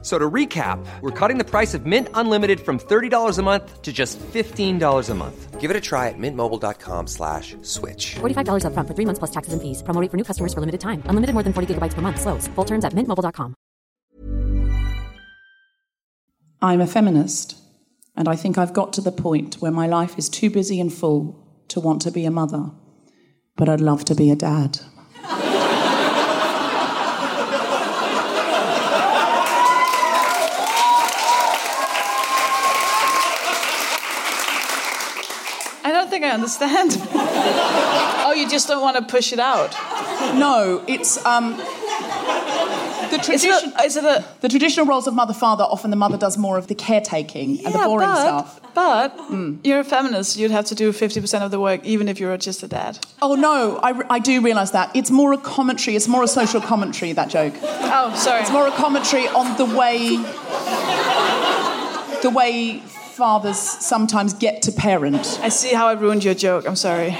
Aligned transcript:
F- 0.00 0.04
So 0.04 0.16
to 0.18 0.30
recap, 0.30 0.78
we're 1.00 1.10
cutting 1.10 1.38
the 1.38 1.44
price 1.44 1.74
of 1.74 1.84
Mint 1.84 2.08
Unlimited 2.14 2.60
from 2.60 2.78
$30 2.78 3.38
a 3.38 3.42
month 3.42 3.82
to 3.82 3.92
just 3.92 4.18
$15 4.20 5.10
a 5.10 5.14
month. 5.14 5.60
Give 5.60 5.70
it 5.72 5.76
a 5.76 5.80
try 5.80 6.06
at 6.08 6.14
mintmobile.com 6.18 7.08
slash 7.08 7.56
switch. 7.62 8.14
$45 8.20 8.62
upfront 8.64 8.86
for 8.86 8.94
three 8.94 9.04
months 9.04 9.18
plus 9.18 9.30
taxes 9.32 9.52
and 9.52 9.60
fees. 9.60 9.82
Promo 9.82 10.00
for 10.08 10.16
new 10.16 10.24
customers 10.24 10.54
for 10.54 10.60
limited 10.60 10.80
time. 10.80 11.02
Unlimited 11.10 11.34
more 11.34 11.42
than 11.42 11.52
40 11.52 11.74
gigabytes 11.74 11.94
per 11.94 12.00
month. 12.00 12.20
Slows. 12.20 12.46
Full 12.54 12.64
terms 12.64 12.84
at 12.84 12.94
mintmobile.com. 12.94 13.54
I'm 16.62 16.80
a 16.80 16.86
feminist, 16.86 17.56
and 18.16 18.28
I 18.28 18.36
think 18.36 18.56
I've 18.56 18.72
got 18.72 18.92
to 18.94 19.00
the 19.00 19.12
point 19.12 19.56
where 19.60 19.70
my 19.72 19.86
life 19.86 20.16
is 20.18 20.28
too 20.28 20.50
busy 20.50 20.80
and 20.80 20.92
full 20.92 21.34
to 21.68 21.80
want 21.80 22.02
to 22.02 22.10
be 22.10 22.24
a 22.24 22.30
mother, 22.30 22.70
but 23.56 23.68
I'd 23.68 23.80
love 23.80 24.04
to 24.06 24.14
be 24.14 24.30
a 24.30 24.36
dad. 24.36 24.80
I 35.84 35.90
don't 35.92 36.10
think 36.10 36.24
I 36.24 36.30
understand. 36.48 36.96
oh, 38.24 38.32
you 38.36 38.48
just 38.48 38.68
don't 38.68 38.80
want 38.80 38.96
to 38.96 39.02
push 39.02 39.32
it 39.32 39.38
out. 39.38 39.72
No, 40.38 40.82
it's 40.86 41.24
um, 41.26 41.56
the 41.56 43.18
tradition. 43.22 43.72
Is 43.84 43.96
it 43.96 44.04
a 44.04 44.24
the 44.40 44.48
traditional 44.48 44.86
roles 44.86 45.06
of 45.06 45.14
mother-father. 45.14 45.64
Often 45.64 45.90
the 45.90 45.96
mother 45.96 46.16
does 46.16 46.38
more 46.38 46.56
of 46.56 46.66
the 46.66 46.74
caretaking 46.74 47.64
and 47.64 47.74
the 47.74 47.78
boring 47.78 48.08
but, 48.08 48.20
stuff. 48.20 48.60
But 48.74 49.18
you're 49.64 49.80
a 49.80 49.84
feminist. 49.84 50.36
You'd 50.38 50.50
have 50.50 50.66
to 50.66 50.74
do 50.74 50.92
50% 50.92 51.42
of 51.42 51.50
the 51.50 51.60
work, 51.60 51.84
even 51.84 52.08
if 52.08 52.18
you're 52.18 52.36
just 52.36 52.62
a 52.62 52.68
dad. 52.68 52.98
Oh 53.20 53.34
no, 53.34 53.78
I, 53.82 54.14
I 54.14 54.18
do 54.18 54.40
realise 54.40 54.70
that 54.70 54.94
it's 54.94 55.10
more 55.10 55.32
a 55.32 55.38
commentary. 55.38 55.96
It's 55.96 56.08
more 56.08 56.22
a 56.22 56.28
social 56.28 56.60
commentary. 56.60 57.12
That 57.12 57.28
joke. 57.28 57.54
Oh, 57.62 58.14
sorry. 58.16 58.40
It's 58.40 58.52
more 58.52 58.66
a 58.66 58.72
commentary 58.72 59.28
on 59.28 59.56
the 59.58 59.66
way 59.66 60.16
the 62.22 62.30
way 62.30 62.82
fathers 63.18 63.58
sometimes 63.58 64.32
get 64.34 64.62
to 64.62 64.72
parent. 64.72 65.38
I 65.42 65.48
see 65.50 65.74
how 65.74 65.86
I 65.88 65.94
ruined 65.94 66.22
your 66.24 66.34
joke. 66.34 66.66
I'm 66.68 66.76
sorry. 66.76 67.10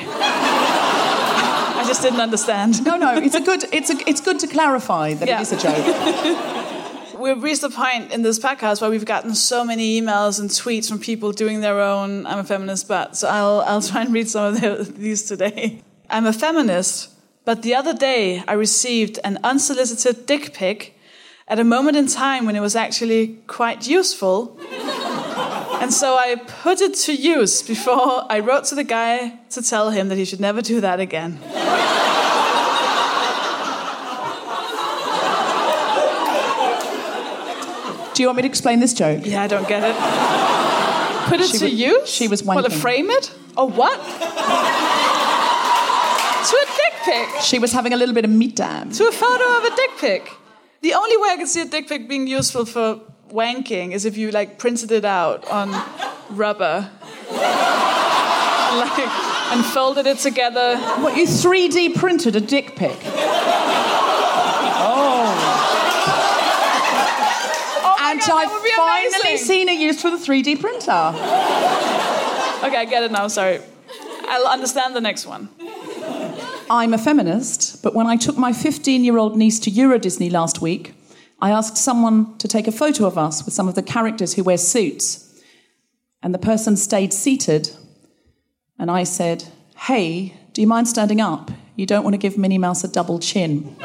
I 1.80 1.84
just 1.86 2.02
didn't 2.02 2.20
understand. 2.20 2.84
No, 2.84 2.96
no, 2.96 3.16
it's 3.16 3.34
a 3.34 3.40
good 3.40 3.64
it's 3.72 3.90
a, 3.90 3.96
it's 4.10 4.20
good 4.20 4.38
to 4.40 4.46
clarify 4.46 5.14
that 5.14 5.28
Yeah. 5.28 5.38
it 5.38 5.42
is 5.42 5.52
a 5.52 5.58
joke. 5.66 5.86
We've 7.18 7.42
reached 7.42 7.64
a 7.64 7.68
point 7.70 8.12
in 8.12 8.22
this 8.22 8.38
podcast 8.38 8.80
where 8.80 8.90
we've 8.90 9.04
gotten 9.04 9.34
so 9.34 9.64
many 9.64 10.00
emails 10.00 10.38
and 10.38 10.48
tweets 10.48 10.88
from 10.88 11.00
people 11.00 11.32
doing 11.32 11.60
their 11.62 11.80
own 11.80 12.26
I'm 12.26 12.38
a 12.38 12.44
feminist 12.44 12.86
but. 12.86 13.16
So 13.16 13.26
I'll, 13.28 13.60
I'll 13.62 13.82
try 13.82 14.02
and 14.02 14.12
read 14.14 14.28
some 14.30 14.44
of 14.54 14.60
the, 14.60 14.70
these 14.96 15.24
today. 15.24 15.82
I'm 16.08 16.26
a 16.26 16.32
feminist, 16.32 17.10
but 17.44 17.62
the 17.62 17.74
other 17.74 17.92
day 17.92 18.44
I 18.46 18.52
received 18.52 19.18
an 19.24 19.38
unsolicited 19.42 20.26
dick 20.26 20.54
pic 20.54 20.94
at 21.48 21.58
a 21.58 21.64
moment 21.64 21.96
in 21.96 22.06
time 22.06 22.46
when 22.46 22.54
it 22.54 22.60
was 22.60 22.76
actually 22.76 23.38
quite 23.48 23.88
useful. 23.88 24.56
And 25.80 25.92
so 25.92 26.16
I 26.16 26.34
put 26.36 26.80
it 26.80 26.94
to 27.06 27.14
use 27.14 27.62
before 27.62 28.24
I 28.30 28.40
wrote 28.40 28.64
to 28.64 28.74
the 28.74 28.84
guy 28.84 29.38
to 29.50 29.62
tell 29.62 29.90
him 29.90 30.08
that 30.08 30.16
he 30.18 30.24
should 30.24 30.40
never 30.40 30.60
do 30.60 30.80
that 30.80 30.98
again. 31.00 31.38
Do 38.14 38.22
you 38.22 38.28
want 38.28 38.36
me 38.38 38.42
to 38.42 38.48
explain 38.48 38.80
this 38.80 38.94
joke? 38.94 39.24
Yeah, 39.24 39.42
I 39.44 39.46
don't 39.46 39.68
get 39.68 39.82
it. 39.84 39.94
Put 41.30 41.40
it 41.40 41.50
She 41.50 41.58
to 41.58 41.64
was- 41.66 41.74
use? 41.74 42.08
she 42.08 42.26
was 42.26 42.42
What, 42.42 42.62
to 42.64 42.68
wanking. 42.70 42.80
frame 42.80 43.10
it? 43.10 43.30
Or 43.56 43.68
what? 43.68 43.96
to 46.48 46.56
a 46.56 46.66
dick 46.80 46.94
pic. 47.04 47.28
She 47.42 47.58
was 47.60 47.70
having 47.72 47.92
a 47.92 47.96
little 47.96 48.14
bit 48.14 48.24
of 48.24 48.30
meat 48.32 48.56
time. 48.56 48.90
To 48.90 49.06
a 49.06 49.12
photo 49.12 49.44
of 49.58 49.64
a 49.64 49.76
dick 49.76 49.90
pic. 50.00 50.32
The 50.80 50.94
only 50.94 51.16
way 51.16 51.28
I 51.30 51.36
can 51.36 51.46
see 51.46 51.60
a 51.60 51.66
dick 51.66 51.86
pic 51.88 52.08
being 52.08 52.26
useful 52.26 52.64
for 52.64 52.98
wanking 53.30 53.92
is 53.92 54.04
if 54.04 54.16
you 54.16 54.30
like 54.30 54.58
printed 54.58 54.90
it 54.92 55.04
out 55.04 55.48
on 55.50 55.70
rubber. 56.30 56.90
like, 57.30 58.98
and 59.52 59.64
folded 59.64 60.06
it 60.06 60.18
together. 60.18 60.76
What 61.00 61.16
you 61.16 61.26
3D 61.26 61.94
printed 61.94 62.36
a 62.36 62.40
dick 62.40 62.76
pic? 62.76 62.96
Oh! 64.80 65.24
oh 67.84 67.96
and 68.00 68.20
God, 68.20 68.28
that 68.28 68.50
would 68.52 68.62
be 68.62 68.70
I've 68.70 68.76
finally 68.76 69.30
amazing. 69.30 69.46
seen 69.46 69.68
it 69.68 69.80
used 69.80 70.00
for 70.00 70.10
the 70.10 70.18
3D 70.18 70.60
printer. 70.60 71.14
Okay, 72.66 72.76
I 72.76 72.84
get 72.84 73.02
it 73.04 73.12
now, 73.12 73.28
sorry. 73.28 73.60
I'll 74.28 74.46
understand 74.46 74.94
the 74.94 75.00
next 75.00 75.26
one. 75.26 75.48
I'm 76.70 76.92
a 76.92 76.98
feminist, 76.98 77.82
but 77.82 77.94
when 77.94 78.06
I 78.06 78.16
took 78.16 78.36
my 78.36 78.52
15 78.52 79.02
year 79.02 79.16
old 79.16 79.36
niece 79.36 79.58
to 79.60 79.70
Euro 79.70 79.98
Disney 79.98 80.28
last 80.28 80.60
week, 80.60 80.92
I 81.40 81.50
asked 81.50 81.76
someone 81.76 82.36
to 82.38 82.48
take 82.48 82.66
a 82.66 82.72
photo 82.72 83.06
of 83.06 83.16
us 83.16 83.44
with 83.44 83.54
some 83.54 83.68
of 83.68 83.74
the 83.74 83.82
characters 83.82 84.34
who 84.34 84.42
wear 84.42 84.58
suits. 84.58 85.24
And 86.22 86.34
the 86.34 86.38
person 86.38 86.76
stayed 86.76 87.12
seated. 87.12 87.70
And 88.78 88.90
I 88.90 89.04
said, 89.04 89.44
Hey, 89.76 90.34
do 90.52 90.60
you 90.60 90.66
mind 90.66 90.88
standing 90.88 91.20
up? 91.20 91.50
You 91.76 91.86
don't 91.86 92.02
want 92.02 92.14
to 92.14 92.18
give 92.18 92.36
Minnie 92.36 92.58
Mouse 92.58 92.82
a 92.82 92.88
double 92.88 93.20
chin. 93.20 93.76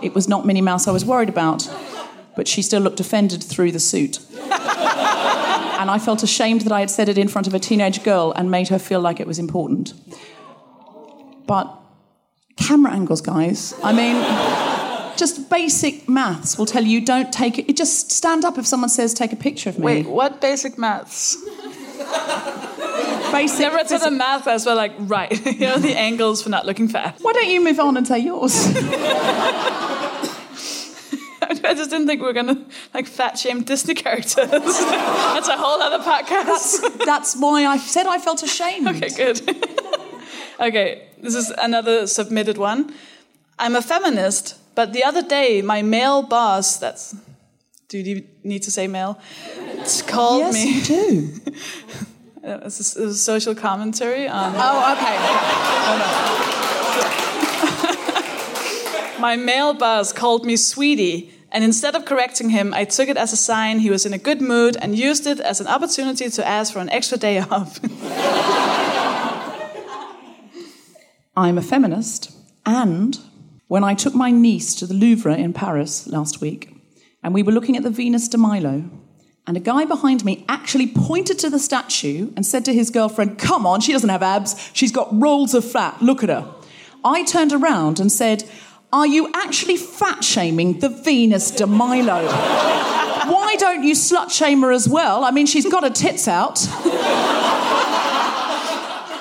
It 0.00 0.14
was 0.14 0.28
not 0.28 0.46
Minnie 0.46 0.60
Mouse 0.60 0.86
I 0.86 0.92
was 0.92 1.04
worried 1.04 1.28
about, 1.28 1.68
but 2.36 2.46
she 2.46 2.62
still 2.62 2.80
looked 2.80 3.00
offended 3.00 3.42
through 3.42 3.72
the 3.72 3.80
suit. 3.80 4.20
and 4.34 5.90
I 5.90 5.98
felt 5.98 6.22
ashamed 6.22 6.60
that 6.60 6.72
I 6.72 6.80
had 6.80 6.90
said 6.90 7.08
it 7.08 7.18
in 7.18 7.26
front 7.26 7.48
of 7.48 7.54
a 7.54 7.58
teenage 7.58 8.04
girl 8.04 8.32
and 8.36 8.48
made 8.50 8.68
her 8.68 8.78
feel 8.78 9.00
like 9.00 9.18
it 9.18 9.26
was 9.26 9.40
important. 9.40 9.92
But 11.46 11.74
camera 12.56 12.92
angles, 12.92 13.20
guys. 13.20 13.74
I 13.82 13.92
mean, 13.92 14.63
just 15.16 15.50
basic 15.50 16.08
maths 16.08 16.58
will 16.58 16.66
tell 16.66 16.84
you 16.84 17.00
don't 17.00 17.32
take 17.32 17.58
it. 17.58 17.76
Just 17.76 18.10
stand 18.10 18.44
up 18.44 18.58
if 18.58 18.66
someone 18.66 18.90
says 18.90 19.14
take 19.14 19.32
a 19.32 19.36
picture 19.36 19.70
of 19.70 19.78
me. 19.78 19.84
Wait, 19.84 20.06
what 20.06 20.40
basic 20.40 20.78
maths? 20.78 21.36
basic. 23.32 23.60
Never 23.60 23.78
a 23.78 23.84
physics. 23.84 24.10
math 24.10 24.42
class 24.44 24.66
where 24.66 24.74
like, 24.74 24.92
right, 24.98 25.44
you 25.46 25.60
know, 25.60 25.78
the 25.78 25.96
angles 25.96 26.42
for 26.42 26.48
not 26.50 26.66
looking 26.66 26.88
fat. 26.88 27.18
Why 27.20 27.32
don't 27.32 27.48
you 27.48 27.62
move 27.62 27.78
on 27.80 27.96
and 27.96 28.06
say 28.06 28.18
yours? 28.18 28.54
I 31.46 31.74
just 31.74 31.90
didn't 31.90 32.06
think 32.06 32.20
we 32.20 32.26
were 32.26 32.32
gonna 32.32 32.64
like 32.92 33.06
fat 33.06 33.38
shame 33.38 33.62
Disney 33.62 33.94
characters. 33.94 34.34
That's 34.50 35.48
a 35.48 35.56
whole 35.56 35.80
other 35.80 36.02
podcast. 36.02 37.04
That's 37.04 37.36
why 37.36 37.64
I 37.66 37.78
said 37.78 38.06
I 38.06 38.18
felt 38.18 38.42
ashamed. 38.42 38.88
Okay, 38.88 39.08
good. 39.08 39.40
okay, 40.60 41.08
this 41.20 41.34
is 41.34 41.50
another 41.50 42.06
submitted 42.06 42.58
one. 42.58 42.94
I'm 43.58 43.76
a 43.76 43.82
feminist, 43.82 44.58
but 44.74 44.92
the 44.92 45.04
other 45.04 45.22
day 45.22 45.62
my 45.62 45.82
male 45.82 46.22
boss, 46.22 46.76
that's 46.78 47.14
do 47.88 47.98
you 47.98 48.24
need 48.42 48.62
to 48.64 48.70
say 48.70 48.86
male? 48.88 49.18
It's 49.78 50.02
called 50.02 50.40
Yes, 50.40 50.54
me. 50.54 50.64
you 50.74 50.82
do. 50.82 51.30
It's 52.46 52.96
a, 52.96 53.02
it's 53.04 53.06
a 53.14 53.14
social 53.14 53.54
commentary 53.54 54.28
on 54.28 54.52
Oh, 54.54 54.92
okay. 54.92 55.16
my 59.18 59.34
male 59.36 59.72
boss 59.72 60.12
called 60.12 60.44
me 60.44 60.56
sweetie 60.56 61.30
And 61.50 61.64
instead 61.64 61.94
of 61.96 62.04
correcting 62.04 62.50
him, 62.50 62.74
I 62.74 62.84
took 62.84 63.08
it 63.08 63.16
as 63.16 63.32
a 63.32 63.36
sign 63.36 63.78
he 63.78 63.88
was 63.88 64.04
in 64.04 64.12
a 64.12 64.18
good 64.18 64.42
mood 64.42 64.76
and 64.82 64.94
used 64.98 65.26
it 65.26 65.40
as 65.40 65.58
an 65.60 65.66
opportunity 65.68 66.28
to 66.28 66.46
ask 66.46 66.70
for 66.72 66.80
an 66.80 66.90
extra 66.90 67.16
day 67.16 67.38
off. 67.38 67.78
I'm 71.36 71.56
a 71.58 71.62
feminist, 71.62 72.30
and 72.66 73.18
when 73.74 73.82
I 73.82 73.94
took 73.94 74.14
my 74.14 74.30
niece 74.30 74.76
to 74.76 74.86
the 74.86 74.94
Louvre 74.94 75.34
in 75.34 75.52
Paris 75.52 76.06
last 76.06 76.40
week, 76.40 76.72
and 77.24 77.34
we 77.34 77.42
were 77.42 77.50
looking 77.50 77.76
at 77.76 77.82
the 77.82 77.90
Venus 77.90 78.28
de 78.28 78.38
Milo, 78.38 78.88
and 79.48 79.56
a 79.56 79.60
guy 79.60 79.84
behind 79.84 80.24
me 80.24 80.44
actually 80.48 80.86
pointed 80.86 81.40
to 81.40 81.50
the 81.50 81.58
statue 81.58 82.32
and 82.36 82.46
said 82.46 82.64
to 82.66 82.72
his 82.72 82.90
girlfriend, 82.90 83.36
Come 83.36 83.66
on, 83.66 83.80
she 83.80 83.90
doesn't 83.90 84.10
have 84.10 84.22
abs, 84.22 84.70
she's 84.74 84.92
got 84.92 85.08
rolls 85.10 85.54
of 85.54 85.64
fat, 85.64 86.00
look 86.00 86.22
at 86.22 86.28
her. 86.28 86.54
I 87.04 87.24
turned 87.24 87.52
around 87.52 87.98
and 87.98 88.12
said, 88.12 88.44
Are 88.92 89.08
you 89.08 89.28
actually 89.34 89.76
fat 89.76 90.22
shaming 90.22 90.78
the 90.78 90.88
Venus 90.88 91.50
de 91.50 91.66
Milo? 91.66 92.28
Why 92.28 93.56
don't 93.58 93.82
you 93.82 93.94
slut 93.94 94.30
shame 94.30 94.60
her 94.60 94.70
as 94.70 94.88
well? 94.88 95.24
I 95.24 95.32
mean, 95.32 95.46
she's 95.46 95.68
got 95.68 95.82
her 95.82 95.90
tits 95.90 96.28
out. 96.28 96.64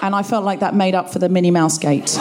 and 0.03 0.13
I 0.13 0.21
felt 0.21 0.45
like 0.45 0.59
that 0.59 0.75
made 0.75 0.93
up 0.93 1.09
for 1.11 1.17
the 1.17 1.27
Minnie 1.27 1.49
Mouse 1.49 1.79
gate. 1.79 2.19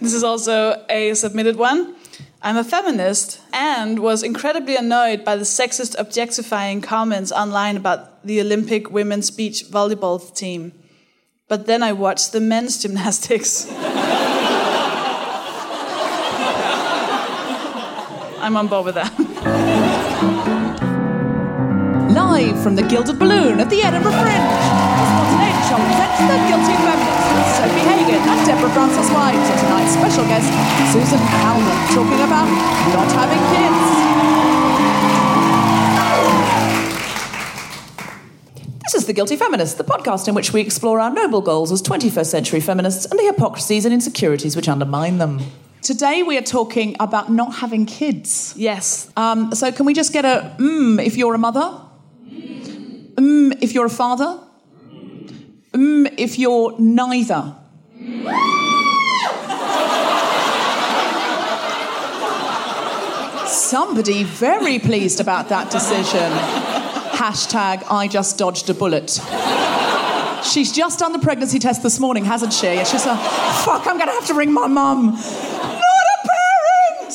This 0.00 0.08
is 0.20 0.24
also 0.24 0.84
a 0.90 1.14
submitted 1.14 1.56
one. 1.56 1.94
I'm 2.42 2.58
a 2.58 2.64
feminist 2.64 3.40
and 3.54 3.98
was 3.98 4.22
incredibly 4.22 4.76
annoyed 4.76 5.24
by 5.24 5.36
the 5.36 5.44
sexist 5.44 5.98
objectifying 5.98 6.82
comments 6.82 7.32
online 7.32 7.78
about 7.78 8.22
the 8.26 8.38
Olympic 8.38 8.90
women's 8.90 9.30
beach 9.30 9.64
volleyball 9.70 10.18
team. 10.34 10.72
But 11.48 11.64
then 11.66 11.82
I 11.82 11.92
watched 11.94 12.32
the 12.32 12.40
men's 12.40 12.82
gymnastics. 12.82 13.66
I'm 18.44 18.56
on 18.58 18.66
board 18.68 18.84
with 18.84 18.96
that. 18.96 19.12
Live 22.10 22.62
from 22.62 22.76
the 22.76 22.82
Gilded 22.82 23.18
Balloon 23.18 23.58
at 23.58 23.70
the 23.70 23.80
Edinburgh 23.80 24.12
Fringe, 24.12 24.79
the 25.70 25.76
Guilty 26.48 26.74
Feminist 26.82 27.30
with 27.30 27.46
Sofie 27.54 27.84
Hagen 27.86 28.28
and 28.28 28.46
Deborah 28.46 28.70
Frances 28.70 29.08
White, 29.12 29.34
and 29.36 29.60
tonight's 29.60 29.92
special 29.92 30.24
guest, 30.24 30.50
Susan 30.92 31.18
talking 31.94 32.20
about 32.26 32.48
not 32.90 33.06
having 33.14 33.38
kids. 33.54 34.00
This 38.82 38.94
is 38.94 39.06
The 39.06 39.12
Guilty 39.12 39.36
Feminist, 39.36 39.78
the 39.78 39.84
podcast 39.84 40.26
in 40.26 40.34
which 40.34 40.52
we 40.52 40.60
explore 40.60 40.98
our 40.98 41.12
noble 41.12 41.40
goals 41.40 41.70
as 41.70 41.80
21st 41.82 42.26
century 42.26 42.60
feminists 42.60 43.04
and 43.04 43.16
the 43.16 43.22
hypocrisies 43.22 43.84
and 43.84 43.94
insecurities 43.94 44.56
which 44.56 44.68
undermine 44.68 45.18
them. 45.18 45.40
Today 45.82 46.24
we 46.24 46.36
are 46.36 46.42
talking 46.42 46.96
about 46.98 47.30
not 47.30 47.54
having 47.54 47.86
kids. 47.86 48.54
Yes. 48.56 49.08
Um, 49.16 49.54
so 49.54 49.70
can 49.70 49.86
we 49.86 49.94
just 49.94 50.12
get 50.12 50.24
a 50.24 50.56
mm 50.58 51.00
if 51.04 51.16
you're 51.16 51.34
a 51.34 51.38
mother? 51.38 51.80
Mm 52.26 53.62
if 53.62 53.72
you're 53.72 53.86
a 53.86 53.90
father? 53.90 54.49
Mm 55.80 56.14
if 56.18 56.38
you're 56.38 56.78
neither? 56.78 57.56
Somebody 63.46 64.24
very 64.24 64.78
pleased 64.78 65.20
about 65.20 65.48
that 65.48 65.70
decision. 65.70 66.30
Hashtag 67.12 67.84
I 67.90 68.08
just 68.08 68.36
dodged 68.36 68.68
a 68.68 68.74
bullet. 68.74 69.18
She's 70.44 70.70
just 70.70 70.98
done 70.98 71.12
the 71.12 71.18
pregnancy 71.18 71.58
test 71.58 71.82
this 71.82 71.98
morning, 71.98 72.26
hasn't 72.26 72.52
she? 72.52 72.66
And 72.66 72.86
she's 72.86 73.06
like, 73.06 73.18
fuck, 73.64 73.86
I'm 73.86 73.98
gonna 73.98 74.12
have 74.12 74.26
to 74.26 74.34
ring 74.34 74.52
my 74.52 74.66
mum. 74.66 75.06
Not 75.06 76.06
a 76.16 76.28
parent! 77.08 77.14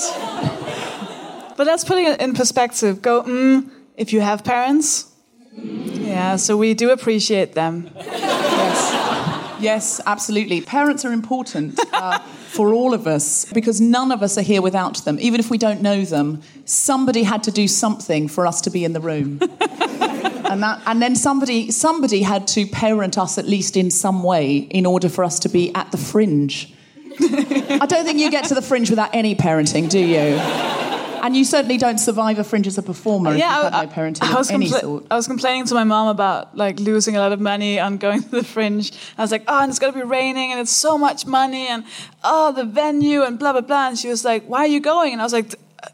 But 1.55 1.67
let's 1.67 1.83
put 1.83 1.99
it 1.99 2.19
in 2.19 2.33
perspective. 2.33 3.03
Go, 3.03 3.23
mm, 3.23 3.69
if 3.95 4.11
you 4.11 4.21
have 4.21 4.43
parents. 4.43 5.14
Yeah, 5.57 6.35
so 6.35 6.57
we 6.57 6.73
do 6.73 6.91
appreciate 6.91 7.53
them. 7.53 7.89
Yes, 7.95 9.59
yes, 9.59 10.01
absolutely. 10.05 10.61
Parents 10.61 11.05
are 11.05 11.13
important 11.13 11.79
uh, 11.93 12.19
for 12.19 12.73
all 12.73 12.93
of 12.93 13.07
us 13.07 13.45
because 13.53 13.79
none 13.79 14.11
of 14.11 14.21
us 14.21 14.37
are 14.37 14.41
here 14.41 14.61
without 14.61 14.97
them. 15.05 15.17
Even 15.19 15.39
if 15.39 15.49
we 15.49 15.57
don't 15.57 15.81
know 15.81 16.03
them, 16.03 16.41
somebody 16.65 17.23
had 17.23 17.43
to 17.43 17.51
do 17.51 17.67
something 17.67 18.27
for 18.27 18.45
us 18.45 18.61
to 18.61 18.69
be 18.69 18.83
in 18.83 18.93
the 18.93 18.99
room. 18.99 19.39
and, 19.41 20.61
that, 20.61 20.81
and 20.85 21.01
then 21.01 21.15
somebody, 21.15 21.71
somebody 21.71 22.21
had 22.21 22.47
to 22.47 22.65
parent 22.67 23.17
us 23.17 23.37
at 23.37 23.45
least 23.45 23.77
in 23.77 23.89
some 23.91 24.23
way 24.23 24.57
in 24.57 24.85
order 24.85 25.09
for 25.09 25.23
us 25.23 25.39
to 25.39 25.49
be 25.49 25.73
at 25.73 25.91
the 25.91 25.97
fringe. 25.97 26.73
I 27.21 27.85
don't 27.87 28.05
think 28.05 28.19
you 28.19 28.29
get 28.29 28.45
to 28.45 28.55
the 28.55 28.61
fringe 28.61 28.89
without 28.89 29.13
any 29.13 29.35
parenting, 29.35 29.89
do 29.89 29.99
you? 29.99 30.94
And 31.25 31.35
you 31.35 31.43
certainly 31.43 31.77
don't 31.77 31.97
survive 31.97 32.37
a 32.37 32.43
fringe 32.43 32.67
as 32.67 32.77
a 32.77 32.83
performer 32.83 33.31
if 33.31 33.39
Yeah, 33.39 33.49
I, 33.49 33.79
had 33.79 33.89
no 33.89 33.93
parenting 33.95 34.21
I 34.21 34.35
was 34.35 34.49
of 34.49 34.53
any 34.53 34.69
compla- 34.69 34.81
sort. 34.81 35.07
I 35.09 35.15
was 35.15 35.25
complaining 35.25 35.65
to 35.65 35.73
my 35.73 35.83
mom 35.83 36.07
about 36.09 36.55
like 36.55 36.79
losing 36.79 37.17
a 37.17 37.19
lot 37.19 37.31
of 37.31 37.39
money 37.41 37.79
on 37.79 37.97
going 37.97 38.21
to 38.21 38.29
the 38.29 38.43
fringe. 38.43 38.91
I 39.17 39.23
was 39.23 39.31
like, 39.31 39.43
oh, 39.47 39.61
and 39.61 39.71
it's 39.71 39.79
gonna 39.79 39.93
be 39.93 40.03
raining, 40.03 40.51
and 40.51 40.59
it's 40.59 40.69
so 40.71 40.99
much 40.99 41.25
money, 41.25 41.67
and 41.67 41.83
oh, 42.23 42.51
the 42.51 42.63
venue, 42.63 43.23
and 43.23 43.39
blah 43.39 43.53
blah 43.53 43.61
blah. 43.61 43.87
And 43.87 43.97
she 43.97 44.07
was 44.07 44.23
like, 44.23 44.45
why 44.45 44.59
are 44.59 44.67
you 44.67 44.79
going? 44.79 45.13
And 45.13 45.21
I 45.21 45.25
was 45.25 45.33
like, 45.33 45.55
"Uh, 45.81 45.89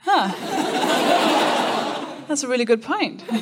huh. 0.00 0.28
That's 2.28 2.42
a 2.42 2.48
really 2.48 2.66
good 2.66 2.82
point. 2.82 3.24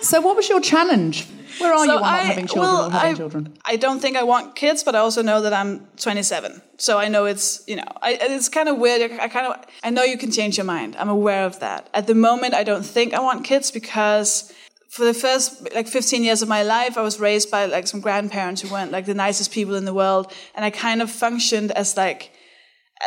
So, 0.00 0.20
what 0.20 0.36
was 0.36 0.48
your 0.48 0.60
challenge? 0.60 1.26
Where 1.58 1.72
are 1.72 1.78
So 1.78 1.84
you 1.84 1.90
on 1.90 2.02
not 2.02 2.26
having 2.26 2.46
children 2.46 2.74
well, 2.74 2.86
or 2.86 2.90
having 2.90 3.14
I, 3.14 3.16
children? 3.16 3.58
I 3.64 3.76
don't 3.76 4.00
think 4.00 4.16
I 4.16 4.22
want 4.22 4.56
kids, 4.56 4.84
but 4.84 4.94
I 4.94 4.98
also 4.98 5.22
know 5.22 5.40
that 5.42 5.52
I'm 5.52 5.86
27. 5.96 6.62
So 6.76 6.98
I 6.98 7.08
know 7.08 7.24
it's, 7.24 7.62
you 7.66 7.76
know, 7.76 7.84
I, 8.02 8.18
it's 8.20 8.48
kind 8.48 8.68
of 8.68 8.78
weird. 8.78 9.10
I 9.12 9.28
kind 9.28 9.46
of, 9.46 9.64
I 9.82 9.90
know 9.90 10.02
you 10.02 10.18
can 10.18 10.30
change 10.30 10.56
your 10.56 10.64
mind. 10.66 10.96
I'm 10.96 11.08
aware 11.08 11.44
of 11.44 11.60
that. 11.60 11.88
At 11.94 12.06
the 12.06 12.14
moment, 12.14 12.54
I 12.54 12.64
don't 12.64 12.84
think 12.84 13.14
I 13.14 13.20
want 13.20 13.44
kids 13.44 13.70
because 13.70 14.52
for 14.88 15.04
the 15.04 15.14
first 15.14 15.74
like 15.74 15.88
15 15.88 16.22
years 16.22 16.42
of 16.42 16.48
my 16.48 16.62
life, 16.62 16.96
I 16.96 17.02
was 17.02 17.20
raised 17.20 17.50
by 17.50 17.66
like 17.66 17.86
some 17.86 18.00
grandparents 18.00 18.62
who 18.62 18.70
weren't 18.70 18.92
like 18.92 19.06
the 19.06 19.14
nicest 19.14 19.52
people 19.52 19.74
in 19.74 19.84
the 19.84 19.94
world. 19.94 20.32
And 20.54 20.64
I 20.64 20.70
kind 20.70 21.02
of 21.02 21.10
functioned 21.10 21.72
as 21.72 21.96
like, 21.96 22.32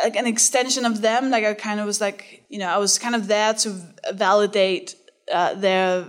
like 0.02 0.16
an 0.16 0.26
extension 0.26 0.84
of 0.84 1.00
them. 1.00 1.30
Like 1.30 1.44
I 1.44 1.54
kind 1.54 1.80
of 1.80 1.86
was 1.86 2.00
like, 2.00 2.44
you 2.48 2.58
know, 2.58 2.68
I 2.68 2.78
was 2.78 2.98
kind 2.98 3.14
of 3.14 3.26
there 3.26 3.54
to 3.54 3.68
validate 4.12 4.94
uh, 5.32 5.54
their 5.54 6.06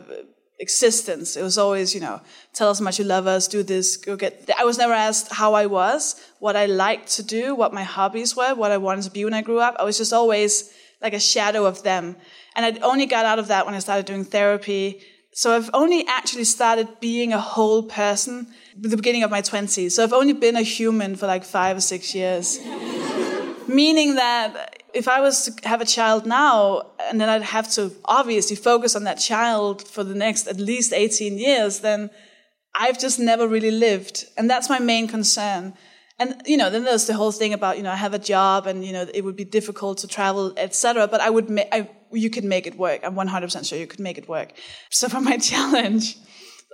existence. 0.60 1.36
It 1.36 1.44
was 1.44 1.58
always, 1.58 1.94
you 1.94 2.02
know, 2.02 2.22
tell 2.54 2.70
us 2.70 2.80
how 2.80 2.84
much 2.84 3.00
you 3.00 3.06
love 3.06 3.28
us, 3.28 3.48
do 3.48 3.64
this, 3.64 3.98
go 3.98 4.16
get. 4.16 4.50
I 4.58 4.64
was 4.64 4.78
never 4.78 4.94
asked 4.94 5.32
how 5.32 5.54
I 5.54 5.66
was, 5.66 6.22
what 6.40 6.56
I 6.56 6.66
liked 6.68 7.10
to 7.16 7.24
do, 7.24 7.56
what 7.56 7.74
my 7.74 7.84
hobbies 7.84 8.36
were, 8.36 8.54
what 8.56 8.72
I 8.72 8.78
wanted 8.78 9.04
to 9.04 9.12
be 9.12 9.26
when 9.26 9.34
I 9.34 9.42
grew 9.42 9.60
up. 9.60 9.76
I 9.80 9.84
was 9.84 9.98
just 9.98 10.14
always 10.14 10.74
like 11.02 11.14
a 11.14 11.20
shadow 11.20 11.66
of 11.66 11.84
them. 11.84 12.16
And 12.56 12.66
I 12.66 12.80
only 12.82 13.06
got 13.06 13.26
out 13.26 13.40
of 13.40 13.48
that 13.48 13.66
when 13.66 13.76
I 13.76 13.80
started 13.80 14.06
doing 14.06 14.24
therapy. 14.24 15.02
So 15.34 15.56
I've 15.56 15.70
only 15.74 16.06
actually 16.08 16.44
started 16.44 17.00
being 17.00 17.34
a 17.34 17.40
whole 17.40 17.84
person 17.84 18.48
at 18.76 18.90
the 18.90 18.96
beginning 18.96 19.24
of 19.24 19.32
my 19.32 19.42
20s. 19.42 19.92
So 19.92 20.04
I've 20.04 20.14
only 20.14 20.34
been 20.34 20.56
a 20.56 20.62
human 20.62 21.16
for 21.16 21.28
like 21.28 21.44
five 21.44 21.78
or 21.78 21.82
six 21.82 22.14
years. 22.14 22.60
Meaning 23.68 24.16
that 24.16 24.84
if 24.94 25.08
I 25.08 25.22
was 25.22 25.46
to 25.46 25.68
have 25.68 25.82
a 25.82 25.86
child 25.86 26.26
now, 26.26 26.92
and 27.10 27.20
then 27.20 27.30
I'd 27.30 27.42
have 27.42 27.70
to 27.74 27.92
obviously 28.06 28.56
focus 28.56 28.96
on 28.96 29.04
that 29.06 29.16
child 29.16 29.88
for 29.88 30.04
the 30.04 30.16
next 30.16 30.48
at 30.48 30.58
least 30.58 30.94
18 30.94 31.38
years, 31.38 31.80
then 31.80 32.10
I've 32.76 33.00
just 33.00 33.20
never 33.20 33.48
really 33.48 33.72
lived. 33.72 34.26
And 34.38 34.50
that's 34.50 34.70
my 34.70 34.80
main 34.80 35.08
concern. 35.08 35.74
And, 36.20 36.42
you 36.46 36.58
know, 36.58 36.70
then 36.70 36.84
there's 36.84 37.08
the 37.08 37.14
whole 37.14 37.32
thing 37.32 37.54
about, 37.54 37.78
you 37.78 37.84
know, 37.84 37.92
I 37.92 37.96
have 37.96 38.14
a 38.14 38.20
job 38.20 38.68
and, 38.68 38.86
you 38.86 38.94
know, 38.94 39.08
it 39.14 39.24
would 39.24 39.36
be 39.36 39.46
difficult 39.46 39.98
to 40.00 40.08
travel, 40.08 40.54
etc. 40.58 41.08
But 41.08 41.22
I 41.22 41.30
would, 41.30 41.50
ma- 41.50 41.70
I, 41.72 41.90
you 42.12 42.30
could 42.30 42.44
make 42.44 42.68
it 42.68 42.78
work. 42.78 43.02
I'm 43.04 43.16
100% 43.16 43.68
sure 43.68 43.78
you 43.78 43.88
could 43.88 44.00
make 44.00 44.18
it 44.18 44.30
work. 44.30 44.54
So 44.92 45.10
for 45.10 45.22
my 45.22 45.38
challenge, 45.52 46.18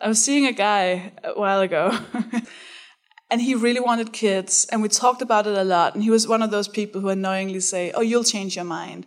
I 0.02 0.08
was 0.08 0.22
seeing 0.22 0.46
a 0.46 0.52
guy 0.52 1.14
a 1.24 1.34
while 1.34 1.62
ago. 1.62 1.98
and 3.32 3.42
he 3.42 3.56
really 3.56 3.80
wanted 3.80 4.12
kids 4.12 4.66
and 4.72 4.82
we 4.82 4.90
talked 4.90 5.22
about 5.22 5.46
it 5.46 5.58
a 5.58 5.64
lot 5.64 5.94
and 5.94 6.04
he 6.04 6.10
was 6.10 6.28
one 6.28 6.42
of 6.42 6.52
those 6.52 6.68
people 6.68 7.00
who 7.02 7.10
annoyingly 7.10 7.60
say 7.60 7.92
oh 7.92 8.02
you'll 8.02 8.24
change 8.24 8.56
your 8.56 8.66
mind. 8.66 9.06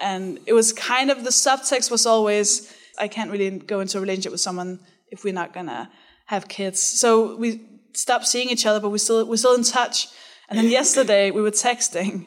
And 0.00 0.38
it 0.46 0.52
was 0.52 0.72
kind 0.72 1.10
of 1.10 1.24
the 1.24 1.30
subtext 1.30 1.90
was 1.90 2.06
always 2.06 2.72
i 2.98 3.08
can't 3.08 3.30
really 3.30 3.50
go 3.50 3.80
into 3.80 3.98
a 3.98 4.00
relationship 4.00 4.32
with 4.32 4.40
someone 4.40 4.80
if 5.10 5.24
we're 5.24 5.34
not 5.34 5.52
gonna 5.52 5.90
have 6.26 6.48
kids. 6.48 6.80
So 6.80 7.36
we 7.36 7.62
stopped 7.94 8.26
seeing 8.26 8.50
each 8.50 8.66
other 8.66 8.80
but 8.80 8.90
we 8.90 8.98
still 8.98 9.26
we're 9.26 9.36
still 9.36 9.54
in 9.54 9.64
touch. 9.64 10.08
And 10.48 10.58
then 10.58 10.68
yesterday 10.68 11.30
we 11.30 11.42
were 11.42 11.50
texting 11.50 12.26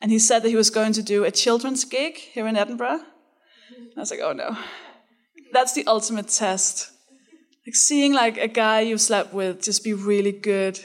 and 0.00 0.12
he 0.12 0.18
said 0.18 0.42
that 0.42 0.48
he 0.48 0.56
was 0.56 0.70
going 0.70 0.92
to 0.92 1.02
do 1.02 1.24
a 1.24 1.30
children's 1.30 1.84
gig 1.84 2.16
here 2.16 2.46
in 2.46 2.56
edinburgh. 2.56 3.00
I 3.96 4.00
was 4.00 4.10
like 4.10 4.20
oh 4.22 4.32
no. 4.32 4.56
That's 5.52 5.72
the 5.72 5.84
ultimate 5.88 6.28
test 6.28 6.92
like 7.70 7.76
seeing 7.76 8.12
like 8.12 8.36
a 8.36 8.48
guy 8.48 8.80
you 8.80 8.98
slept 8.98 9.32
with 9.32 9.62
just 9.62 9.84
be 9.84 9.92
really 9.92 10.32
good 10.32 10.80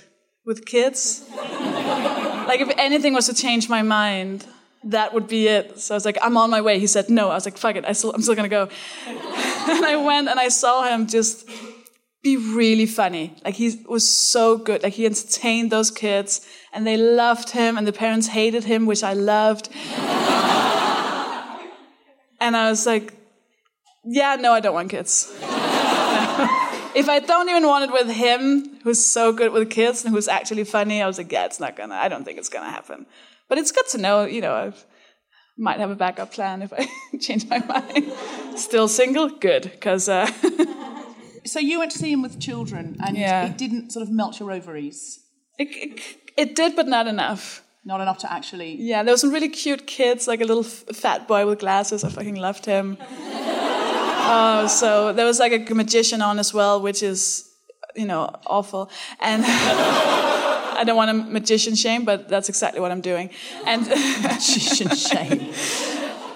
with 0.46 0.68
kids. 0.68 1.26
like 1.36 2.60
if 2.60 2.72
anything 2.78 3.16
was 3.16 3.26
to 3.26 3.34
change 3.34 3.68
my 3.68 3.82
mind, 3.82 4.46
that 4.84 5.12
would 5.12 5.28
be 5.28 5.48
it. 5.48 5.80
So 5.80 5.96
I 5.96 5.98
was 5.98 6.06
like, 6.06 6.20
I'm 6.22 6.38
on 6.38 6.52
my 6.52 6.62
way. 6.62 6.78
He 6.78 6.86
said 6.86 7.10
no. 7.10 7.32
I 7.32 7.34
was 7.34 7.46
like, 7.46 7.58
fuck 7.58 7.76
it, 7.76 7.86
I 7.88 7.94
still, 7.94 8.12
I'm 8.14 8.22
still 8.22 8.36
gonna 8.36 8.50
go. 8.50 8.70
and 9.08 9.84
I 9.84 9.96
went 9.96 10.30
and 10.30 10.40
I 10.40 10.50
saw 10.50 10.84
him 10.84 11.08
just 11.08 11.50
be 12.22 12.38
really 12.38 12.86
funny. 12.86 13.36
Like 13.44 13.56
he 13.56 13.84
was 13.90 14.08
so 14.08 14.56
good. 14.56 14.84
Like 14.84 14.94
he 14.94 15.08
entertained 15.08 15.72
those 15.72 15.90
kids 15.90 16.46
and 16.72 16.86
they 16.86 16.98
loved 16.98 17.50
him 17.50 17.80
and 17.80 17.88
the 17.88 17.94
parents 17.94 18.28
hated 18.28 18.64
him, 18.64 18.86
which 18.86 19.02
I 19.02 19.14
loved. 19.14 19.70
and 22.40 22.56
I 22.56 22.70
was 22.70 22.86
like, 22.86 23.16
yeah, 24.04 24.36
no, 24.36 24.54
I 24.54 24.60
don't 24.60 24.76
want 24.76 24.92
kids. 24.92 25.34
If 26.96 27.08
I 27.10 27.20
don't 27.20 27.50
even 27.50 27.68
want 27.68 27.84
it 27.86 27.92
with 27.92 28.10
him, 28.10 28.80
who's 28.84 29.04
so 29.04 29.32
good 29.34 29.52
with 29.52 29.70
kids 29.70 30.04
and 30.06 30.14
who's 30.14 30.28
actually 30.28 30.64
funny, 30.64 31.02
I 31.02 31.08
was 31.08 31.18
like, 31.18 31.32
yeah, 31.32 31.46
it's 31.46 31.60
not 31.60 31.76
gonna, 31.76 31.96
I 31.96 32.08
don't 32.08 32.24
think 32.26 32.38
it's 32.40 32.50
gonna 32.50 32.70
happen. 32.72 33.06
But 33.50 33.58
it's 33.58 33.72
good 33.72 33.88
to 33.90 33.98
know, 33.98 34.26
you 34.26 34.42
know, 34.42 34.54
I 34.54 34.74
might 35.58 35.80
have 35.80 35.92
a 35.92 35.96
backup 35.96 36.32
plan 36.34 36.62
if 36.62 36.72
I 36.74 36.88
change 37.20 37.48
my 37.48 37.60
mind. 37.60 38.12
Still 38.58 38.88
single? 38.88 39.30
Good, 39.30 39.64
because. 39.64 40.10
Uh, 40.10 40.30
So 41.48 41.60
you 41.60 41.78
went 41.78 41.92
to 41.92 42.00
see 42.00 42.12
him 42.12 42.24
with 42.24 42.40
children, 42.40 42.98
and 43.06 43.16
Yeah. 43.16 43.46
it 43.46 43.56
didn't 43.56 43.92
sort 43.92 44.02
of 44.02 44.12
melt 44.12 44.40
your 44.40 44.52
ovaries. 44.52 45.20
it, 45.60 45.68
it, 45.70 46.00
it 46.36 46.56
did, 46.56 46.76
but 46.76 46.88
not 46.88 47.06
enough. 47.06 47.62
Not 47.86 48.02
enough 48.02 48.18
to 48.24 48.34
actually. 48.34 48.78
Yeah, 48.82 49.04
there 49.04 49.14
were 49.14 49.18
some 49.20 49.30
really 49.32 49.50
cute 49.50 49.86
kids, 49.86 50.28
like 50.28 50.42
a 50.42 50.46
little 50.46 50.66
f- 50.66 50.86
fat 50.96 51.28
boy 51.28 51.46
with 51.46 51.60
glasses. 51.60 52.04
I 52.04 52.10
fucking 52.10 52.34
loved 52.48 52.66
him. 52.66 52.98
Oh, 54.28 54.68
so 54.68 55.14
there 55.14 55.26
was 55.26 55.40
like 55.40 55.70
a 55.70 55.74
magician 55.76 56.22
on 56.22 56.40
as 56.40 56.54
well, 56.54 56.82
which 56.82 57.04
is, 57.04 57.50
you 57.96 58.06
know, 58.06 58.30
awful. 58.48 58.90
And 59.20 59.44
I 59.48 60.84
don't 60.86 60.96
want 60.98 61.10
to 61.12 61.32
magician 61.32 61.76
shame, 61.76 62.06
but 62.06 62.28
that's 62.28 62.50
exactly 62.50 62.82
what 62.82 62.92
I'm 62.92 63.02
doing. 63.02 63.30
And 63.66 63.88
Magician 64.24 64.90
shame. 65.10 65.54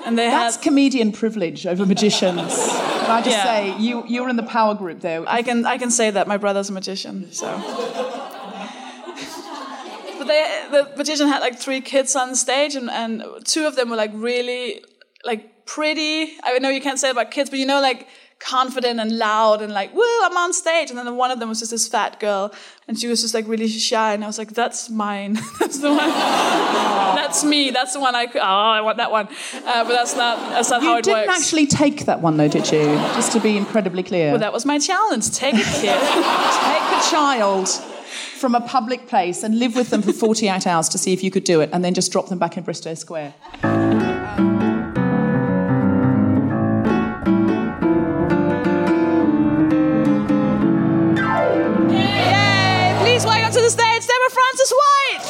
and 0.06 0.18
they 0.18 0.28
That's 0.28 0.56
had. 0.56 0.64
comedian 0.64 1.12
privilege 1.12 1.66
over 1.66 1.86
magicians. 1.86 2.56
Can 2.58 3.12
I 3.12 3.22
just 3.22 3.36
Yeah. 3.38 3.44
say, 3.44 3.78
you, 3.80 4.04
you 4.08 4.24
were 4.24 4.30
in 4.30 4.36
the 4.38 4.44
power 4.44 4.76
group 4.76 5.02
there. 5.02 5.24
I 5.28 5.42
can 5.42 5.66
I 5.66 5.78
can 5.78 5.92
say 5.92 6.12
that 6.12 6.28
my 6.28 6.38
brother's 6.38 6.70
a 6.70 6.74
magician, 6.74 7.32
so. 7.32 7.48
But 10.18 10.28
they, 10.28 10.66
the 10.72 10.92
magician 10.98 11.28
had 11.28 11.40
like 11.40 11.58
three 11.58 11.82
kids 11.82 12.16
on 12.16 12.36
stage, 12.36 12.76
and, 12.76 12.90
and 12.90 13.24
two 13.46 13.66
of 13.66 13.76
them 13.76 13.90
were 13.90 13.96
like 13.96 14.12
really 14.14 14.84
like 15.26 15.59
pretty. 15.70 16.34
I 16.44 16.58
know 16.60 16.70
you 16.70 16.82
can't 16.82 17.00
say 17.00 17.10
about 17.12 17.30
kids, 17.32 17.50
but 17.50 17.60
you 17.60 17.66
know 17.66 17.80
like 17.82 18.08
confident 18.40 19.00
and 19.02 19.18
loud 19.18 19.62
and 19.62 19.72
like 19.74 19.94
woo, 19.94 20.02
I'm 20.24 20.36
on 20.38 20.52
stage. 20.54 20.90
And 20.90 20.98
then 20.98 21.16
one 21.16 21.30
of 21.30 21.40
them 21.40 21.50
was 21.50 21.60
just 21.60 21.72
this 21.72 21.88
fat 21.88 22.20
girl, 22.20 22.52
and 22.88 23.00
she 23.00 23.08
was 23.08 23.22
just 23.22 23.34
like 23.34 23.48
really 23.48 23.68
shy, 23.68 24.14
and 24.14 24.24
I 24.24 24.28
was 24.28 24.38
like, 24.40 24.50
that's 24.54 24.90
mine. 24.90 25.34
that's 25.60 25.78
the 25.80 25.90
one. 25.90 25.98
that's 26.00 27.44
me. 27.44 27.70
That's 27.70 27.94
the 27.94 28.00
one 28.00 28.16
I. 28.16 28.26
could- 28.26 28.42
Oh, 28.42 28.46
I 28.80 28.82
want 28.82 28.98
that 28.98 29.12
one. 29.12 29.28
Uh, 29.28 29.84
but 29.84 29.90
that's 29.90 30.16
not. 30.16 30.38
That's 30.50 30.70
not 30.72 30.82
how 30.82 30.94
it 30.94 30.96
works. 30.96 31.08
you 31.08 31.14
didn't 31.14 31.30
actually 31.30 31.68
take 31.68 32.06
that 32.06 32.22
one, 32.22 32.38
though, 32.38 32.48
did 32.48 32.72
you? 32.72 32.84
Just 33.20 33.32
to 33.34 33.40
be 33.40 33.56
incredibly 33.58 34.02
clear. 34.04 34.32
Well, 34.32 34.40
that 34.40 34.54
was 34.54 34.66
my 34.66 34.80
challenge. 34.80 35.30
Take 35.32 35.54
a 35.56 35.58
kid. 35.58 35.64
Take 36.72 36.88
a 36.98 37.02
child 37.12 37.70
from 38.40 38.56
a 38.56 38.62
public 38.62 39.08
place 39.08 39.44
and 39.44 39.60
live 39.60 39.76
with 39.76 39.90
them 39.90 40.02
for 40.02 40.14
48 40.14 40.66
hours 40.66 40.88
to 40.90 40.98
see 40.98 41.12
if 41.14 41.22
you 41.24 41.30
could 41.30 41.44
do 41.44 41.60
it, 41.62 41.70
and 41.74 41.84
then 41.86 41.94
just 41.94 42.12
drop 42.12 42.30
them 42.30 42.40
back 42.40 42.58
in 42.58 42.64
Bristo 42.64 42.98
Square. 42.98 43.34
Frances 54.60 54.74
White. 54.74 55.24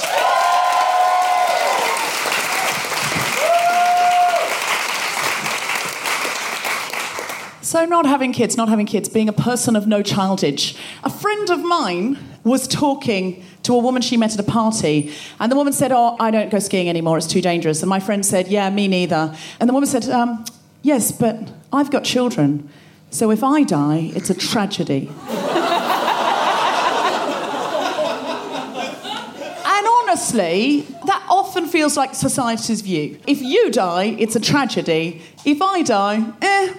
So, 7.62 7.86
not 7.86 8.08
having 8.08 8.34
kids, 8.34 8.58
not 8.58 8.70
having 8.70 8.88
kids, 8.88 9.10
being 9.10 9.30
a 9.30 9.34
person 9.34 9.76
of 9.76 9.86
no 9.86 10.02
childage. 10.02 10.76
A 11.04 11.10
friend 11.10 11.50
of 11.52 11.64
mine 11.64 12.18
was 12.44 12.68
talking 12.68 13.44
to 13.64 13.76
a 13.76 13.78
woman 13.78 14.02
she 14.02 14.18
met 14.18 14.34
at 14.34 14.40
a 14.40 14.44
party, 14.44 15.14
and 15.40 15.52
the 15.52 15.56
woman 15.56 15.74
said, 15.74 15.92
Oh, 15.92 16.16
I 16.20 16.32
don't 16.32 16.50
go 16.50 16.58
skiing 16.58 16.90
anymore, 16.90 17.18
it's 17.18 17.28
too 17.28 17.42
dangerous. 17.42 17.84
And 17.84 17.90
my 17.90 18.00
friend 18.00 18.26
said, 18.26 18.48
Yeah, 18.48 18.70
me 18.72 18.88
neither. 18.88 19.36
And 19.60 19.70
the 19.70 19.74
woman 19.74 19.88
said, 19.88 20.10
um, 20.10 20.44
Yes, 20.82 21.12
but 21.12 21.52
I've 21.72 21.92
got 21.92 22.04
children, 22.04 22.68
so 23.12 23.30
if 23.30 23.44
I 23.44 23.64
die, 23.64 24.12
it's 24.16 24.32
a 24.32 24.36
tragedy. 24.36 25.12
Honestly, 30.20 30.82
that 31.06 31.26
often 31.30 31.66
feels 31.66 31.96
like 31.96 32.14
society's 32.14 32.82
view. 32.82 33.18
If 33.26 33.42
you 33.42 33.72
die, 33.72 34.18
it's 34.20 34.36
a 34.36 34.42
tragedy. 34.42 35.22
If 35.46 35.62
I 35.62 35.82
die, 35.82 36.18
eh. 36.42 36.74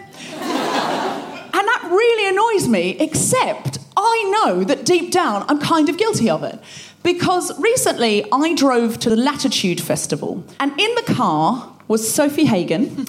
And 1.54 1.68
that 1.68 1.88
really 1.90 2.28
annoys 2.28 2.68
me, 2.68 2.98
except 3.00 3.78
I 3.96 4.44
know 4.44 4.62
that 4.64 4.84
deep 4.84 5.10
down 5.10 5.46
I'm 5.48 5.58
kind 5.58 5.88
of 5.88 5.96
guilty 5.96 6.28
of 6.28 6.42
it. 6.42 6.60
Because 7.02 7.58
recently 7.58 8.26
I 8.30 8.54
drove 8.54 8.98
to 8.98 9.08
the 9.08 9.16
Latitude 9.16 9.80
Festival, 9.80 10.44
and 10.60 10.78
in 10.78 10.94
the 10.96 11.14
car 11.14 11.74
was 11.88 12.02
Sofie 12.02 12.44
Hagen 12.44 13.06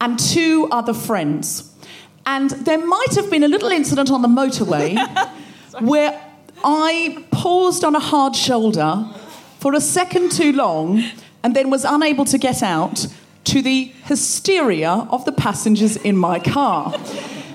and 0.00 0.18
two 0.18 0.66
other 0.72 0.94
friends. 0.94 1.70
And 2.24 2.48
there 2.52 2.84
might 2.84 3.14
have 3.16 3.30
been 3.30 3.42
a 3.42 3.48
little 3.48 3.70
incident 3.70 4.10
on 4.10 4.22
the 4.22 4.28
motorway 4.28 4.96
where 5.82 6.18
I 6.64 7.22
paused 7.30 7.84
on 7.84 7.94
a 7.94 8.00
hard 8.00 8.34
shoulder 8.34 9.06
for 9.64 9.72
a 9.72 9.80
second 9.80 10.30
too 10.30 10.52
long 10.52 11.02
and 11.42 11.56
then 11.56 11.70
was 11.70 11.86
unable 11.86 12.26
to 12.26 12.36
get 12.36 12.62
out 12.62 13.06
to 13.44 13.62
the 13.62 13.84
hysteria 14.04 14.90
of 14.90 15.24
the 15.24 15.32
passengers 15.32 15.96
in 15.96 16.14
my 16.14 16.38
car. 16.38 16.94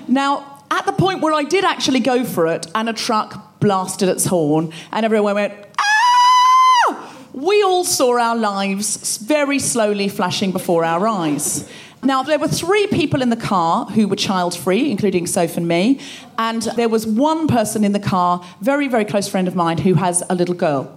Now, 0.08 0.64
at 0.72 0.86
the 0.86 0.92
point 0.92 1.20
where 1.20 1.32
I 1.32 1.44
did 1.44 1.62
actually 1.62 2.00
go 2.00 2.24
for 2.24 2.48
it 2.48 2.66
and 2.74 2.88
a 2.88 2.92
truck 2.92 3.60
blasted 3.60 4.08
its 4.08 4.24
horn 4.24 4.72
and 4.90 5.06
everyone 5.06 5.36
went, 5.36 5.54
ah! 5.78 7.16
We 7.32 7.62
all 7.62 7.84
saw 7.84 8.18
our 8.18 8.34
lives 8.34 9.18
very 9.18 9.60
slowly 9.60 10.08
flashing 10.08 10.50
before 10.50 10.84
our 10.84 11.06
eyes. 11.06 11.70
Now, 12.02 12.22
there 12.22 12.38
were 12.38 12.48
three 12.48 12.86
people 12.86 13.20
in 13.22 13.28
the 13.28 13.36
car 13.36 13.84
who 13.84 14.08
were 14.08 14.16
child 14.16 14.56
free, 14.56 14.90
including 14.90 15.26
Soph 15.26 15.58
and 15.58 15.68
me, 15.68 16.00
and 16.38 16.62
there 16.74 16.88
was 16.88 17.06
one 17.06 17.46
person 17.46 17.84
in 17.84 17.92
the 17.92 18.00
car, 18.00 18.42
very, 18.62 18.88
very 18.88 19.04
close 19.04 19.28
friend 19.28 19.46
of 19.46 19.54
mine, 19.54 19.76
who 19.78 19.94
has 19.94 20.22
a 20.30 20.34
little 20.34 20.54
girl. 20.54 20.96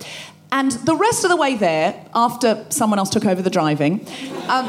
And 0.54 0.72
the 0.72 0.96
rest 0.96 1.24
of 1.24 1.32
the 1.32 1.36
way 1.36 1.56
there, 1.56 2.00
after 2.14 2.64
someone 2.70 3.00
else 3.00 3.10
took 3.10 3.26
over 3.26 3.42
the 3.42 3.50
driving, 3.50 4.06
um, 4.48 4.68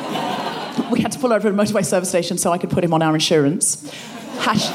we 0.90 1.02
had 1.02 1.12
to 1.12 1.18
pull 1.18 1.30
over 1.30 1.46
at 1.46 1.52
a 1.52 1.56
motorway 1.56 1.84
service 1.84 2.08
station 2.08 2.38
so 2.38 2.52
I 2.52 2.56
could 2.56 2.70
put 2.70 2.82
him 2.82 2.94
on 2.94 3.02
our 3.02 3.12
insurance. 3.12 3.86
Hash- 4.38 4.70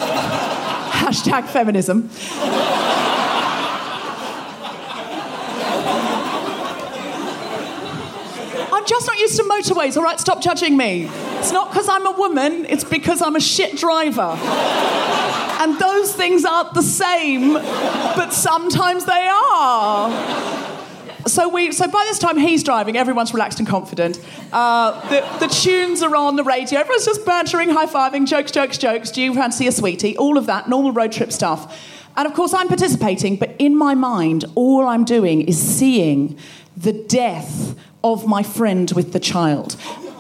hashtag 0.93 1.47
feminism. 1.49 2.11
I'm 8.71 8.85
just 8.85 9.07
not 9.07 9.17
used 9.17 9.35
to 9.37 9.43
motorways, 9.45 9.97
all 9.97 10.03
right? 10.03 10.19
Stop 10.19 10.43
judging 10.43 10.77
me. 10.77 11.09
It's 11.39 11.51
not 11.51 11.71
because 11.71 11.89
I'm 11.89 12.05
a 12.05 12.11
woman, 12.11 12.67
it's 12.69 12.83
because 12.83 13.23
I'm 13.23 13.35
a 13.35 13.41
shit 13.41 13.77
driver. 13.77 14.37
And 15.59 15.79
those 15.79 16.13
things 16.13 16.45
aren't 16.45 16.75
the 16.75 16.83
same, 16.83 17.53
but 17.53 18.29
sometimes 18.29 19.05
they 19.05 19.27
are. 19.27 20.59
So 21.27 21.49
we, 21.49 21.71
so 21.71 21.88
by 21.88 22.05
this 22.07 22.17
time 22.17 22.38
he's 22.38 22.63
driving, 22.63 22.97
everyone's 22.97 23.33
relaxed 23.33 23.59
and 23.59 23.67
confident. 23.67 24.19
Uh, 24.51 24.99
the, 25.09 25.45
the 25.45 25.53
tunes 25.53 26.01
are 26.01 26.15
on 26.15 26.35
the 26.35 26.43
radio, 26.43 26.79
everyone's 26.79 27.05
just 27.05 27.25
bantering, 27.25 27.69
high 27.69 27.85
fiving, 27.85 28.25
jokes, 28.25 28.51
jokes, 28.51 28.77
jokes. 28.77 29.11
Do 29.11 29.21
you 29.21 29.33
fancy 29.33 29.67
a 29.67 29.71
sweetie? 29.71 30.17
All 30.17 30.38
of 30.38 30.45
that, 30.45 30.69
normal 30.69 30.91
road 30.91 31.11
trip 31.11 31.31
stuff. 31.31 31.77
And 32.15 32.27
of 32.27 32.33
course, 32.33 32.53
I'm 32.53 32.67
participating, 32.67 33.35
but 33.35 33.55
in 33.59 33.77
my 33.77 33.95
mind, 33.95 34.45
all 34.55 34.88
I'm 34.88 35.05
doing 35.05 35.41
is 35.41 35.61
seeing 35.61 36.38
the 36.75 36.93
death 36.93 37.75
of 38.03 38.25
my 38.25 38.43
friend 38.43 38.91
with 38.91 39.13
the 39.13 39.19
child. 39.19 39.75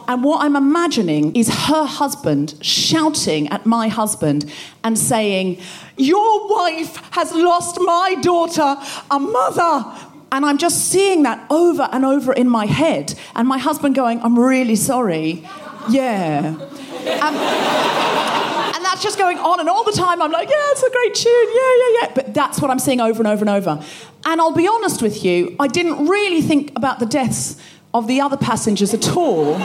And 0.09 0.23
what 0.23 0.43
I'm 0.43 0.55
imagining 0.55 1.35
is 1.35 1.49
her 1.49 1.85
husband 1.85 2.55
shouting 2.61 3.47
at 3.49 3.67
my 3.67 3.89
husband 3.89 4.51
and 4.83 4.97
saying, 4.97 5.61
Your 5.97 6.49
wife 6.49 6.95
has 7.11 7.31
lost 7.31 7.77
my 7.79 8.15
daughter, 8.19 8.75
a 9.11 9.19
mother. 9.19 10.08
And 10.31 10.45
I'm 10.45 10.57
just 10.57 10.89
seeing 10.89 11.23
that 11.23 11.45
over 11.49 11.89
and 11.91 12.05
over 12.05 12.33
in 12.33 12.47
my 12.47 12.65
head. 12.65 13.15
And 13.35 13.47
my 13.47 13.57
husband 13.57 13.95
going, 13.95 14.21
I'm 14.21 14.37
really 14.37 14.75
sorry. 14.75 15.47
Yeah. 15.89 16.55
Um, 17.21 17.35
and 18.75 18.85
that's 18.85 19.01
just 19.01 19.17
going 19.17 19.39
on 19.39 19.59
and 19.59 19.67
all 19.67 19.83
the 19.83 19.91
time 19.91 20.21
I'm 20.21 20.31
like, 20.31 20.49
yeah, 20.49 20.55
it's 20.71 20.83
a 20.83 20.91
great 20.91 21.15
tune, 21.15 21.47
yeah, 21.53 21.75
yeah, 21.77 21.97
yeah. 22.01 22.11
But 22.13 22.33
that's 22.33 22.61
what 22.61 22.69
I'm 22.69 22.79
seeing 22.79 23.01
over 23.01 23.19
and 23.19 23.27
over 23.27 23.41
and 23.41 23.49
over. 23.49 23.83
And 24.25 24.41
I'll 24.41 24.53
be 24.53 24.67
honest 24.67 25.01
with 25.01 25.23
you, 25.23 25.55
I 25.59 25.67
didn't 25.67 26.07
really 26.07 26.41
think 26.41 26.71
about 26.75 26.99
the 26.99 27.05
deaths 27.05 27.55
of 27.93 28.07
the 28.07 28.21
other 28.21 28.37
passengers 28.37 28.93
at 28.93 29.15
all. 29.15 29.55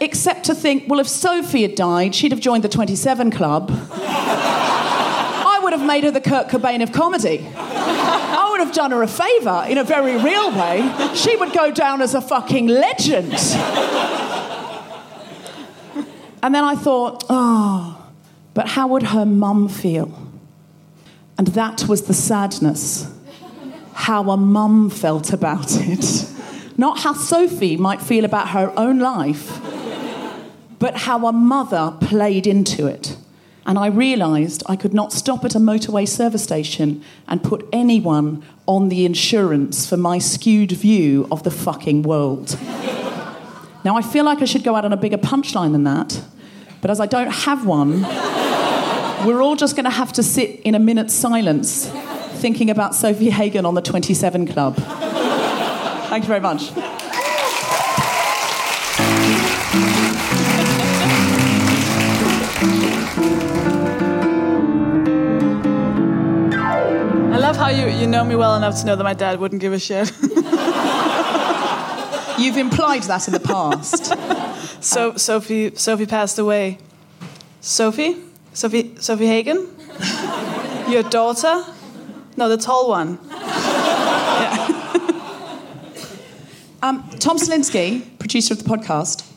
Except 0.00 0.44
to 0.44 0.54
think, 0.54 0.88
well, 0.88 1.00
if 1.00 1.06
Sofie 1.06 1.62
had 1.62 1.74
died, 1.74 2.14
she'd 2.14 2.32
have 2.32 2.40
joined 2.40 2.64
the 2.64 2.68
27 2.68 3.30
Club. 3.30 3.70
I 3.92 5.60
would 5.62 5.72
have 5.72 5.86
made 5.86 6.04
her 6.04 6.10
the 6.10 6.20
Kurt 6.20 6.48
Cobain 6.48 6.82
of 6.82 6.92
comedy. 6.92 7.38
Have 8.62 8.72
done 8.72 8.92
her 8.92 9.02
a 9.02 9.08
favour 9.08 9.66
in 9.68 9.76
a 9.76 9.82
very 9.82 10.16
real 10.16 10.52
way. 10.52 10.88
She 11.16 11.34
would 11.34 11.52
go 11.52 11.72
down 11.72 12.00
as 12.00 12.14
a 12.14 12.20
fucking 12.20 12.68
legend. 12.68 13.32
And 16.42 16.54
then 16.54 16.62
I 16.62 16.76
thought, 16.76 17.24
oh, 17.28 18.06
but 18.54 18.68
how 18.68 18.86
would 18.86 19.02
her 19.02 19.26
mum 19.26 19.68
feel? 19.68 20.16
And 21.36 21.48
that 21.48 21.88
was 21.88 22.02
the 22.02 22.14
sadness. 22.14 23.12
How 23.94 24.30
a 24.30 24.36
mum 24.36 24.90
felt 24.90 25.32
about 25.32 25.66
it. 25.72 26.30
Not 26.76 27.00
how 27.00 27.14
Sofie 27.14 27.76
might 27.76 28.00
feel 28.00 28.24
about 28.24 28.50
her 28.50 28.72
own 28.76 29.00
life, 29.00 29.60
but 30.78 30.98
how 30.98 31.26
a 31.26 31.32
mother 31.32 31.96
played 32.00 32.46
into 32.46 32.86
it. 32.86 33.16
And 33.64 33.78
I 33.78 33.86
realised 33.86 34.62
I 34.66 34.76
could 34.76 34.92
not 34.92 35.12
stop 35.12 35.44
at 35.44 35.54
a 35.54 35.58
motorway 35.58 36.06
service 36.08 36.42
station 36.42 37.02
and 37.28 37.42
put 37.42 37.68
anyone 37.72 38.44
on 38.66 38.88
the 38.88 39.04
insurance 39.04 39.88
for 39.88 39.96
my 39.96 40.18
skewed 40.18 40.72
view 40.72 41.28
of 41.30 41.42
the 41.44 41.50
fucking 41.50 42.02
world. 42.02 42.58
now, 43.84 43.96
I 43.96 44.02
feel 44.02 44.24
like 44.24 44.42
I 44.42 44.46
should 44.46 44.64
go 44.64 44.74
out 44.74 44.84
on 44.84 44.92
a 44.92 44.96
bigger 44.96 45.18
punchline 45.18 45.72
than 45.72 45.84
that, 45.84 46.20
but 46.80 46.90
as 46.90 46.98
I 46.98 47.06
don't 47.06 47.30
have 47.30 47.64
one, 47.64 48.02
we're 49.26 49.40
all 49.40 49.54
just 49.54 49.76
going 49.76 49.84
to 49.84 49.90
have 49.90 50.12
to 50.14 50.22
sit 50.22 50.60
in 50.60 50.74
a 50.74 50.80
minute's 50.80 51.14
silence 51.14 51.88
thinking 52.42 52.70
about 52.70 52.92
Sofie 52.92 53.30
Hagen 53.30 53.64
on 53.64 53.74
the 53.74 53.82
27 53.82 54.48
Club. 54.48 54.76
Thank 56.08 56.24
you 56.24 56.28
very 56.28 56.40
much. 56.40 56.72
How 67.62 67.68
you, 67.68 67.86
you 67.86 68.08
know 68.08 68.24
me 68.24 68.34
well 68.34 68.56
enough 68.56 68.80
to 68.80 68.86
know 68.86 68.96
that 68.96 69.04
my 69.04 69.14
dad 69.14 69.38
wouldn't 69.38 69.60
give 69.60 69.72
a 69.72 69.78
shit. 69.78 70.10
You've 72.36 72.56
implied 72.56 73.04
that 73.04 73.28
in 73.28 73.32
the 73.34 73.38
past. 73.38 74.06
so 74.84 75.16
Sophie 75.16 75.72
Sophie 75.76 76.06
passed 76.06 76.40
away. 76.40 76.78
Sophie? 77.60 78.16
Sophie 78.52 78.94
Sofie 78.94 79.28
Hagen? 79.28 79.68
Your 80.92 81.04
daughter? 81.04 81.64
No, 82.36 82.48
the 82.48 82.56
tall 82.56 82.88
one. 82.88 83.20
Um, 86.82 87.08
Tom 87.20 87.38
Salinsky, 87.38 88.18
producer 88.18 88.54
of 88.54 88.64
the 88.64 88.68
podcast. 88.68 89.31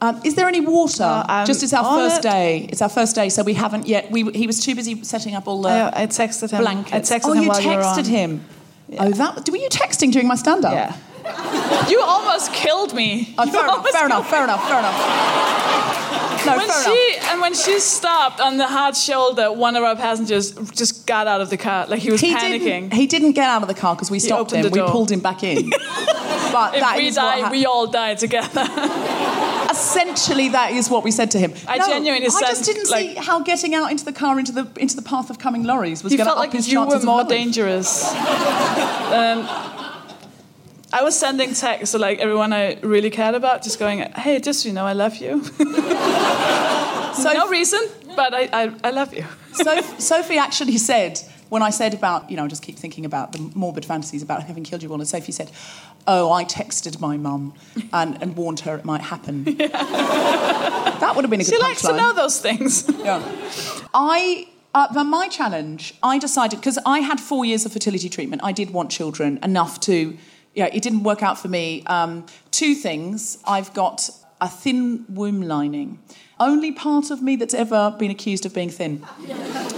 Um, 0.00 0.20
is 0.24 0.34
there 0.34 0.46
any 0.46 0.60
water? 0.60 1.04
Uh, 1.04 1.24
I'm 1.26 1.46
Just 1.46 1.62
it's 1.62 1.72
our 1.72 1.84
first 1.84 2.18
it. 2.18 2.22
day. 2.22 2.66
It's 2.70 2.82
our 2.82 2.88
first 2.88 3.14
day, 3.14 3.28
so 3.30 3.42
we 3.42 3.54
haven't 3.54 3.86
yet. 3.86 4.10
We, 4.10 4.30
he 4.32 4.46
was 4.46 4.60
too 4.62 4.74
busy 4.74 5.02
setting 5.04 5.34
up 5.34 5.48
all 5.48 5.62
the 5.62 5.70
I, 5.70 6.02
I 6.02 6.06
texted 6.06 6.50
him. 6.50 6.60
blankets. 6.60 7.10
I 7.10 7.18
texted 7.18 7.22
oh, 7.24 7.32
him 7.32 7.42
you 7.44 7.48
while 7.48 7.60
you 7.62 7.68
were 7.70 7.76
texted 7.76 7.98
on. 7.98 8.04
him. 8.04 8.44
Oh, 8.98 9.10
that 9.10 9.48
were 9.48 9.56
you 9.56 9.68
texting 9.68 10.12
during 10.12 10.28
my 10.28 10.36
stand-up? 10.36 10.72
Yeah. 10.72 10.94
you 11.88 12.00
almost 12.02 12.52
killed 12.52 12.94
me. 12.94 13.34
Oh, 13.38 13.44
You 13.44 13.52
fair, 13.52 13.64
enough, 13.64 13.76
almost 13.76 13.92
fair 13.94 14.08
killed 14.08 14.20
enough. 14.20 14.30
Fair 14.30 14.44
enough. 14.44 14.68
Fair 14.68 14.78
enough. 14.78 16.32
No, 16.46 16.56
when 16.56 16.70
she 16.84 17.16
and 17.22 17.40
when 17.40 17.54
she 17.54 17.78
stopped 17.80 18.40
on 18.40 18.56
the 18.56 18.66
hard 18.66 18.96
shoulder, 18.96 19.52
one 19.52 19.76
of 19.76 19.82
our 19.82 19.96
passengers 19.96 20.52
just 20.70 21.06
got 21.06 21.26
out 21.26 21.40
of 21.40 21.50
the 21.50 21.56
car 21.56 21.86
like 21.86 22.00
he 22.00 22.10
was 22.10 22.20
He 22.20 22.34
panicking. 22.34 22.60
didn't. 22.60 22.94
He 22.94 23.06
didn't 23.06 23.32
get 23.32 23.48
out 23.48 23.62
of 23.62 23.68
the 23.68 23.74
car 23.74 23.94
because 23.94 24.10
we 24.10 24.18
stopped 24.18 24.52
him. 24.52 24.70
We 24.70 24.80
pulled 24.82 25.10
him 25.10 25.20
back 25.20 25.42
in. 25.42 25.70
but 26.52 26.74
if 26.74 26.80
that 26.80 26.94
we 26.96 27.10
die, 27.10 27.50
we 27.50 27.66
all 27.66 27.86
die 27.86 28.14
together. 28.14 28.66
essentially 29.76 30.48
that 30.50 30.72
is 30.72 30.88
what 30.90 31.04
we 31.04 31.10
said 31.10 31.30
to 31.32 31.38
him. 31.38 31.52
I 31.68 31.78
No, 31.78 31.86
genuinely 31.86 32.26
I 32.26 32.30
said, 32.30 32.46
just 32.46 32.64
didn't 32.64 32.86
see 32.86 33.14
how 33.14 33.40
getting 33.40 33.74
out 33.74 33.90
into 33.90 34.04
the 34.04 34.12
car 34.12 34.38
into 34.38 34.52
the 34.52 34.68
into 34.76 34.96
the 34.96 35.02
path 35.02 35.30
of 35.30 35.38
coming 35.38 35.64
lorries 35.64 36.02
was 36.02 36.14
going 36.14 36.26
to 36.26 36.32
up 36.32 36.38
like 36.38 36.52
his 36.52 36.70
you 36.70 36.84
were 36.84 37.00
more 37.00 37.24
dangerous. 37.24 38.12
um, 38.14 39.48
I 40.92 41.02
was 41.02 41.18
sending 41.18 41.52
texts 41.54 41.92
to 41.92 41.98
like 41.98 42.18
everyone 42.20 42.52
I 42.52 42.78
really 42.82 43.10
cared 43.10 43.34
about, 43.34 43.62
just 43.62 43.78
going, 43.78 44.00
"Hey, 44.12 44.38
just 44.40 44.62
so 44.62 44.68
you 44.68 44.74
know, 44.74 44.86
I 44.86 44.92
love 44.92 45.16
you." 45.16 45.42
So 47.16 47.32
no 47.32 47.48
reason, 47.48 47.80
but 48.14 48.34
I, 48.34 48.48
I, 48.52 48.74
I 48.84 48.90
love 48.90 49.14
you. 49.14 49.24
so 49.54 49.80
Sofie 49.98 50.36
actually 50.36 50.76
said 50.76 51.18
when 51.48 51.62
I 51.62 51.70
said 51.70 51.94
about 51.94 52.30
you 52.30 52.36
know 52.36 52.44
I 52.44 52.48
just 52.48 52.62
keep 52.62 52.76
thinking 52.76 53.04
about 53.06 53.32
the 53.32 53.50
morbid 53.54 53.84
fantasies 53.84 54.22
about 54.22 54.42
having 54.42 54.64
killed 54.64 54.82
you 54.82 54.90
all, 54.90 55.00
and 55.00 55.04
Sofie 55.04 55.32
said, 55.32 55.50
"Oh, 56.06 56.30
I 56.30 56.44
texted 56.44 57.00
my 57.00 57.16
mum 57.16 57.54
and, 57.92 58.20
and 58.22 58.36
warned 58.36 58.60
her 58.60 58.76
it 58.76 58.84
might 58.84 59.02
happen." 59.02 59.56
That 60.96 61.14
would 61.14 61.24
have 61.24 61.30
been 61.30 61.42
a 61.42 61.44
good 61.44 61.54
She 61.54 61.60
likes 61.60 61.82
to 61.82 61.94
know 61.94 62.14
those 62.14 62.40
things. 62.40 62.88
Yeah. 62.88 63.20
I, 63.92 64.48
uh, 64.74 64.90
for 64.94 65.04
my 65.04 65.28
challenge, 65.28 65.92
I 66.02 66.18
decided, 66.18 66.58
because 66.58 66.78
I 66.86 67.00
had 67.00 67.20
four 67.20 67.44
years 67.44 67.66
of 67.66 67.72
fertility 67.72 68.08
treatment, 68.08 68.42
I 68.42 68.52
did 68.52 68.70
want 68.70 68.90
children 68.90 69.38
enough 69.42 69.78
to, 69.80 70.16
yeah, 70.56 70.70
it 70.72 70.82
didn't 70.82 71.02
work 71.02 71.22
out 71.22 71.38
for 71.38 71.48
me. 71.48 71.84
Um, 71.84 72.24
two 72.50 72.74
things. 72.74 73.38
I've 73.46 73.72
got 73.74 74.08
a 74.40 74.48
thin 74.48 75.04
womb 75.08 75.42
lining. 75.42 76.00
Only 76.40 76.72
part 76.72 77.10
of 77.10 77.22
me 77.22 77.36
that's 77.36 77.54
ever 77.54 77.94
been 77.98 78.10
accused 78.10 78.46
of 78.46 78.54
being 78.54 78.70
thin. 78.70 78.98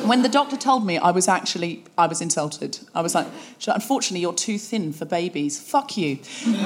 When 0.07 0.23
the 0.23 0.29
doctor 0.29 0.57
told 0.57 0.87
me, 0.87 0.97
I 0.97 1.11
was 1.11 1.27
actually, 1.29 1.85
I 1.97 2.07
was 2.07 2.21
insulted. 2.21 2.79
I 2.95 3.03
was 3.03 3.15
like, 3.15 3.27
unfortunately, 3.67 4.21
you're 4.21 4.33
too 4.33 4.59
thin 4.59 4.93
for 4.93 5.05
babies. 5.05 5.61
Fuck 5.61 5.97
you. 5.97 6.19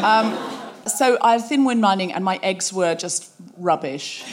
Um, 0.03 0.39
so 0.87 1.17
I 1.23 1.33
had 1.33 1.45
thin 1.45 1.65
womb 1.65 1.81
lining 1.81 2.13
and 2.13 2.23
my 2.25 2.39
eggs 2.43 2.73
were 2.73 2.95
just 2.95 3.31
rubbish. 3.57 4.25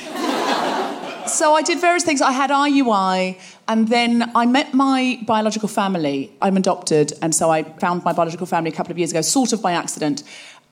So 1.29 1.53
I 1.53 1.61
did 1.61 1.79
various 1.79 2.03
things. 2.03 2.21
I 2.21 2.31
had 2.31 2.49
IUI, 2.49 3.39
and 3.67 3.87
then 3.87 4.31
I 4.35 4.45
met 4.47 4.73
my 4.73 5.19
biological 5.27 5.69
family. 5.69 6.31
I'm 6.41 6.57
adopted, 6.57 7.13
and 7.21 7.35
so 7.35 7.51
I 7.51 7.63
found 7.63 8.03
my 8.03 8.13
biological 8.13 8.47
family 8.47 8.71
a 8.71 8.73
couple 8.73 8.91
of 8.91 8.97
years 8.97 9.11
ago, 9.11 9.21
sort 9.21 9.53
of 9.53 9.61
by 9.61 9.73
accident. 9.73 10.23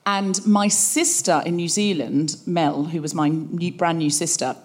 And 0.07 0.43
my 0.47 0.67
sister 0.67 1.43
in 1.45 1.57
New 1.57 1.67
Zealand, 1.67 2.37
Mel, 2.45 2.85
who 2.85 3.01
was 3.01 3.13
my 3.13 3.29
new, 3.29 3.71
brand 3.71 3.99
new 3.99 4.09
sister, 4.09 4.55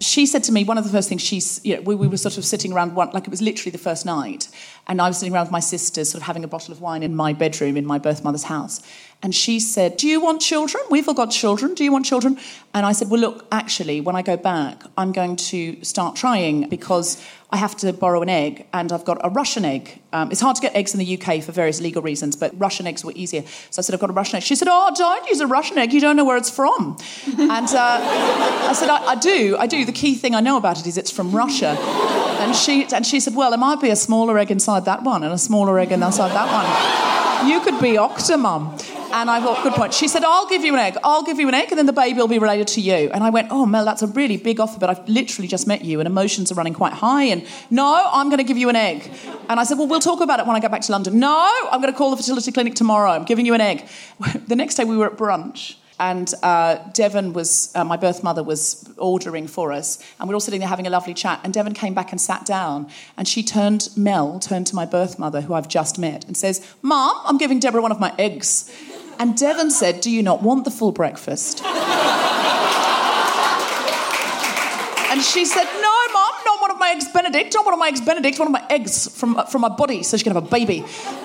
she 0.00 0.26
said 0.26 0.44
to 0.44 0.52
me 0.52 0.62
one 0.62 0.76
of 0.76 0.84
the 0.84 0.90
first 0.90 1.08
things 1.08 1.22
she's, 1.22 1.60
you 1.64 1.76
know, 1.76 1.82
we, 1.82 1.94
we 1.94 2.06
were 2.06 2.18
sort 2.18 2.36
of 2.36 2.44
sitting 2.44 2.72
around 2.72 2.94
one, 2.94 3.10
like 3.12 3.24
it 3.24 3.30
was 3.30 3.40
literally 3.40 3.70
the 3.70 3.78
first 3.78 4.04
night, 4.04 4.48
and 4.86 5.00
I 5.00 5.08
was 5.08 5.18
sitting 5.18 5.32
around 5.32 5.44
with 5.44 5.52
my 5.52 5.60
sisters, 5.60 6.10
sort 6.10 6.20
of 6.20 6.26
having 6.26 6.44
a 6.44 6.48
bottle 6.48 6.72
of 6.72 6.82
wine 6.82 7.02
in 7.02 7.16
my 7.16 7.32
bedroom 7.32 7.76
in 7.78 7.86
my 7.86 7.98
birth 7.98 8.22
mother's 8.22 8.44
house. 8.44 8.82
And 9.22 9.34
she 9.34 9.58
said, 9.58 9.96
Do 9.96 10.06
you 10.06 10.20
want 10.20 10.42
children? 10.42 10.84
We've 10.90 11.08
all 11.08 11.14
got 11.14 11.30
children. 11.30 11.72
Do 11.72 11.82
you 11.82 11.92
want 11.92 12.04
children? 12.04 12.38
And 12.74 12.84
I 12.84 12.92
said, 12.92 13.08
Well, 13.08 13.20
look, 13.20 13.46
actually, 13.50 14.02
when 14.02 14.14
I 14.14 14.20
go 14.20 14.36
back, 14.36 14.82
I'm 14.98 15.12
going 15.12 15.36
to 15.36 15.82
start 15.82 16.14
trying 16.14 16.68
because 16.68 17.22
I 17.50 17.58
have 17.58 17.76
to 17.76 17.92
borrow 17.92 18.22
an 18.22 18.28
egg, 18.28 18.66
and 18.72 18.90
I've 18.90 19.04
got 19.04 19.18
a 19.22 19.30
Russian 19.30 19.64
egg. 19.64 20.02
Um, 20.12 20.32
it's 20.32 20.40
hard 20.40 20.56
to 20.56 20.62
get 20.62 20.74
eggs 20.74 20.94
in 20.94 20.98
the 20.98 21.16
UK 21.16 21.44
for 21.44 21.52
various 21.52 21.80
legal 21.80 22.02
reasons, 22.02 22.34
but 22.34 22.52
Russian 22.58 22.88
eggs 22.88 23.04
were 23.04 23.12
easier. 23.14 23.42
So 23.70 23.78
I 23.78 23.82
said, 23.82 23.94
I've 23.94 24.00
got 24.00 24.10
a 24.10 24.14
Russian 24.14 24.36
egg. 24.36 24.42
She 24.42 24.56
said, 24.56 24.66
Oh, 24.68 24.92
don't 24.96 25.28
use 25.28 25.38
a 25.40 25.46
Russian 25.46 25.78
egg. 25.78 25.92
You 25.92 26.00
don't 26.00 26.16
know 26.16 26.24
where 26.24 26.36
it's 26.36 26.50
from. 26.50 26.96
and 27.38 27.68
uh, 27.68 28.00
I 28.68 28.72
said, 28.72 28.88
I, 28.88 29.12
I 29.12 29.14
do. 29.14 29.56
I 29.58 29.68
do. 29.68 29.84
The 29.84 29.92
key 29.92 30.16
thing 30.16 30.34
I 30.34 30.40
know 30.40 30.56
about 30.56 30.80
it 30.80 30.86
is 30.88 30.98
it's 30.98 31.12
from 31.12 31.30
Russia. 31.30 31.76
And 32.40 32.54
she, 32.54 32.84
and 32.92 33.06
she 33.06 33.20
said, 33.20 33.36
Well, 33.36 33.50
there 33.50 33.58
might 33.58 33.80
be 33.80 33.90
a 33.90 33.96
smaller 33.96 34.38
egg 34.38 34.50
inside 34.50 34.84
that 34.86 35.04
one 35.04 35.22
and 35.22 35.32
a 35.32 35.38
smaller 35.38 35.78
egg 35.78 35.92
inside 35.92 36.32
that 36.32 36.50
one. 36.50 37.48
You 37.48 37.60
could 37.60 37.80
be 37.80 37.92
Octomum. 37.92 38.95
And 39.12 39.30
I 39.30 39.40
thought, 39.40 39.62
good 39.62 39.72
point. 39.72 39.94
She 39.94 40.08
said, 40.08 40.24
I'll 40.24 40.48
give 40.48 40.64
you 40.64 40.74
an 40.74 40.80
egg. 40.80 40.96
I'll 41.02 41.22
give 41.22 41.38
you 41.38 41.48
an 41.48 41.54
egg, 41.54 41.70
and 41.70 41.78
then 41.78 41.86
the 41.86 41.92
baby 41.92 42.18
will 42.18 42.28
be 42.28 42.38
related 42.38 42.66
to 42.68 42.80
you. 42.80 43.10
And 43.12 43.22
I 43.22 43.30
went, 43.30 43.48
oh, 43.50 43.64
Mel, 43.64 43.84
that's 43.84 44.02
a 44.02 44.06
really 44.08 44.36
big 44.36 44.60
offer, 44.60 44.78
but 44.78 44.90
I've 44.90 45.08
literally 45.08 45.48
just 45.48 45.66
met 45.66 45.84
you, 45.84 46.00
and 46.00 46.06
emotions 46.06 46.50
are 46.50 46.54
running 46.54 46.74
quite 46.74 46.92
high. 46.92 47.24
And 47.24 47.46
no, 47.70 48.08
I'm 48.12 48.28
going 48.28 48.38
to 48.38 48.44
give 48.44 48.56
you 48.56 48.68
an 48.68 48.76
egg. 48.76 49.10
And 49.48 49.60
I 49.60 49.64
said, 49.64 49.78
well, 49.78 49.86
we'll 49.86 50.00
talk 50.00 50.20
about 50.20 50.40
it 50.40 50.46
when 50.46 50.56
I 50.56 50.60
get 50.60 50.70
back 50.70 50.82
to 50.82 50.92
London. 50.92 51.18
No, 51.18 51.50
I'm 51.70 51.80
going 51.80 51.92
to 51.92 51.96
call 51.96 52.10
the 52.10 52.16
fertility 52.16 52.52
clinic 52.52 52.74
tomorrow. 52.74 53.10
I'm 53.10 53.24
giving 53.24 53.46
you 53.46 53.54
an 53.54 53.60
egg. 53.60 53.88
The 54.46 54.54
next 54.54 54.76
day, 54.76 54.84
we 54.84 54.96
were 54.96 55.06
at 55.06 55.16
brunch. 55.16 55.76
And 55.98 56.32
uh, 56.42 56.76
Devon 56.92 57.32
was, 57.32 57.72
uh, 57.74 57.82
my 57.84 57.96
birth 57.96 58.22
mother 58.22 58.42
was 58.42 58.92
ordering 58.98 59.46
for 59.46 59.72
us. 59.72 59.98
And 60.18 60.28
we 60.28 60.32
were 60.32 60.36
all 60.36 60.40
sitting 60.40 60.60
there 60.60 60.68
having 60.68 60.86
a 60.86 60.90
lovely 60.90 61.14
chat. 61.14 61.40
And 61.42 61.54
Devon 61.54 61.72
came 61.72 61.94
back 61.94 62.12
and 62.12 62.20
sat 62.20 62.44
down. 62.44 62.88
And 63.16 63.26
she 63.26 63.42
turned, 63.42 63.88
Mel 63.96 64.38
turned 64.38 64.66
to 64.68 64.74
my 64.74 64.84
birth 64.84 65.18
mother, 65.18 65.40
who 65.40 65.54
I've 65.54 65.68
just 65.68 65.98
met, 65.98 66.24
and 66.26 66.36
says, 66.36 66.74
Mom, 66.82 67.16
I'm 67.24 67.38
giving 67.38 67.58
Deborah 67.58 67.80
one 67.80 67.92
of 67.92 68.00
my 68.00 68.14
eggs. 68.18 68.70
And 69.18 69.36
Devon 69.36 69.70
said, 69.70 70.00
Do 70.00 70.10
you 70.10 70.22
not 70.22 70.42
want 70.42 70.64
the 70.64 70.70
full 70.70 70.92
breakfast? 70.92 71.62
and 71.64 71.74
she 75.22 75.44
said, 75.44 75.64
No, 75.64 75.94
Mom, 76.12 76.34
not 76.44 76.60
one 76.60 76.70
of 76.70 76.75
my 76.86 76.92
eggs 76.92 77.08
Benedict, 77.08 77.56
one 77.64 77.72
of 77.72 77.78
my 77.80 77.88
eggs 77.88 78.00
Benedict, 78.00 78.38
one 78.38 78.46
of 78.46 78.52
my 78.52 78.64
eggs 78.70 79.08
from, 79.08 79.44
from 79.46 79.60
my 79.60 79.68
body 79.68 80.04
so 80.04 80.16
she 80.16 80.22
can 80.22 80.34
have 80.34 80.44
a 80.44 80.48
baby. 80.48 80.84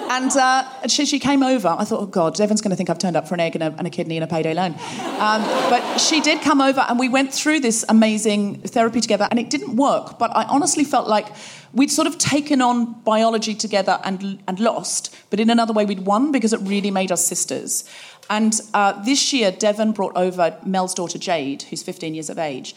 And, 0.10 0.36
uh, 0.36 0.68
and 0.82 0.92
she, 0.92 1.06
she 1.06 1.20
came 1.20 1.44
over. 1.44 1.68
I 1.68 1.84
thought, 1.84 2.02
Oh, 2.02 2.06
God, 2.08 2.34
Devon's 2.34 2.62
going 2.62 2.72
to 2.72 2.76
think 2.76 2.90
I've 2.90 2.98
turned 2.98 3.16
up 3.16 3.28
for 3.28 3.36
an 3.36 3.42
egg 3.42 3.56
and 3.56 3.64
a, 3.64 3.76
and 3.78 3.86
a 3.86 3.92
kidney 3.92 4.18
and 4.18 4.24
a 4.24 4.28
payday 4.28 4.56
loan. 4.56 4.74
Um, 5.20 5.42
but 5.70 6.00
she 6.00 6.20
did 6.20 6.42
come 6.42 6.62
over 6.62 6.82
and 6.90 6.98
we 6.98 7.10
went 7.10 7.32
through 7.32 7.60
this 7.60 7.86
amazing 7.90 8.62
therapy 8.62 9.02
together 9.02 9.28
and 9.30 9.40
it 9.40 9.52
didn't 9.52 9.76
work. 9.76 10.18
But 10.18 10.36
I 10.36 10.46
honestly 10.46 10.84
felt 10.84 11.08
like 11.08 11.28
we'd 11.74 11.92
sort 11.92 12.08
of 12.08 12.18
taken 12.18 12.60
on 12.62 13.00
biology 13.04 13.54
together 13.54 14.00
and, 14.04 14.42
and 14.48 14.60
lost, 14.60 15.16
but 15.30 15.40
in 15.40 15.52
another 15.52 15.74
way 15.74 15.86
we'd 15.86 16.08
won 16.08 16.32
because 16.32 16.54
it 16.54 16.60
really 16.62 16.90
made 16.90 17.12
us 17.12 17.24
sisters. 17.24 17.88
And 18.32 18.60
uh, 18.74 18.94
this 19.04 19.32
year, 19.34 19.52
Devon 19.52 19.92
brought 19.92 20.16
over 20.16 20.58
Mel's 20.66 20.94
daughter 20.94 21.20
Jade, 21.20 21.64
who's 21.64 21.84
15 21.84 22.16
years 22.16 22.30
of 22.30 22.40
age. 22.40 22.74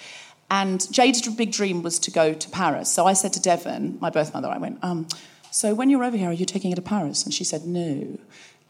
And 0.50 0.87
Jade's 0.92 1.26
big 1.35 1.52
dream 1.52 1.83
was 1.83 1.98
to 2.00 2.11
go 2.11 2.33
to 2.35 2.50
Paris. 2.50 2.90
So 2.90 3.07
I 3.07 3.12
said 3.12 3.33
to 3.35 3.40
Devon, 3.40 3.98
my 4.00 4.11
birth 4.11 4.35
mother, 4.35 4.48
I 4.48 4.59
went, 4.59 4.78
um, 4.83 5.07
So 5.50 5.74
when 5.74 5.90
you're 5.90 6.04
over 6.04 6.16
here, 6.16 6.30
are 6.30 6.33
you 6.33 6.46
taking 6.46 6.70
her 6.70 6.76
to 6.76 6.83
Paris? 6.83 7.24
And 7.24 7.33
she 7.33 7.44
said, 7.44 7.64
No. 7.64 8.18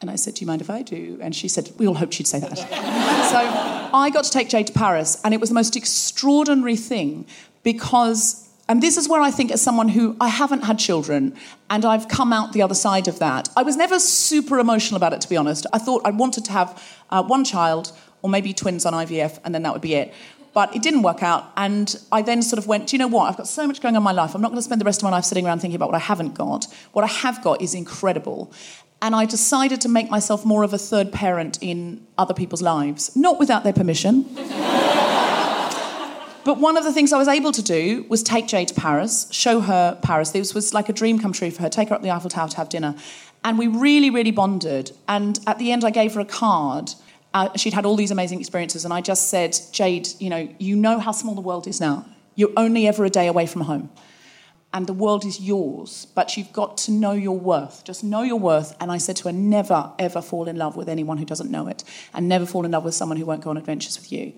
And 0.01 0.11
I 0.11 0.17
said, 0.17 0.35
Do 0.35 0.43
you 0.43 0.47
mind 0.47 0.61
if 0.61 0.71
I 0.71 0.83
do? 0.83 1.19
And 1.21 1.35
she 1.35 1.49
said, 1.49 1.71
We 1.79 1.87
all 1.87 1.95
hoped 1.95 2.15
she'd 2.15 2.27
say 2.27 2.41
that. 2.41 2.59
so 2.59 3.39
I 3.95 4.11
got 4.13 4.25
to 4.25 4.31
take 4.31 4.49
Jade 4.49 4.67
to 4.69 4.73
Paris, 4.73 5.21
and 5.25 5.33
it 5.35 5.41
was 5.41 5.51
the 5.51 5.55
most 5.55 5.77
extraordinary 5.77 6.77
thing 6.77 7.27
because 7.63 8.45
and 8.67 8.83
this 8.83 8.97
is 8.97 9.09
where 9.09 9.21
I 9.21 9.31
think, 9.31 9.53
as 9.53 9.61
someone 9.61 9.89
who 9.91 10.17
I 10.21 10.29
haven't 10.29 10.63
had 10.63 10.79
children 10.79 11.37
and 11.69 11.85
I've 11.85 12.09
come 12.09 12.33
out 12.33 12.55
the 12.55 12.63
other 12.63 12.75
side 12.75 13.09
of 13.09 13.19
that, 13.19 13.51
I 13.57 13.63
was 13.63 13.77
never 13.77 13.99
super 13.99 14.59
emotional 14.59 14.97
about 14.97 15.13
it, 15.13 15.21
to 15.21 15.29
be 15.29 15.37
honest. 15.37 15.67
I 15.73 15.79
thought 15.79 16.03
I 16.07 16.11
wanted 16.11 16.47
to 16.47 16.53
have 16.53 16.83
uh, 17.11 17.23
one 17.23 17.45
child 17.45 17.93
or 18.23 18.31
maybe 18.31 18.55
twins 18.55 18.87
on 18.87 18.95
IVF 18.95 19.39
and 19.45 19.55
then 19.55 19.65
that 19.65 19.75
would 19.75 19.83
be 19.83 19.95
it. 19.95 20.15
But 20.55 20.75
it 20.75 20.83
didn't 20.83 21.03
work 21.03 21.23
out. 21.23 21.53
And 21.57 21.95
I 22.13 22.23
then 22.23 22.41
sort 22.41 22.59
of 22.59 22.67
went, 22.67 22.87
do 22.87 22.97
you 22.97 22.99
know 22.99 23.09
what? 23.09 23.29
I've 23.29 23.37
got 23.37 23.49
so 23.49 23.67
much 23.67 23.81
going 23.83 23.97
on 23.97 24.01
in 24.01 24.05
my 24.05 24.13
life. 24.13 24.35
I'm 24.35 24.41
not 24.41 24.49
going 24.49 24.59
to 24.59 24.63
spend 24.63 24.81
the 24.81 24.85
rest 24.85 25.01
of 25.01 25.05
my 25.05 25.11
life 25.11 25.25
sitting 25.25 25.45
around 25.47 25.59
thinking 25.59 25.77
about 25.77 25.89
what 25.89 25.97
I 25.97 26.05
haven't 26.05 26.35
got. 26.35 26.67
What 26.93 27.05
I 27.05 27.09
have 27.09 27.43
got 27.43 27.61
is 27.61 27.75
incredible. 27.75 28.53
And 29.03 29.15
I 29.15 29.27
decided 29.27 29.81
to 29.83 29.89
make 29.89 30.11
myself 30.11 30.47
more 30.47 30.63
of 30.63 30.73
a 30.73 30.79
third 30.79 31.13
parent 31.13 31.59
in 31.61 32.07
other 32.17 32.35
people's 32.35 32.63
lives, 32.63 33.15
not 33.17 33.39
without 33.39 33.65
their 33.65 33.73
permission. 33.73 34.25
But 36.45 36.59
one 36.59 36.77
of 36.77 36.85
the 36.85 36.93
things 36.93 37.13
I 37.13 37.19
was 37.19 37.27
able 37.27 37.53
to 37.53 37.63
do 37.63 38.05
was 38.11 38.23
take 38.23 38.47
Jade 38.47 38.69
to 38.69 38.75
Paris, 38.75 39.27
show 39.31 39.61
her 39.61 39.99
Paris. 40.03 40.31
This 40.31 40.55
was 40.55 40.75
like 40.75 40.91
a 40.91 40.93
dream 40.93 41.19
come 41.19 41.33
true 41.33 41.51
for 41.51 41.63
her. 41.63 41.71
Take 41.71 41.89
her 41.89 41.95
up 41.95 42.03
the 42.03 42.11
Eiffel 42.11 42.29
Tower 42.29 42.49
to 42.49 42.57
have 42.59 42.69
dinner. 42.69 42.95
And 43.43 43.59
we 43.59 43.67
really, 43.67 44.11
really 44.11 44.31
bonded. 44.31 44.93
And 45.09 45.39
at 45.47 45.59
the 45.59 45.73
end, 45.73 45.85
I 45.85 45.91
gave 45.91 46.15
her 46.15 46.21
a 46.21 46.27
card. 46.27 46.91
Uh, 47.35 47.55
she'd 47.57 47.75
had 47.75 47.85
all 47.85 47.97
these 47.97 48.13
amazing 48.13 48.41
experiences. 48.41 48.85
And 48.85 48.95
I 48.95 49.01
just 49.01 49.29
said, 49.29 49.59
Jade, 49.73 50.09
you 50.21 50.31
know, 50.31 50.49
you 50.59 50.77
know 50.77 50.99
how 51.01 51.13
small 51.13 51.35
the 51.35 51.41
world 51.41 51.67
is 51.67 51.81
now. 51.81 52.07
You're 52.37 52.53
only 52.57 52.87
ever 52.87 53.05
a 53.05 53.11
day 53.11 53.27
away 53.27 53.47
from 53.47 53.63
home. 53.63 53.91
And 54.73 54.87
the 54.87 54.93
world 54.93 55.25
is 55.25 55.41
yours, 55.41 56.07
but 56.17 56.37
you've 56.37 56.53
got 56.53 56.79
to 56.79 56.91
know 56.91 57.13
your 57.13 57.39
worth. 57.39 57.85
Just 57.85 58.03
know 58.03 58.23
your 58.23 58.41
worth. 58.41 58.75
And 58.81 58.91
I 58.91 58.99
said 58.99 59.17
to 59.17 59.29
her, 59.29 59.33
never, 59.33 59.93
ever 60.01 60.21
fall 60.21 60.49
in 60.49 60.57
love 60.57 60.77
with 60.77 60.89
anyone 60.89 61.19
who 61.19 61.25
doesn't 61.25 61.51
know 61.51 61.69
it. 61.69 61.85
And 62.13 62.29
never 62.29 62.47
fall 62.47 62.65
in 62.65 62.73
love 62.73 62.85
with 62.85 62.95
someone 62.95 63.19
who 63.19 63.27
won't 63.27 63.43
go 63.43 63.51
on 63.51 63.57
adventures 63.57 63.99
with 63.99 64.11
you. 64.11 64.33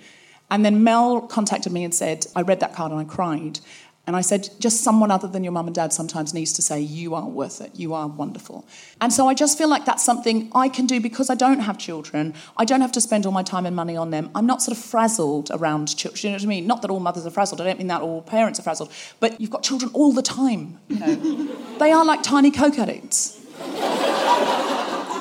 And 0.50 0.64
then 0.64 0.85
Mel 0.85 1.22
contacted 1.22 1.72
me 1.72 1.85
and 1.85 1.94
said, 1.94 2.26
I 2.37 2.42
read 2.42 2.61
that 2.61 2.74
card 2.74 2.92
and 2.92 3.00
I 3.00 3.04
cried. 3.04 3.61
And 4.07 4.14
I 4.14 4.21
said, 4.21 4.49
just 4.61 4.85
someone 4.85 5.11
other 5.11 5.27
than 5.27 5.42
your 5.42 5.53
mum 5.53 5.66
and 5.66 5.75
dad 5.75 5.92
sometimes 5.92 6.33
needs 6.33 6.53
to 6.53 6.62
say, 6.62 6.81
you 6.81 7.16
are 7.16 7.27
worth 7.27 7.61
it, 7.61 7.73
you 7.75 7.92
are 7.92 8.07
wonderful. 8.07 8.64
And 9.01 9.12
so 9.12 9.27
I 9.29 9.35
just 9.35 9.59
feel 9.59 9.69
like 9.69 9.85
that's 9.85 10.05
something 10.05 10.49
I 10.55 10.69
can 10.69 10.87
do 10.87 11.01
because 11.01 11.29
I 11.29 11.35
don't 11.35 11.59
have 11.59 11.77
children. 11.77 12.33
I 12.57 12.64
don't 12.64 12.83
have 12.83 12.92
to 12.92 13.01
spend 13.01 13.27
all 13.27 13.33
my 13.33 13.42
time 13.42 13.66
and 13.66 13.75
money 13.75 13.97
on 13.97 14.11
them. 14.11 14.31
I'm 14.37 14.47
not 14.47 14.62
sort 14.62 14.77
of 14.77 14.83
frazzled 14.83 15.51
around 15.51 15.97
children. 15.97 16.21
You 16.23 16.31
know 16.31 16.37
what 16.37 16.45
I 16.45 16.47
mean? 16.47 16.66
Not 16.69 16.83
that 16.83 16.90
all 16.90 17.01
mothers 17.01 17.27
are 17.27 17.31
frazzled, 17.31 17.61
I 17.61 17.64
don't 17.64 17.79
mean 17.79 17.88
that 17.88 18.01
all 18.01 18.23
parents 18.23 18.61
are 18.61 18.62
frazzled, 18.62 18.92
but 19.19 19.40
you've 19.40 19.51
got 19.51 19.64
children 19.64 19.90
all 19.92 20.12
the 20.12 20.23
time. 20.23 20.79
You 20.88 20.99
know? 21.01 21.57
they 21.79 21.90
are 21.90 22.05
like 22.05 22.23
tiny 22.23 22.53
coke 22.53 22.79
addicts. 22.79 23.40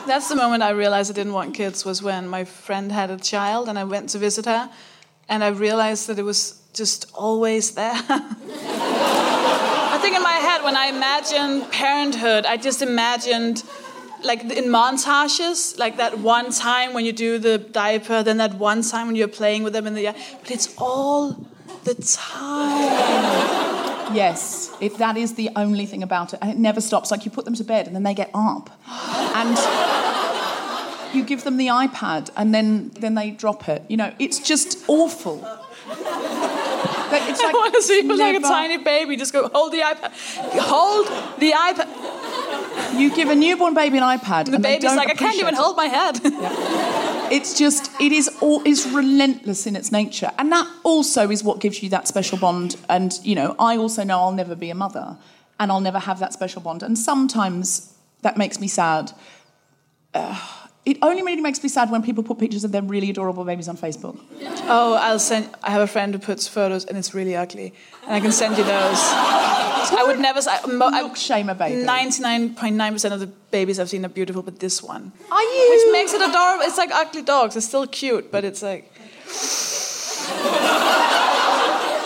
That's 0.06 0.30
the 0.30 0.36
moment 0.36 0.62
I 0.62 0.70
realized 0.70 1.10
I 1.10 1.16
didn't 1.16 1.34
want 1.34 1.56
kids 1.56 1.84
was 1.84 2.04
when 2.04 2.28
my 2.28 2.44
friend 2.44 2.92
had 2.92 3.10
a 3.10 3.18
child 3.18 3.68
and 3.68 3.80
I 3.80 3.84
went 3.84 4.10
to 4.10 4.20
visit 4.20 4.46
her 4.46 4.70
and 5.28 5.44
I 5.44 5.48
realized 5.48 6.08
that 6.08 6.20
it 6.20 6.24
was 6.24 6.62
just 6.76 7.10
always 7.14 7.72
there. 7.72 7.94
I 9.94 9.98
think 10.02 10.16
in 10.16 10.22
my 10.22 10.34
head, 10.34 10.64
when 10.64 10.76
I 10.76 10.88
imagined 10.88 11.72
parenthood, 11.72 12.46
I 12.46 12.58
just 12.58 12.82
imagined 12.82 13.64
like 14.24 14.42
in 14.44 14.66
montages, 14.66 15.78
like 15.78 15.98
that 15.98 16.20
one 16.20 16.52
time 16.52 16.94
when 16.94 17.06
you 17.06 17.14
do 17.14 17.38
the 17.38 17.58
diaper, 17.58 18.24
then 18.24 18.38
that 18.38 18.56
one 18.56 18.82
time 18.82 19.08
when 19.08 19.16
you're 19.16 19.28
playing 19.28 19.64
with 19.64 19.74
them 19.74 19.88
in 19.88 19.94
the 19.94 20.02
yard. 20.02 20.16
but 20.42 20.52
it's 20.52 20.76
all 20.78 21.48
the 21.84 21.96
time. 21.96 22.86
Yes, 24.14 24.76
if 24.82 24.98
that 24.98 25.18
is 25.18 25.36
the 25.36 25.50
only 25.56 25.86
thing 25.86 26.04
about 26.04 26.34
it, 26.34 26.40
and 26.42 26.52
it 26.52 26.58
never 26.58 26.82
stops. 26.82 27.12
Like 27.12 27.26
you 27.26 27.32
put 27.32 27.46
them 27.46 27.56
to 27.56 27.64
bed 27.64 27.88
and 27.88 27.96
then 27.96 28.04
they 28.04 28.14
get 28.14 28.30
up, 28.34 28.70
and 28.88 29.58
you 31.16 31.24
give 31.24 31.44
them 31.44 31.58
the 31.58 31.68
iPad 31.68 32.30
and 32.36 32.54
then 32.54 32.90
then 33.00 33.16
they 33.16 33.32
drop 33.32 33.70
it. 33.70 33.84
You 33.88 33.98
know, 33.98 34.14
it's 34.20 34.40
just 34.40 34.84
awful. 34.88 35.48
Like, 37.12 37.30
it's 37.30 37.40
I 37.44 37.46
like 37.46 37.54
want 37.54 37.74
to 37.74 37.82
see 37.82 38.02
you 38.02 38.18
like 38.18 38.36
a 38.36 38.40
tiny 38.40 38.78
baby. 38.78 39.18
Just 39.18 39.34
go 39.34 39.50
hold 39.54 39.72
the 39.72 39.80
iPad, 39.80 40.12
hold 40.60 41.08
the 41.40 41.52
iPad. 41.52 43.00
You 43.00 43.14
give 43.14 43.30
a 43.30 43.36
newborn 43.36 43.74
baby 43.74 43.98
an 43.98 44.04
iPad. 44.04 44.46
The 44.46 44.56
and 44.56 44.64
baby's 44.64 44.96
like, 44.96 45.10
I 45.10 45.14
can't 45.14 45.36
even 45.36 45.54
it. 45.54 45.58
hold 45.58 45.76
my 45.78 45.86
head. 45.86 46.20
It's 47.32 47.58
just 47.58 47.90
it 48.00 48.12
is 48.12 48.30
all 48.40 48.62
is 48.66 48.88
relentless 48.88 49.66
in 49.66 49.76
its 49.76 49.92
nature, 49.92 50.32
and 50.38 50.52
that 50.52 50.68
also 50.84 51.32
is 51.32 51.44
what 51.44 51.60
gives 51.60 51.82
you 51.82 51.90
that 51.90 52.08
special 52.08 52.38
bond. 52.38 52.76
And 52.88 53.20
you 53.24 53.36
know, 53.36 53.56
I 53.58 53.78
also 53.78 54.04
know 54.04 54.20
I'll 54.20 54.32
never 54.32 54.56
be 54.56 54.70
a 54.70 54.76
mother, 54.76 55.18
and 55.60 55.72
I'll 55.72 55.82
never 55.82 56.00
have 56.00 56.20
that 56.20 56.34
special 56.34 56.62
bond. 56.62 56.84
And 56.84 56.98
sometimes 56.98 57.94
that 58.22 58.38
makes 58.38 58.60
me 58.60 58.68
sad. 58.68 59.12
Uh, 60.14 60.40
it 60.86 60.98
only 61.02 61.24
really 61.24 61.42
makes 61.42 61.62
me 61.64 61.70
sad 61.70 61.90
when 61.90 62.04
people 62.04 62.24
put 62.24 62.38
pictures 62.38 62.64
of 62.64 62.72
their 62.72 62.82
really 62.84 63.10
adorable 63.10 63.44
babies 63.44 63.68
on 63.68 63.76
Facebook. 63.78 64.18
Oh, 64.68 64.94
I'll 65.02 65.18
send. 65.20 65.50
I 65.64 65.72
have 65.72 65.82
a 65.82 65.88
friend 65.88 66.14
who 66.14 66.20
puts 66.20 66.48
photos, 66.48 66.86
and 66.86 66.98
it's 66.98 67.14
really 67.14 67.36
ugly, 67.36 67.74
and 68.04 68.14
I 68.14 68.20
can 68.20 68.32
send 68.32 68.58
you 68.58 68.64
those. 68.64 69.00
I 69.98 70.04
would 70.06 70.20
never. 70.20 70.42
say- 70.42 70.58
mo- 70.68 70.90
I- 70.92 71.02
Look, 71.04 71.16
shame 71.16 71.50
a 71.50 71.56
baby. 71.56 71.84
Ninety-nine 71.84 72.56
point 72.56 72.76
nine 72.76 72.94
percent 72.94 73.14
of 73.14 73.20
the 73.20 73.28
babies 73.28 73.80
I've 73.80 73.90
seen 73.90 74.06
are 74.06 74.10
beautiful, 74.10 74.42
but 74.44 74.60
this 74.60 74.82
one, 74.84 75.12
Are 75.32 75.42
you? 75.44 75.66
which 75.72 75.94
makes 75.94 76.14
it 76.14 76.22
adorable. 76.22 76.64
It's 76.66 76.78
like 76.78 76.92
ugly 76.92 77.22
dogs. 77.24 77.56
It's 77.56 77.66
still 77.68 77.88
cute, 77.88 78.32
but 78.32 78.44
it's 78.44 78.62
like 78.62 78.92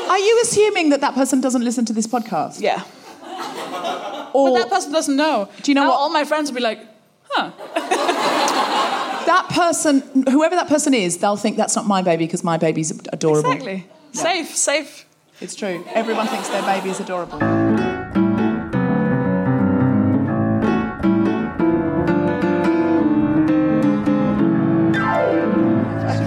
Are 0.09 0.17
you 0.19 0.39
assuming 0.43 0.89
that 0.89 1.01
that 1.01 1.13
person 1.15 1.39
doesn't 1.41 1.63
listen 1.63 1.85
to 1.85 1.93
this 1.93 2.07
podcast? 2.07 2.59
yeah. 2.61 2.83
Or 4.33 4.49
But 4.51 4.59
that 4.59 4.69
person 4.69 4.91
doesn't 4.91 5.15
know. 5.15 5.49
Do 5.63 5.71
you 5.71 5.75
know 5.75 5.83
Now 5.83 5.89
what- 5.89 5.99
All 5.99 6.09
my 6.09 6.23
friends 6.23 6.51
would 6.51 6.55
be 6.57 6.61
like, 6.63 6.79
huh. 7.29 7.51
That 9.29 9.47
person, 9.49 10.01
whoever 10.27 10.55
that 10.55 10.67
person 10.67 10.95
is, 10.95 11.17
they'll 11.19 11.35
think 11.37 11.55
that's 11.55 11.75
not 11.75 11.85
my 11.85 12.01
baby 12.01 12.25
because 12.25 12.43
my 12.43 12.57
baby's 12.57 12.89
adorable. 13.13 13.51
Exactly. 13.51 13.85
Safe, 14.11 14.55
safe. 14.55 15.05
It's 15.39 15.53
true. 15.53 15.85
Everyone 15.93 16.25
thinks 16.25 16.49
their 16.49 16.63
baby 16.63 16.89
is 16.89 16.99
adorable. 16.99 17.37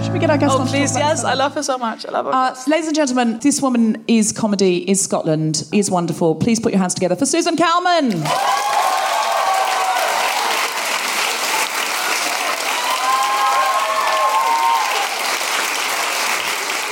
Should 0.03 0.11
we 0.13 0.19
get 0.19 0.29
our 0.29 0.37
guest 0.37 0.55
Oh, 0.57 0.65
please, 0.65 0.95
yes. 0.95 1.23
I 1.23 1.33
love 1.33 1.53
her 1.55 1.63
so 1.63 1.77
much. 1.77 2.05
I 2.05 2.11
love 2.11 2.25
her. 2.25 2.31
Uh, 2.33 2.55
ladies 2.67 2.87
and 2.87 2.95
gentlemen, 2.95 3.39
this 3.39 3.61
woman 3.61 4.03
is 4.07 4.31
comedy, 4.31 4.89
is 4.89 5.01
Scotland, 5.01 5.63
is 5.71 5.89
wonderful. 5.91 6.35
Please 6.35 6.59
put 6.59 6.71
your 6.71 6.79
hands 6.79 6.93
together 6.93 7.15
for 7.15 7.25
Susan 7.25 7.55
Calman. 7.55 8.11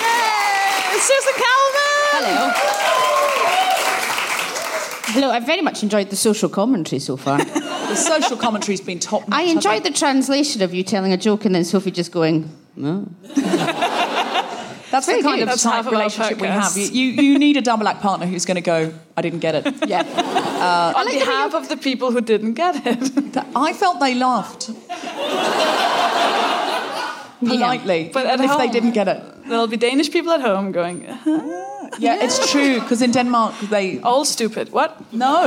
Yay! 0.01 0.99
Susan 0.99 1.33
Calman! 1.33 2.13
Hello. 2.13 2.51
Hello, 5.13 5.20
I've 5.31 5.45
very 5.45 5.61
much 5.61 5.83
enjoyed 5.83 6.09
the 6.09 6.15
social 6.15 6.49
commentary 6.49 6.99
so 6.99 7.17
far. 7.17 7.39
The 7.91 7.97
social 7.97 8.37
commentary's 8.37 8.79
been 8.79 8.99
top 8.99 9.27
notch. 9.27 9.37
I 9.37 9.43
enjoyed 9.51 9.83
the 9.83 9.91
translation 9.91 10.61
of 10.61 10.73
you 10.73 10.81
telling 10.81 11.11
a 11.11 11.17
joke 11.17 11.43
and 11.43 11.53
then 11.53 11.63
Sofie 11.63 11.91
just 11.91 12.13
going, 12.13 12.49
no. 12.77 13.05
That's 14.91 15.07
the 15.07 15.21
kind 15.21 15.23
good. 15.23 15.41
of 15.41 15.47
That's 15.49 15.63
type 15.63 15.85
of 15.85 15.91
relationship 15.91 16.39
we 16.39 16.47
have. 16.47 16.77
You, 16.77 16.85
you, 16.85 17.21
you 17.21 17.39
need 17.39 17.57
a 17.57 17.61
double 17.61 17.89
act 17.89 18.01
partner 18.01 18.25
who's 18.25 18.45
going 18.45 18.55
to 18.55 18.61
go, 18.61 18.93
I 19.17 19.21
didn't 19.21 19.39
get 19.39 19.55
it. 19.55 19.65
Yeah. 19.89 20.03
Uh, 20.05 20.93
On 20.99 21.05
behalf 21.05 21.53
of 21.53 21.67
the 21.67 21.75
people 21.75 22.11
who 22.11 22.21
didn't 22.21 22.53
get 22.53 22.75
it. 22.85 23.37
I 23.55 23.73
felt 23.73 23.99
they 23.99 24.15
laughed. 24.15 24.69
Politely. 27.47 28.09
But 28.13 28.25
at 28.25 28.33
even 28.39 28.49
if 28.49 28.57
they 28.57 28.67
didn't 28.69 28.93
get 28.93 29.07
it. 29.07 29.21
There'll 29.47 29.67
be 29.67 29.77
Danish 29.77 30.09
people 30.11 30.31
at 30.31 30.41
home 30.41 30.71
going, 30.71 31.05
uh-huh. 31.05 31.39
Yeah, 31.99 32.23
it's 32.23 32.51
true, 32.51 32.79
because 32.79 33.01
in 33.05 33.11
Denmark, 33.11 33.53
they. 33.69 33.99
all 34.03 34.25
stupid. 34.25 34.69
What? 34.71 34.91
No. 35.11 35.45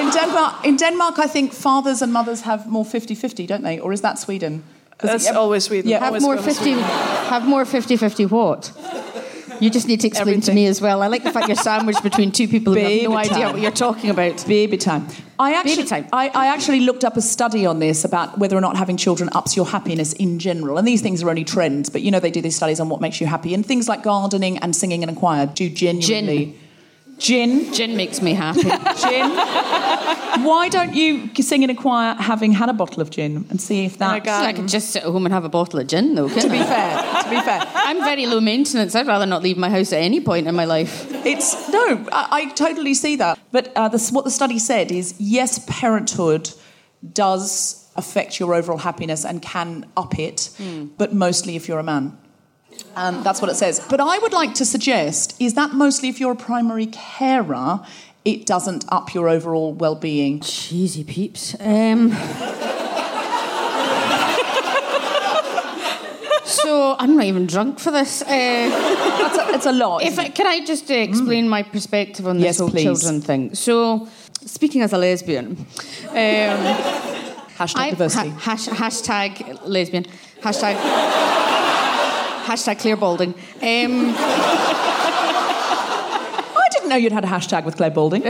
In 0.00 0.10
Denmark, 0.10 0.64
in 0.64 0.76
Denmark, 0.76 1.18
I 1.18 1.28
think 1.28 1.52
fathers 1.52 2.02
and 2.02 2.12
mothers 2.12 2.40
have 2.42 2.66
more 2.66 2.84
50 2.84 3.14
50, 3.14 3.46
don't 3.46 3.62
they? 3.62 3.78
Or 3.80 3.92
is 3.92 4.00
that 4.00 4.18
Sweden? 4.18 4.62
'Cause 4.98 5.10
That's 5.10 5.28
it- 5.30 5.36
always 5.36 5.64
Sweden. 5.64 5.90
Yeah. 5.90 5.98
Have 6.00 6.14
Always 6.14 6.22
more 6.22 6.36
50, 6.36 6.52
Sweden. 6.62 6.82
have 7.30 7.46
more 7.46 7.64
50-50 7.66 8.26
what? 8.30 8.72
You 9.60 9.70
just 9.70 9.88
need 9.88 10.00
to 10.00 10.06
explain 10.06 10.40
to 10.42 10.52
me 10.52 10.66
as 10.66 10.80
well. 10.80 11.02
I 11.02 11.06
like 11.06 11.24
the 11.24 11.30
fact 11.32 11.48
you're 11.48 11.56
sandwiched 11.56 12.02
between 12.02 12.32
two 12.32 12.48
people 12.48 12.74
who 12.74 12.80
have 12.80 13.02
no 13.02 13.16
idea 13.16 13.50
what 13.50 13.60
you're 13.60 13.70
talking 13.70 14.10
about. 14.10 14.46
Baby 14.46 14.76
time. 14.76 15.06
I 15.38 15.54
actually, 15.54 15.76
Baby 15.76 15.88
time. 15.88 16.08
I, 16.12 16.28
I 16.28 16.46
actually 16.48 16.80
looked 16.80 17.04
up 17.04 17.16
a 17.16 17.22
study 17.22 17.66
on 17.66 17.78
this 17.78 18.04
about 18.04 18.38
whether 18.38 18.56
or 18.56 18.60
not 18.60 18.76
having 18.76 18.96
children 18.96 19.28
ups 19.32 19.56
your 19.56 19.66
happiness 19.66 20.12
in 20.14 20.38
general. 20.38 20.78
And 20.78 20.86
these 20.86 21.02
things 21.02 21.22
are 21.22 21.30
only 21.30 21.44
trends, 21.44 21.88
but 21.88 22.02
you 22.02 22.10
know 22.10 22.20
they 22.20 22.30
do 22.30 22.40
these 22.40 22.56
studies 22.56 22.80
on 22.80 22.88
what 22.88 23.00
makes 23.00 23.20
you 23.20 23.26
happy. 23.26 23.54
And 23.54 23.64
things 23.64 23.88
like 23.88 24.02
gardening 24.02 24.58
and 24.58 24.74
singing 24.74 25.02
in 25.02 25.08
a 25.08 25.14
choir 25.14 25.46
do 25.46 25.68
genuinely. 25.68 26.46
Gin. 26.46 26.58
Gin 27.18 27.72
Gin 27.72 27.96
makes 27.96 28.20
me 28.20 28.34
happy. 28.34 28.62
Gin. 28.62 29.30
Why 30.44 30.68
don't 30.70 30.94
you 30.94 31.30
sing 31.42 31.62
in 31.62 31.70
a 31.70 31.74
choir 31.74 32.14
having 32.14 32.52
had 32.52 32.68
a 32.68 32.72
bottle 32.72 33.00
of 33.00 33.10
gin 33.10 33.46
and 33.50 33.60
see 33.60 33.84
if 33.84 33.98
that. 33.98 34.08
my 34.08 34.18
God. 34.20 34.44
I 34.44 34.52
could 34.52 34.68
just 34.68 34.90
sit 34.90 35.02
at 35.04 35.08
home 35.10 35.24
and 35.24 35.32
have 35.32 35.44
a 35.44 35.48
bottle 35.48 35.78
of 35.80 35.86
gin, 35.86 36.14
though, 36.14 36.28
To 36.28 36.48
be 36.50 36.58
I? 36.58 36.64
fair, 36.64 37.22
to 37.22 37.30
be 37.30 37.40
fair, 37.40 37.62
I'm 37.74 37.98
very 38.04 38.26
low 38.26 38.40
maintenance. 38.40 38.94
I'd 38.94 39.06
rather 39.06 39.26
not 39.26 39.42
leave 39.42 39.56
my 39.56 39.70
house 39.70 39.92
at 39.92 40.00
any 40.00 40.20
point 40.20 40.46
in 40.48 40.54
my 40.54 40.64
life. 40.64 41.06
It's 41.24 41.68
no, 41.70 42.06
I, 42.12 42.28
I 42.30 42.52
totally 42.52 42.94
see 42.94 43.16
that. 43.16 43.38
But 43.52 43.72
uh, 43.76 43.88
the, 43.88 43.98
what 44.12 44.24
the 44.24 44.30
study 44.30 44.58
said 44.58 44.90
is 44.92 45.14
yes, 45.18 45.64
parenthood 45.68 46.50
does 47.12 47.88
affect 47.96 48.40
your 48.40 48.54
overall 48.54 48.78
happiness 48.78 49.24
and 49.24 49.40
can 49.40 49.86
up 49.96 50.18
it, 50.18 50.50
but 50.98 51.12
mostly 51.14 51.54
if 51.56 51.68
you're 51.68 51.78
a 51.78 51.84
man. 51.84 52.18
Um, 52.96 53.22
that's 53.24 53.40
what 53.42 53.50
it 53.50 53.54
says. 53.56 53.84
But 53.90 54.00
I 54.00 54.18
would 54.18 54.32
like 54.32 54.54
to 54.54 54.64
suggest 54.64 55.34
is 55.40 55.54
that 55.54 55.72
mostly 55.72 56.08
if 56.08 56.20
you're 56.20 56.32
a 56.32 56.36
primary 56.36 56.86
carer, 56.86 57.80
it 58.24 58.46
doesn't 58.46 58.84
up 58.88 59.12
your 59.14 59.28
overall 59.28 59.72
well-being. 59.72 60.40
Cheesy 60.40 61.02
peeps. 61.04 61.54
Um, 61.60 62.12
so 66.44 66.94
I'm 66.98 67.16
not 67.16 67.24
even 67.24 67.46
drunk 67.46 67.78
for 67.78 67.90
this. 67.90 68.22
Uh, 68.22 68.26
That's 68.28 69.38
a, 69.38 69.54
it's 69.54 69.66
a 69.66 69.72
lot. 69.72 70.02
if 70.02 70.18
I, 70.18 70.28
can 70.28 70.46
I 70.46 70.64
just 70.64 70.90
uh, 70.90 70.94
explain 70.94 71.48
my 71.48 71.62
perspective 71.62 72.26
on 72.26 72.36
this 72.36 72.44
Yes, 72.44 72.58
whole 72.58 72.70
please. 72.70 72.84
children 72.84 73.20
thing? 73.20 73.54
So, 73.54 74.08
speaking 74.46 74.82
as 74.82 74.92
a 74.92 74.98
lesbian, 74.98 75.56
um, 75.56 75.66
Hashtag 77.56 77.90
diversity. 77.90 78.28
ha- 78.30 78.38
hash, 78.56 78.66
hashtag 78.68 79.60
lesbian. 79.66 80.04
Hashtag. 80.40 80.76
Hashtag 82.44 82.78
Clare 82.78 82.96
Balding. 82.96 83.30
Um, 83.30 84.14
I 86.56 86.68
didn't 86.72 86.90
know 86.90 86.96
you'd 86.96 87.12
had 87.12 87.24
a 87.24 87.28
hashtag 87.28 87.64
with 87.64 87.76
Clare 87.76 87.90
Balding. 87.90 88.22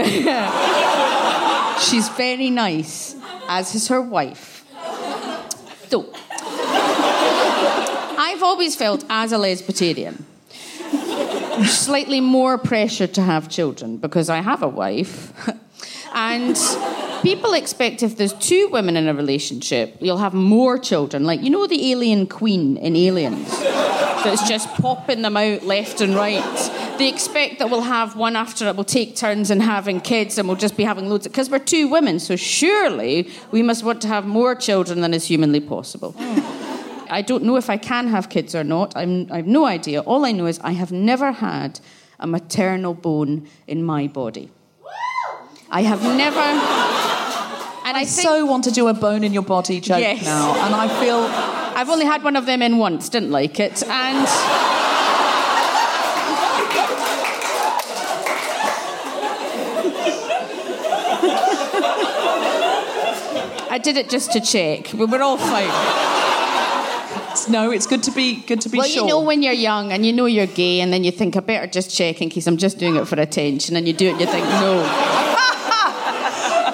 she's 1.79 2.07
very 2.09 2.49
nice, 2.49 3.15
as 3.49 3.75
is 3.75 3.89
her 3.89 4.01
wife. 4.01 4.65
So, 5.89 6.09
I've 8.17 8.41
always 8.41 8.75
felt 8.75 9.03
as 9.09 9.33
a 9.33 9.37
lesbitarian 9.37 10.25
slightly 11.63 12.19
more 12.21 12.57
pressure 12.57 13.07
to 13.07 13.21
have 13.21 13.49
children 13.49 13.97
because 13.97 14.29
I 14.29 14.41
have 14.41 14.61
a 14.61 14.67
wife. 14.67 15.33
and 16.13 16.57
people 17.21 17.53
expect 17.53 18.03
if 18.03 18.17
there's 18.17 18.33
two 18.33 18.69
women 18.71 18.97
in 18.97 19.07
a 19.07 19.13
relationship, 19.13 19.97
you'll 19.99 20.17
have 20.17 20.33
more 20.33 20.77
children. 20.77 21.23
Like, 21.23 21.41
you 21.41 21.49
know, 21.49 21.67
the 21.67 21.91
alien 21.91 22.27
queen 22.27 22.77
in 22.77 22.95
Aliens 22.95 23.49
that's 24.25 24.47
just 24.47 24.67
popping 24.75 25.21
them 25.21 25.37
out 25.37 25.63
left 25.63 26.01
and 26.01 26.15
right. 26.15 26.95
They 26.97 27.09
expect 27.09 27.59
that 27.59 27.69
we'll 27.69 27.81
have 27.81 28.15
one 28.15 28.35
after 28.35 28.67
it, 28.67 28.75
we'll 28.75 28.83
take 28.85 29.15
turns 29.15 29.51
in 29.51 29.59
having 29.59 29.99
kids 30.01 30.37
and 30.37 30.47
we'll 30.47 30.57
just 30.57 30.77
be 30.77 30.83
having 30.83 31.09
loads 31.09 31.25
of. 31.25 31.31
Because 31.31 31.49
we're 31.49 31.59
two 31.59 31.87
women, 31.87 32.19
so 32.19 32.35
surely 32.35 33.29
we 33.51 33.61
must 33.61 33.83
want 33.83 34.01
to 34.01 34.07
have 34.07 34.25
more 34.25 34.55
children 34.55 35.01
than 35.01 35.13
is 35.13 35.25
humanly 35.25 35.59
possible. 35.59 36.15
I 37.09 37.21
don't 37.21 37.43
know 37.43 37.55
if 37.55 37.69
I 37.69 37.77
can 37.77 38.07
have 38.07 38.29
kids 38.29 38.55
or 38.55 38.63
not. 38.63 38.95
I'm, 38.97 39.31
I 39.31 39.37
have 39.37 39.47
no 39.47 39.65
idea. 39.65 40.01
All 40.01 40.25
I 40.25 40.31
know 40.31 40.47
is 40.47 40.59
I 40.59 40.71
have 40.71 40.91
never 40.91 41.31
had 41.31 41.79
a 42.19 42.25
maternal 42.27 42.93
bone 42.93 43.47
in 43.67 43.83
my 43.83 44.07
body. 44.07 44.49
I 45.69 45.81
have 45.81 46.01
never. 46.01 46.39
And 46.39 47.95
I, 47.95 48.01
I 48.01 48.05
think 48.05 48.27
so 48.27 48.45
want 48.45 48.63
to 48.63 48.71
do 48.71 48.87
a 48.87 48.93
bone 48.93 49.23
in 49.23 49.33
your 49.33 49.43
body 49.43 49.79
joke 49.79 49.99
Yes. 49.99 50.23
now, 50.25 50.55
and 50.65 50.73
I 50.73 50.87
feel 50.99 51.21
I've 51.75 51.89
only 51.89 52.05
had 52.05 52.23
one 52.23 52.37
of 52.37 52.45
them 52.45 52.61
in 52.61 52.77
once, 52.77 53.09
didn't 53.09 53.31
like 53.31 53.59
it, 53.59 53.83
and. 53.83 54.27
I 63.69 63.77
did 63.77 63.97
it 63.97 64.09
just 64.09 64.31
to 64.31 64.39
check. 64.39 64.93
We 64.93 65.03
were 65.03 65.21
all 65.21 65.37
fine. 65.37 65.67
no. 67.51 67.71
It's 67.71 67.85
good 67.85 68.03
to 68.03 68.11
be 68.11 68.35
good 68.35 68.61
to 68.61 68.69
be 68.69 68.77
well, 68.77 68.87
sure. 68.87 69.03
you 69.03 69.09
know 69.09 69.19
when 69.19 69.43
you're 69.43 69.51
young 69.51 69.91
and 69.91 70.05
you 70.05 70.13
know 70.13 70.27
you're 70.27 70.47
gay, 70.47 70.79
and 70.79 70.93
then 70.93 71.03
you 71.03 71.11
think 71.11 71.35
I 71.35 71.41
better 71.41 71.67
just 71.67 71.93
check 71.93 72.21
in 72.21 72.29
case 72.29 72.47
I'm 72.47 72.55
just 72.55 72.77
doing 72.77 72.95
it 72.95 73.05
for 73.05 73.19
attention, 73.19 73.75
and 73.75 73.85
you 73.85 73.93
do 73.93 74.07
it, 74.07 74.11
and 74.11 74.21
you 74.21 74.27
think 74.27 74.45
no. 74.45 75.04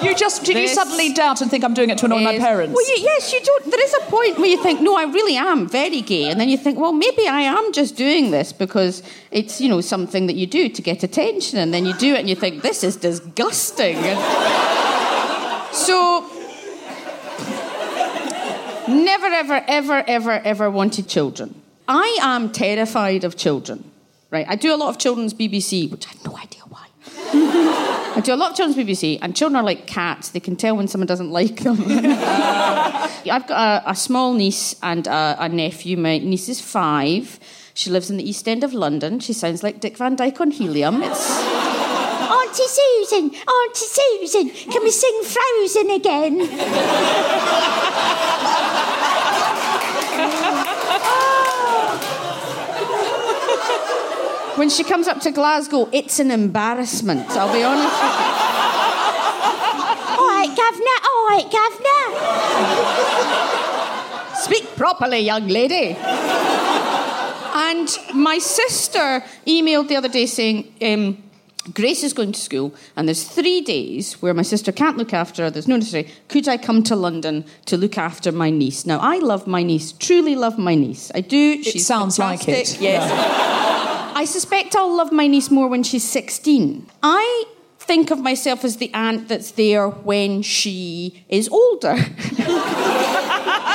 You 0.04 0.16
just 0.16 0.44
did 0.44 0.58
you 0.58 0.68
suddenly 0.68 1.14
doubt 1.14 1.42
and 1.42 1.52
think 1.52 1.64
I'm 1.64 1.74
doing 1.74 1.90
it 1.92 1.98
to 2.00 2.06
annoy 2.06 2.22
my 2.22 2.40
parents? 2.40 2.74
Well, 2.74 2.88
you, 2.88 3.04
yes, 3.04 3.32
you 3.32 3.40
don't. 3.42 3.66
There 3.70 3.84
is 3.84 3.94
a 3.94 4.12
point 4.12 4.38
where 4.40 4.48
you 4.48 4.62
think, 4.62 4.82
no, 4.82 4.96
I 4.96 5.04
really 5.04 5.36
am 5.36 5.68
very 5.68 6.02
gay, 6.02 6.30
and 6.30 6.40
then 6.40 6.50
you 6.50 6.58
think, 6.58 6.80
well, 6.80 6.94
maybe 6.94 7.28
I 7.28 7.42
am 7.42 7.72
just 7.72 7.96
doing 7.96 8.32
this 8.32 8.52
because 8.52 9.04
it's 9.30 9.62
you 9.62 9.70
know 9.70 9.82
something 9.82 10.28
that 10.28 10.36
you 10.36 10.48
do 10.48 10.70
to 10.70 10.82
get 10.82 11.04
attention, 11.04 11.60
and 11.60 11.74
then 11.74 11.86
you 11.86 11.94
do 11.94 12.14
it, 12.16 12.20
and 12.20 12.30
you 12.30 12.36
think 12.36 12.62
this 12.62 12.84
is 12.84 12.96
disgusting. 12.96 13.98
So. 15.74 16.28
Never, 18.90 19.28
ever, 19.28 19.64
ever, 19.68 20.04
ever, 20.06 20.32
ever 20.32 20.70
wanted 20.70 21.08
children. 21.08 21.62
I 21.88 22.18
am 22.22 22.52
terrified 22.52 23.24
of 23.24 23.38
children, 23.38 23.90
right? 24.32 24.46
I 24.50 24.56
do 24.56 24.74
a 24.74 24.76
lot 24.76 24.90
of 24.90 24.98
children's 24.98 25.34
BBC, 25.34 25.90
which 25.90 26.08
I 26.08 26.10
have 26.10 26.26
no 26.26 26.38
idea 26.38 26.62
why. 26.68 27.88
I 28.14 28.20
do 28.20 28.34
a 28.34 28.36
lot 28.36 28.52
of 28.52 28.58
children's 28.58 28.78
BBC, 28.78 29.20
and 29.22 29.36
children 29.36 29.56
are 29.56 29.64
like 29.64 29.88
cats. 29.88 30.30
They 30.30 30.42
can 30.42 30.58
tell 30.58 30.76
when 30.76 30.88
someone 30.88 31.08
doesn't 31.08 31.32
like 31.40 31.62
them. 31.62 31.78
I've 31.88 33.48
got 33.48 33.84
a, 33.86 33.92
a 33.92 33.96
small 33.96 34.34
niece 34.34 34.76
and 34.84 35.08
a, 35.08 35.38
a 35.40 35.50
nephew. 35.50 35.96
My 35.98 36.18
niece 36.18 36.50
is 36.50 36.60
five. 36.60 37.40
She 37.74 37.90
lives 37.90 38.10
in 38.10 38.18
the 38.18 38.30
East 38.30 38.48
End 38.48 38.64
of 38.64 38.74
London. 38.74 39.20
She 39.20 39.32
sounds 39.34 39.64
like 39.64 39.80
Dick 39.80 39.98
Van 39.98 40.16
Dyke 40.16 40.42
on 40.42 40.52
helium. 40.52 41.02
It's 41.02 41.30
Auntie 42.32 42.68
Susan, 42.68 43.32
Auntie 43.32 43.86
Susan, 44.28 44.50
can 44.72 44.84
we 44.84 44.92
sing 44.92 45.24
Frozen 45.24 45.90
again? 45.92 46.40
When 54.62 54.70
she 54.70 54.84
comes 54.84 55.08
up 55.08 55.20
to 55.22 55.32
Glasgow, 55.32 55.90
it's 55.92 56.20
an 56.20 56.30
embarrassment. 56.30 57.28
I'll 57.32 57.52
be 57.52 57.64
honest 57.64 58.00
with 58.00 58.14
you. 58.14 58.30
All 60.20 60.28
right, 60.38 60.56
governor. 60.56 60.98
All 61.10 61.26
right, 61.32 61.50
governor. 64.30 64.36
Speak 64.36 64.76
properly, 64.76 65.22
young 65.22 65.48
lady. 65.48 65.98
And 67.56 67.90
my 68.14 68.38
sister 68.38 69.24
emailed 69.48 69.88
the 69.88 69.96
other 69.96 70.10
day 70.10 70.28
saying, 70.28 70.72
um, 70.84 71.18
Grace 71.74 72.04
is 72.04 72.14
going 72.14 72.32
to 72.32 72.40
school, 72.40 72.72
and 72.96 73.08
there's 73.08 73.24
three 73.24 73.62
days 73.62 74.22
where 74.22 74.36
my 74.36 74.44
sister 74.44 74.72
can't 74.72 74.96
look 74.96 75.12
after 75.12 75.42
her. 75.42 75.50
There's 75.50 75.68
no 75.68 75.78
necessary. 75.78 76.08
Could 76.28 76.48
I 76.48 76.58
come 76.58 76.84
to 76.84 76.96
London 76.96 77.46
to 77.66 77.78
look 77.78 77.98
after 77.98 78.32
my 78.32 78.52
niece? 78.52 78.86
Now, 78.86 79.00
I 79.00 79.18
love 79.18 79.48
my 79.48 79.64
niece, 79.64 79.92
truly 79.92 80.36
love 80.36 80.60
my 80.60 80.76
niece. 80.76 81.12
I 81.16 81.22
do. 81.22 81.64
She 81.64 81.80
sounds 81.80 82.20
like 82.20 82.48
it. 82.48 82.80
Yes. 82.80 83.10
I 84.14 84.26
suspect 84.26 84.76
I'll 84.76 84.96
love 84.96 85.12
my 85.12 85.28
niece 85.28 85.50
more 85.50 85.68
when 85.68 85.84
she's 85.84 86.04
16. 86.04 86.88
I 87.02 87.46
think 87.80 88.12
of 88.12 88.20
myself 88.20 88.64
as 88.64 88.78
the 88.78 88.94
aunt 88.94 89.28
that's 89.28 89.52
there 89.52 89.90
when 89.90 90.42
she 90.42 91.26
is 91.30 91.50
older. 91.50 91.96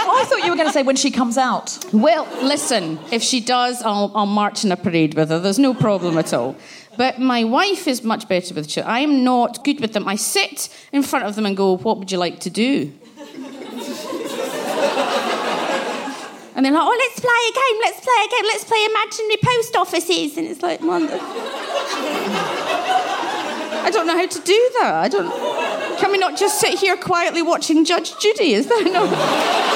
Oh, 0.08 0.20
I 0.20 0.24
thought 0.24 0.44
you 0.44 0.50
were 0.50 0.56
going 0.56 0.68
to 0.68 0.72
say 0.72 0.84
when 0.84 0.94
she 0.94 1.10
comes 1.10 1.36
out. 1.36 1.84
Well, 1.92 2.28
listen, 2.40 2.98
if 3.10 3.22
she 3.22 3.40
does, 3.40 3.82
I'll, 3.82 4.12
I'll 4.14 4.24
march 4.26 4.64
in 4.64 4.70
a 4.70 4.76
parade 4.76 5.14
with 5.14 5.30
her. 5.30 5.40
There's 5.40 5.58
no 5.58 5.74
problem 5.74 6.16
at 6.16 6.32
all. 6.32 6.54
But 6.96 7.18
my 7.18 7.42
wife 7.44 7.88
is 7.88 8.04
much 8.04 8.28
better 8.28 8.54
with 8.54 8.68
children. 8.68 8.94
I 8.94 9.00
am 9.00 9.24
not 9.24 9.64
good 9.64 9.80
with 9.80 9.92
them. 9.92 10.06
I 10.06 10.14
sit 10.16 10.68
in 10.92 11.02
front 11.02 11.24
of 11.24 11.34
them 11.34 11.44
and 11.44 11.56
go, 11.56 11.76
What 11.76 11.98
would 11.98 12.12
you 12.12 12.18
like 12.18 12.38
to 12.40 12.50
do? 12.50 12.92
And 16.56 16.64
they're 16.64 16.72
like, 16.72 16.82
Oh, 16.82 16.96
let's 16.98 17.20
play 17.20 17.30
a 17.48 17.52
game, 17.52 17.78
let's 17.82 18.00
play 18.00 18.24
a 18.24 18.28
game, 18.30 18.44
let's 18.44 18.64
play 18.64 18.84
imaginary 18.90 19.36
post 19.44 19.76
offices. 19.76 20.38
And 20.38 20.48
it's 20.48 20.62
like, 20.62 20.80
well, 20.80 21.06
I 23.84 23.90
don't 23.92 24.06
know 24.06 24.16
how 24.16 24.26
to 24.26 24.40
do 24.40 24.70
that. 24.80 24.94
I 24.94 25.08
don't. 25.08 25.30
Can 26.00 26.10
we 26.10 26.18
not 26.18 26.36
just 26.36 26.58
sit 26.58 26.78
here 26.78 26.96
quietly 26.96 27.42
watching 27.42 27.84
Judge 27.84 28.18
Judy? 28.18 28.54
Is 28.54 28.66
that 28.66 28.84
no? 28.90 29.74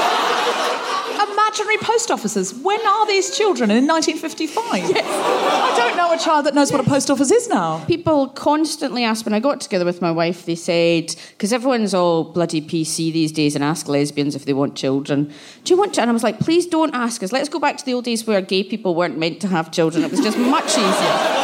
Imaginary 1.50 1.78
post 1.78 2.12
offices. 2.12 2.54
When 2.54 2.80
are 2.86 3.08
these 3.08 3.36
children? 3.36 3.72
In 3.72 3.84
1955? 3.84 4.84
I 4.84 5.74
don't 5.76 5.96
know 5.96 6.12
a 6.12 6.16
child 6.16 6.46
that 6.46 6.54
knows 6.54 6.70
what 6.70 6.80
a 6.80 6.88
post 6.88 7.10
office 7.10 7.32
is 7.32 7.48
now. 7.48 7.84
People 7.86 8.28
constantly 8.28 9.02
ask 9.02 9.26
when 9.26 9.34
I 9.34 9.40
got 9.40 9.60
together 9.60 9.84
with 9.84 10.00
my 10.00 10.12
wife, 10.12 10.46
they 10.46 10.54
said, 10.54 11.12
because 11.30 11.52
everyone's 11.52 11.92
all 11.92 12.22
bloody 12.22 12.60
PC 12.60 13.12
these 13.12 13.32
days 13.32 13.56
and 13.56 13.64
ask 13.64 13.88
lesbians 13.88 14.36
if 14.36 14.44
they 14.44 14.52
want 14.52 14.76
children. 14.76 15.32
Do 15.64 15.74
you 15.74 15.76
want 15.76 15.94
to? 15.94 16.02
And 16.02 16.10
I 16.10 16.12
was 16.12 16.22
like, 16.22 16.38
please 16.38 16.66
don't 16.66 16.94
ask 16.94 17.20
us. 17.20 17.32
Let's 17.32 17.48
go 17.48 17.58
back 17.58 17.78
to 17.78 17.84
the 17.84 17.94
old 17.94 18.04
days 18.04 18.24
where 18.24 18.40
gay 18.40 18.62
people 18.62 18.94
weren't 18.94 19.18
meant 19.18 19.40
to 19.40 19.48
have 19.48 19.72
children. 19.72 20.04
It 20.04 20.12
was 20.12 20.20
just 20.20 20.38
much 20.38 20.78
easier. 20.78 21.40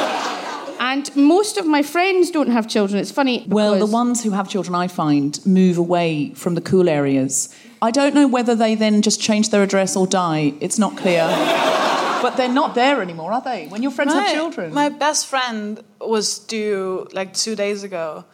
And 0.78 1.16
most 1.16 1.56
of 1.56 1.66
my 1.66 1.82
friends 1.82 2.30
don't 2.30 2.50
have 2.50 2.68
children. 2.68 3.00
It's 3.00 3.10
funny. 3.10 3.44
Well, 3.48 3.76
the 3.76 3.86
ones 3.86 4.22
who 4.22 4.30
have 4.30 4.48
children, 4.48 4.76
I 4.76 4.86
find, 4.86 5.44
move 5.44 5.78
away 5.78 6.32
from 6.34 6.54
the 6.54 6.60
cool 6.60 6.88
areas. 6.88 7.52
I 7.82 7.90
don't 7.90 8.14
know 8.14 8.26
whether 8.26 8.54
they 8.54 8.74
then 8.74 9.02
just 9.02 9.20
change 9.20 9.50
their 9.50 9.62
address 9.62 9.96
or 9.96 10.06
die. 10.06 10.54
It's 10.60 10.78
not 10.78 10.96
clear. 10.96 11.26
but 12.22 12.36
they're 12.36 12.48
not 12.48 12.74
there 12.74 13.02
anymore, 13.02 13.32
are 13.32 13.42
they? 13.42 13.66
When 13.68 13.82
your 13.82 13.92
friends 13.92 14.12
have 14.14 14.32
children. 14.32 14.72
My 14.72 14.88
best 14.88 15.26
friend 15.26 15.82
was 16.00 16.38
due 16.38 17.08
like 17.12 17.34
two 17.34 17.54
days 17.54 17.82
ago, 17.82 18.24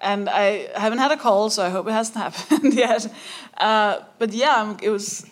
and 0.00 0.28
I 0.28 0.68
haven't 0.74 0.98
had 0.98 1.12
a 1.12 1.16
call, 1.16 1.50
so 1.50 1.64
I 1.64 1.70
hope 1.70 1.86
it 1.88 1.92
hasn't 1.92 2.16
happened 2.26 2.74
yet. 2.74 3.12
Uh, 3.56 4.00
but 4.18 4.32
yeah, 4.32 4.76
it 4.82 4.90
was. 4.90 5.26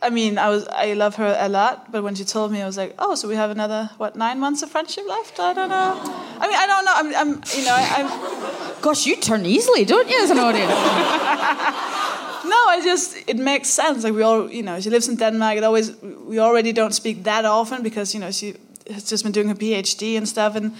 I 0.00 0.10
mean, 0.10 0.36
I 0.36 0.48
was 0.48 0.66
I 0.66 0.94
love 0.94 1.14
her 1.16 1.36
a 1.38 1.48
lot, 1.48 1.92
but 1.92 2.02
when 2.02 2.16
she 2.16 2.24
told 2.24 2.50
me, 2.50 2.60
I 2.60 2.66
was 2.66 2.76
like, 2.76 2.94
oh, 2.98 3.14
so 3.14 3.28
we 3.28 3.36
have 3.36 3.50
another 3.50 3.88
what 3.98 4.16
nine 4.16 4.40
months 4.40 4.62
of 4.62 4.70
friendship 4.70 5.04
left? 5.06 5.38
I 5.38 5.52
don't 5.52 5.68
know. 5.68 6.00
I 6.40 6.48
mean, 6.48 6.56
I 6.56 6.66
don't 6.66 6.84
know. 6.84 6.94
I'm, 6.96 7.14
I'm 7.14 7.42
you 7.56 7.64
know, 7.64 7.74
I, 7.74 7.84
I'm 7.98 8.82
Gosh, 8.82 9.06
you 9.06 9.14
turn 9.14 9.46
easily, 9.46 9.84
don't 9.84 10.08
you, 10.08 10.20
as 10.24 10.30
an 10.30 10.40
audience? 10.40 10.72
no, 12.44 12.56
I 12.68 12.80
just 12.84 13.16
it 13.26 13.36
makes 13.36 13.68
sense. 13.68 14.04
Like 14.04 14.14
we 14.14 14.22
all, 14.22 14.50
you 14.50 14.62
know, 14.62 14.80
she 14.80 14.90
lives 14.90 15.08
in 15.08 15.16
Denmark. 15.16 15.56
It 15.56 15.64
always 15.64 15.90
we 16.28 16.38
already 16.40 16.72
don't 16.72 16.94
speak 16.94 17.22
that 17.24 17.44
often 17.44 17.82
because 17.82 18.14
you 18.14 18.20
know 18.20 18.30
she 18.32 18.54
has 18.94 19.10
just 19.10 19.22
been 19.24 19.32
doing 19.32 19.48
her 19.48 19.54
PhD 19.56 20.16
and 20.16 20.26
stuff. 20.28 20.56
And 20.56 20.72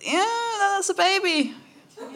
yeah, 0.00 0.24
that's 0.74 0.88
a 0.90 0.94
baby. 0.94 1.52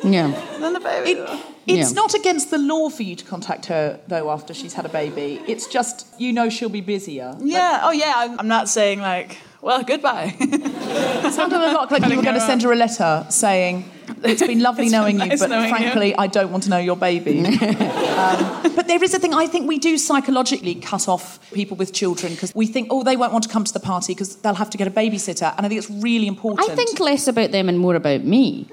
Yeah. 0.04 0.30
Then 0.60 0.72
the 0.72 0.80
baby. 0.80 1.10
It, 1.10 1.28
it's 1.66 1.90
Yeah. 1.90 2.02
not 2.02 2.14
against 2.14 2.50
the 2.50 2.58
law 2.58 2.90
for 2.90 3.02
you 3.02 3.16
to 3.16 3.24
contact 3.24 3.66
her 3.66 3.98
though 4.08 4.30
after 4.30 4.54
she's 4.54 4.74
had 4.74 4.84
a 4.86 4.88
baby. 4.88 5.40
It's 5.46 5.66
just 5.74 6.06
you 6.18 6.32
know 6.32 6.50
she'll 6.50 6.68
be 6.72 6.80
busier. 6.82 7.34
yeah. 7.44 7.80
Oh 7.84 7.92
yeah. 7.92 8.12
I'm, 8.16 8.38
I'm 8.40 8.48
not 8.48 8.68
saying 8.68 9.00
like, 9.00 9.36
well, 9.62 9.82
goodbye. 9.84 10.34
It 10.38 11.32
sounded 11.32 11.56
a 11.56 11.72
lot 11.72 11.90
like 11.90 12.04
you 12.04 12.16
were 12.16 12.22
going 12.22 12.34
to 12.34 12.40
send 12.40 12.62
her 12.62 12.72
a 12.72 12.76
letter 12.76 13.24
saying, 13.30 13.88
"It's 14.24 14.44
been 14.44 14.60
lovely 14.60 14.86
It's 14.86 14.92
been 14.92 15.00
knowing 15.00 15.20
you, 15.20 15.38
but 15.38 15.50
knowing 15.50 15.68
you." 15.68 15.70
frankly, 15.70 16.16
I 16.16 16.26
don't 16.26 16.50
want 16.50 16.64
to 16.64 16.70
know 16.70 16.78
your 16.78 16.96
baby." 16.96 17.38
um, 17.46 18.72
but 18.74 18.88
there 18.88 19.02
is 19.02 19.14
a 19.14 19.20
thing. 19.20 19.32
I 19.32 19.46
think 19.46 19.68
we 19.68 19.78
do 19.78 19.96
psychologically 19.98 20.74
cut 20.74 21.08
off 21.08 21.38
people 21.52 21.76
with 21.76 21.92
children 21.92 22.32
because 22.32 22.52
we 22.54 22.66
think, 22.66 22.88
"Oh, 22.90 23.04
they 23.04 23.16
won't 23.16 23.32
want 23.32 23.44
to 23.44 23.50
come 23.50 23.62
to 23.62 23.72
the 23.72 23.80
party 23.80 24.14
because 24.14 24.36
they'll 24.36 24.54
have 24.54 24.70
to 24.70 24.78
get 24.78 24.88
a 24.88 24.90
babysitter," 24.90 25.54
and 25.56 25.64
I 25.64 25.68
think 25.68 25.78
it's 25.78 25.90
really 25.90 26.26
important. 26.26 26.68
I 26.68 26.74
think 26.74 26.98
less 26.98 27.28
about 27.28 27.52
them 27.52 27.68
and 27.68 27.78
more 27.78 27.94
about 27.94 28.24
me. 28.24 28.64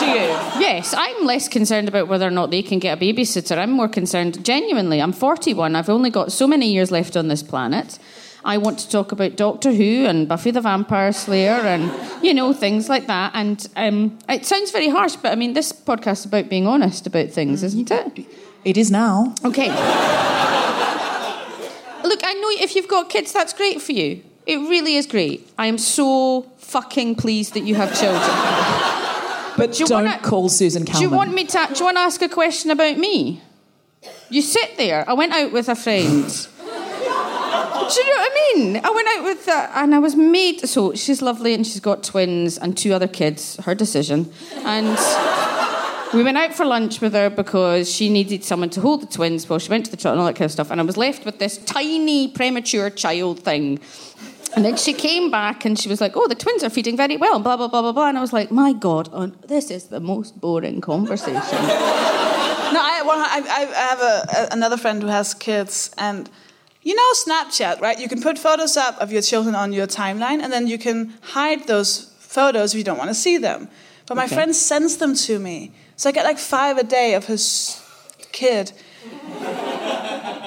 Do 0.00 0.06
you? 0.06 0.28
Yes, 0.60 0.94
I'm 0.96 1.26
less 1.26 1.46
concerned 1.46 1.88
about 1.88 2.08
whether 2.08 2.26
or 2.26 2.30
not 2.30 2.50
they 2.50 2.62
can 2.62 2.78
get 2.78 2.96
a 2.96 3.00
babysitter. 3.00 3.58
I'm 3.58 3.70
more 3.70 3.88
concerned, 3.88 4.42
genuinely. 4.44 5.02
I'm 5.02 5.12
41. 5.12 5.76
I've 5.76 5.90
only 5.90 6.08
got 6.08 6.32
so 6.32 6.46
many 6.46 6.72
years 6.72 6.90
left 6.90 7.18
on 7.18 7.28
this 7.28 7.42
planet. 7.42 7.98
I 8.44 8.56
want 8.56 8.78
to 8.80 8.88
talk 8.88 9.12
about 9.12 9.36
Doctor 9.36 9.72
Who 9.72 10.06
and 10.06 10.26
Buffy 10.26 10.50
the 10.50 10.60
Vampire 10.62 11.12
Slayer 11.12 11.50
and, 11.60 11.92
you 12.24 12.32
know, 12.32 12.52
things 12.52 12.88
like 12.88 13.06
that. 13.06 13.32
And 13.34 13.66
um, 13.76 14.18
it 14.28 14.46
sounds 14.46 14.70
very 14.70 14.88
harsh, 14.88 15.16
but 15.16 15.32
I 15.32 15.34
mean, 15.34 15.52
this 15.52 15.72
podcast 15.72 16.20
is 16.20 16.24
about 16.26 16.48
being 16.48 16.66
honest 16.66 17.06
about 17.06 17.30
things, 17.30 17.62
isn't 17.62 17.90
it? 17.90 18.26
It 18.64 18.76
is 18.76 18.90
now. 18.90 19.34
Okay. 19.44 19.68
Look, 22.02 22.20
I 22.24 22.34
know 22.34 22.48
if 22.62 22.74
you've 22.74 22.88
got 22.88 23.10
kids, 23.10 23.32
that's 23.32 23.52
great 23.52 23.80
for 23.82 23.92
you. 23.92 24.22
It 24.46 24.56
really 24.56 24.96
is 24.96 25.06
great. 25.06 25.48
I 25.58 25.66
am 25.66 25.78
so 25.78 26.42
fucking 26.58 27.16
pleased 27.16 27.54
that 27.54 27.60
you 27.64 27.74
have 27.74 27.90
children. 27.98 28.22
But 29.56 29.78
you 29.78 29.86
don't 29.86 30.04
wanna- 30.04 30.18
call 30.18 30.48
Susan 30.48 30.84
Do 30.84 30.98
you 31.00 31.10
want 31.10 31.34
me 31.34 31.44
to? 31.44 31.68
Do 31.72 31.78
you 31.78 31.84
want 31.84 31.96
to 31.98 32.00
ask 32.00 32.22
a 32.22 32.28
question 32.28 32.70
about 32.70 32.96
me? 32.96 33.42
You 34.30 34.40
sit 34.40 34.78
there. 34.78 35.04
I 35.08 35.12
went 35.12 35.32
out 35.34 35.52
with 35.52 35.68
a 35.68 35.74
friend. 35.74 36.48
Do 37.88 38.00
you 38.00 38.06
know 38.06 38.20
what 38.20 38.32
I 38.32 38.54
mean? 38.54 38.80
I 38.84 38.90
went 38.90 39.08
out 39.08 39.24
with 39.24 39.48
uh, 39.48 39.70
and 39.74 39.94
I 39.94 39.98
was 39.98 40.16
made. 40.16 40.68
So 40.68 40.94
she's 40.94 41.22
lovely 41.22 41.54
and 41.54 41.66
she's 41.66 41.80
got 41.80 42.02
twins 42.02 42.58
and 42.58 42.76
two 42.76 42.92
other 42.92 43.08
kids. 43.08 43.56
Her 43.64 43.74
decision. 43.74 44.32
And 44.64 44.98
we 46.12 46.22
went 46.22 46.38
out 46.38 46.54
for 46.54 46.64
lunch 46.64 47.00
with 47.00 47.12
her 47.14 47.30
because 47.30 47.90
she 47.90 48.08
needed 48.08 48.44
someone 48.44 48.70
to 48.70 48.80
hold 48.80 49.02
the 49.02 49.06
twins 49.06 49.48
while 49.48 49.58
she 49.58 49.70
went 49.70 49.84
to 49.86 49.90
the 49.90 49.96
toilet 49.96 50.14
and 50.14 50.20
all 50.20 50.26
that 50.26 50.36
kind 50.36 50.46
of 50.46 50.52
stuff. 50.52 50.70
And 50.70 50.80
I 50.80 50.84
was 50.84 50.96
left 50.96 51.24
with 51.24 51.38
this 51.38 51.58
tiny 51.58 52.28
premature 52.28 52.90
child 52.90 53.40
thing. 53.40 53.80
And 54.56 54.64
then 54.64 54.76
she 54.76 54.92
came 54.92 55.30
back 55.30 55.64
and 55.64 55.78
she 55.78 55.88
was 55.88 56.00
like, 56.00 56.16
"Oh, 56.16 56.26
the 56.26 56.34
twins 56.34 56.64
are 56.64 56.70
feeding 56.70 56.96
very 56.96 57.16
well." 57.16 57.38
Blah 57.38 57.56
blah 57.56 57.68
blah 57.68 57.82
blah 57.82 57.92
blah. 57.92 58.08
And 58.08 58.18
I 58.18 58.20
was 58.20 58.32
like, 58.32 58.50
"My 58.50 58.72
God, 58.72 59.12
this 59.46 59.70
is 59.70 59.84
the 59.86 60.00
most 60.00 60.40
boring 60.40 60.80
conversation." 60.80 61.58
No, 62.72 62.78
I, 62.80 63.02
well, 63.02 63.18
I, 63.18 63.40
I 63.48 63.80
have 63.88 64.00
a, 64.00 64.52
another 64.52 64.76
friend 64.76 65.02
who 65.02 65.08
has 65.08 65.34
kids, 65.34 65.90
and 65.98 66.30
you 66.82 66.94
know 66.94 67.12
Snapchat, 67.12 67.80
right? 67.80 67.98
You 67.98 68.08
can 68.08 68.22
put 68.22 68.38
photos 68.38 68.76
up 68.76 68.98
of 68.98 69.12
your 69.12 69.22
children 69.22 69.54
on 69.54 69.72
your 69.72 69.86
timeline, 69.86 70.42
and 70.42 70.52
then 70.52 70.66
you 70.66 70.78
can 70.78 71.14
hide 71.20 71.66
those 71.66 72.06
photos 72.18 72.72
if 72.72 72.78
you 72.78 72.84
don't 72.84 72.98
want 72.98 73.10
to 73.10 73.14
see 73.14 73.36
them. 73.36 73.68
But 74.06 74.16
my 74.16 74.26
friend 74.26 74.56
sends 74.56 74.96
them 74.96 75.14
to 75.14 75.38
me, 75.38 75.72
so 75.96 76.08
I 76.08 76.12
get 76.12 76.24
like 76.24 76.38
five 76.38 76.78
a 76.78 76.84
day 76.84 77.14
of 77.14 77.26
his 77.26 77.80
kid. 78.32 78.72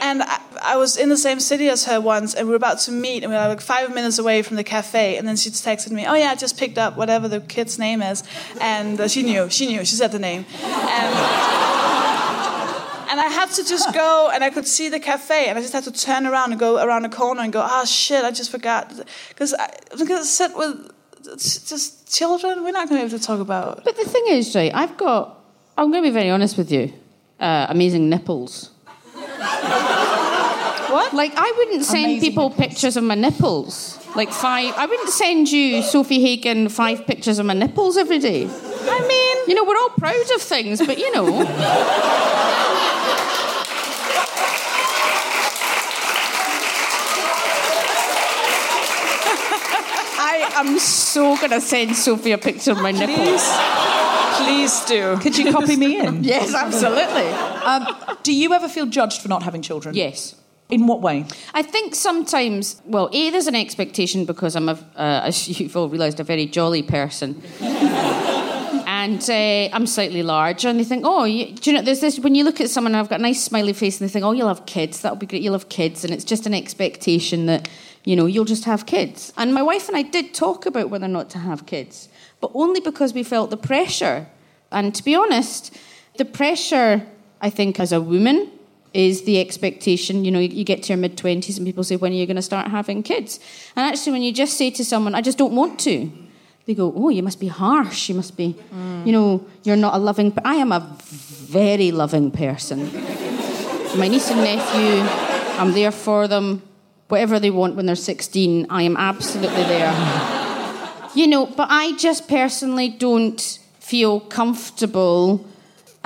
And 0.02 0.22
I, 0.22 0.42
I 0.62 0.76
was 0.76 0.98
in 0.98 1.08
the 1.08 1.18
same 1.18 1.40
city 1.40 1.70
as 1.70 1.86
her 1.86 2.02
once, 2.02 2.34
and 2.34 2.48
we 2.48 2.52
were 2.52 2.58
about 2.58 2.80
to 2.80 2.92
meet, 2.92 3.24
and 3.24 3.32
we 3.32 3.38
were 3.38 3.48
like 3.48 3.62
five 3.62 3.94
minutes 3.94 4.20
away 4.20 4.42
from 4.42 4.58
the 4.58 4.64
cafe. 4.64 5.18
And 5.18 5.26
then 5.26 5.38
she 5.38 5.50
just 5.50 5.64
texted 5.64 5.92
me, 5.92 6.06
"Oh 6.06 6.14
yeah, 6.14 6.32
I 6.32 6.36
just 6.36 6.58
picked 6.58 6.78
up 6.78 6.98
whatever 6.98 7.30
the 7.30 7.40
kid's 7.40 7.80
name 7.80 8.02
is," 8.02 8.24
and 8.60 9.00
uh, 9.00 9.08
she 9.08 9.24
knew, 9.24 9.50
she 9.50 9.68
knew, 9.68 9.86
she 9.86 9.96
said 9.96 10.12
the 10.12 10.20
name, 10.20 10.46
and 10.62 11.63
and 13.14 13.22
I 13.22 13.28
had 13.30 13.50
to 13.52 13.64
just 13.64 13.94
go, 13.94 14.32
and 14.34 14.44
I 14.44 14.50
could 14.50 14.66
see 14.68 14.90
the 14.90 15.00
cafe, 15.00 15.46
and 15.48 15.54
I 15.58 15.62
just 15.62 15.72
had 15.74 15.84
to 15.84 15.92
turn 15.92 16.26
around 16.26 16.50
and 16.52 16.60
go 16.60 16.84
around 16.84 17.04
the 17.04 17.10
corner 17.22 17.42
and 17.42 17.54
go, 17.54 17.62
"Oh 17.64 17.86
shit, 17.86 18.26
I 18.26 18.32
just 18.32 18.50
forgot," 18.50 18.92
because 19.30 19.54
I 19.54 19.70
was 19.92 20.02
gonna 20.10 20.26
sit 20.26 20.52
with 20.58 20.76
just 21.38 22.12
children. 22.12 22.64
We're 22.64 22.72
not 22.80 22.90
gonna 22.90 23.02
be 23.02 23.06
able 23.08 23.18
to 23.20 23.24
talk 23.24 23.40
about. 23.40 23.84
But 23.84 23.96
the 23.98 24.06
thing 24.06 24.26
is, 24.30 24.52
Jay, 24.52 24.72
I've 24.72 24.98
got, 24.98 25.38
I'm 25.78 25.92
going 25.92 26.04
to 26.04 26.10
be 26.10 26.14
very 26.14 26.30
honest 26.30 26.58
with 26.58 26.72
you, 26.72 26.92
uh, 27.40 27.68
amazing 27.70 28.10
nipples. 28.10 28.72
What? 30.94 31.14
Like, 31.14 31.34
I 31.36 31.52
wouldn't 31.58 31.84
send 31.86 32.06
Amazing 32.06 32.22
people 32.30 32.50
nipples. 32.50 32.68
pictures 32.68 32.98
of 32.98 33.04
my 33.04 33.16
nipples. 33.16 33.98
Like, 34.16 34.32
five, 34.32 34.74
I 34.78 34.86
wouldn't 34.86 35.10
send 35.10 35.52
you, 35.52 35.82
Sofie 35.82 36.22
Hagen, 36.22 36.70
five 36.70 37.08
pictures 37.08 37.40
of 37.40 37.46
my 37.48 37.56
nipples 37.56 37.98
every 37.98 38.20
day. 38.20 38.48
I 38.48 39.00
mean, 39.08 39.38
You 39.48 39.56
know, 39.56 39.64
we're 39.64 39.78
all 39.78 39.90
proud 39.90 40.30
of 40.36 40.42
things, 40.42 40.86
but 40.86 40.98
you 41.00 41.12
know. 41.16 41.26
I 50.56 50.60
am 50.60 50.78
so 50.78 51.36
going 51.38 51.50
to 51.50 51.62
send 51.62 51.92
Sofie 51.92 52.34
a 52.34 52.38
picture 52.38 52.72
of 52.72 52.82
my 52.82 52.92
nipples. 52.92 53.18
please, 54.38 54.38
please 54.38 54.86
do. 54.86 55.18
Could 55.18 55.38
you 55.38 55.52
copy 55.52 55.76
me 55.76 56.00
in? 56.00 56.24
Yes, 56.34 56.54
absolutely. 56.54 57.28
Um, 57.64 57.88
do 58.22 58.34
you 58.34 58.54
ever 58.54 58.70
feel 58.70 58.86
judged 58.86 59.22
for 59.22 59.30
not 59.30 59.42
having 59.44 59.64
children? 59.64 59.96
Yes. 59.96 60.36
In 60.70 60.86
what 60.86 61.02
way? 61.02 61.26
I 61.54 61.64
think 61.64 61.96
sometimes, 61.96 62.82
well, 62.86 63.10
A, 63.12 63.30
there's 63.32 63.48
an 63.48 63.56
expectation 63.56 64.26
because 64.26 64.56
I'm, 64.56 64.70
a, 64.70 64.74
uh, 64.96 65.22
as 65.26 65.60
you've 65.60 65.76
all 65.76 65.90
realised, 65.90 66.20
a 66.20 66.24
very 66.24 66.46
jolly 66.46 66.84
person. 66.84 67.42
and 67.60 69.30
uh, 69.30 69.76
I'm 69.76 69.88
slightly 69.88 70.22
larger, 70.22 70.70
and 70.70 70.80
they 70.80 70.84
think, 70.84 71.04
oh, 71.06 71.24
you, 71.24 71.54
do 71.56 71.72
you 71.72 71.78
know, 71.78 71.84
there's 71.84 72.00
this, 72.00 72.20
when 72.20 72.36
you 72.36 72.44
look 72.44 72.62
at 72.62 72.70
someone 72.70 72.94
and 72.94 73.00
I've 73.00 73.10
got 73.10 73.20
a 73.20 73.24
nice 73.24 73.44
smiley 73.44 73.74
face, 73.74 74.00
and 74.00 74.08
they 74.08 74.14
think, 74.14 74.24
oh, 74.24 74.32
you'll 74.34 74.48
have 74.48 74.68
kids, 74.68 75.02
that'll 75.02 75.18
be 75.18 75.26
great, 75.26 75.42
you'll 75.42 75.54
have 75.54 75.70
kids, 75.70 76.04
and 76.04 76.14
it's 76.14 76.24
just 76.24 76.46
an 76.46 76.54
expectation 76.54 77.48
that, 77.48 77.68
you 78.06 78.16
know, 78.16 78.26
you'll 78.26 78.46
just 78.46 78.66
have 78.66 78.86
kids. 78.86 79.32
And 79.38 79.54
my 79.54 79.62
wife 79.62 79.88
and 79.88 79.98
I 79.98 80.02
did 80.02 80.34
talk 80.34 80.66
about 80.66 80.90
whether 80.90 81.06
or 81.06 81.10
not 81.10 81.30
to 81.32 81.40
have 81.40 81.66
kids, 81.66 82.10
but 82.42 82.52
only 82.54 82.80
because 82.80 83.14
we 83.14 83.24
felt 83.24 83.50
the 83.50 83.58
pressure. 83.58 84.28
And 84.72 84.94
to 84.96 85.04
be 85.04 85.16
honest, 85.16 85.76
the 86.18 86.26
pressure, 86.26 87.06
I 87.42 87.50
think, 87.50 87.80
as 87.80 87.92
a 87.92 88.02
woman, 88.02 88.52
is 88.94 89.24
the 89.24 89.40
expectation. 89.40 90.26
You 90.26 90.32
know, 90.32 90.40
you, 90.40 90.64
get 90.64 90.84
to 90.84 90.94
your 90.94 90.98
mid 90.98 91.18
20s 91.18 91.58
and 91.58 91.66
people 91.66 91.84
say, 91.84 91.96
when 91.96 92.12
are 92.12 92.16
you 92.16 92.26
going 92.26 92.36
to 92.36 92.42
start 92.42 92.68
having 92.68 93.04
kids? 93.04 93.40
And 93.76 93.86
actually, 93.86 94.12
when 94.12 94.22
you 94.22 94.32
just 94.32 94.58
say 94.58 94.70
to 94.72 94.86
someone, 94.86 95.16
I 95.16 95.22
just 95.22 95.38
don't 95.38 95.56
want 95.56 95.80
to, 95.82 96.12
they 96.66 96.74
go, 96.74 96.94
oh, 96.96 97.10
you 97.10 97.24
must 97.24 97.40
be 97.40 97.48
harsh. 97.48 98.10
You 98.10 98.16
must 98.16 98.38
be, 98.38 98.56
you 99.06 99.12
know, 99.12 99.46
you're 99.64 99.76
not 99.76 99.96
a 99.96 99.98
loving. 99.98 100.30
But 100.30 100.46
I 100.46 100.56
am 100.56 100.72
a 100.72 100.80
very 101.00 101.92
loving 101.92 102.32
person. 102.32 102.92
My 103.98 104.08
niece 104.08 104.32
and 104.32 104.42
nephew, 104.42 105.02
I'm 105.60 105.74
there 105.74 105.92
for 105.92 106.28
them. 106.28 106.62
Whatever 107.10 107.40
they 107.40 107.52
want 107.52 107.76
when 107.76 107.86
they're 107.86 107.96
16, 107.96 108.68
I 108.70 108.84
am 108.84 108.98
absolutely 108.98 109.64
there. 109.64 109.94
you 111.16 111.28
know, 111.28 111.46
but 111.46 111.68
I 111.70 111.96
just 111.98 112.28
personally 112.28 112.90
don't 112.90 113.40
feel 113.80 114.20
comfortable 114.22 115.46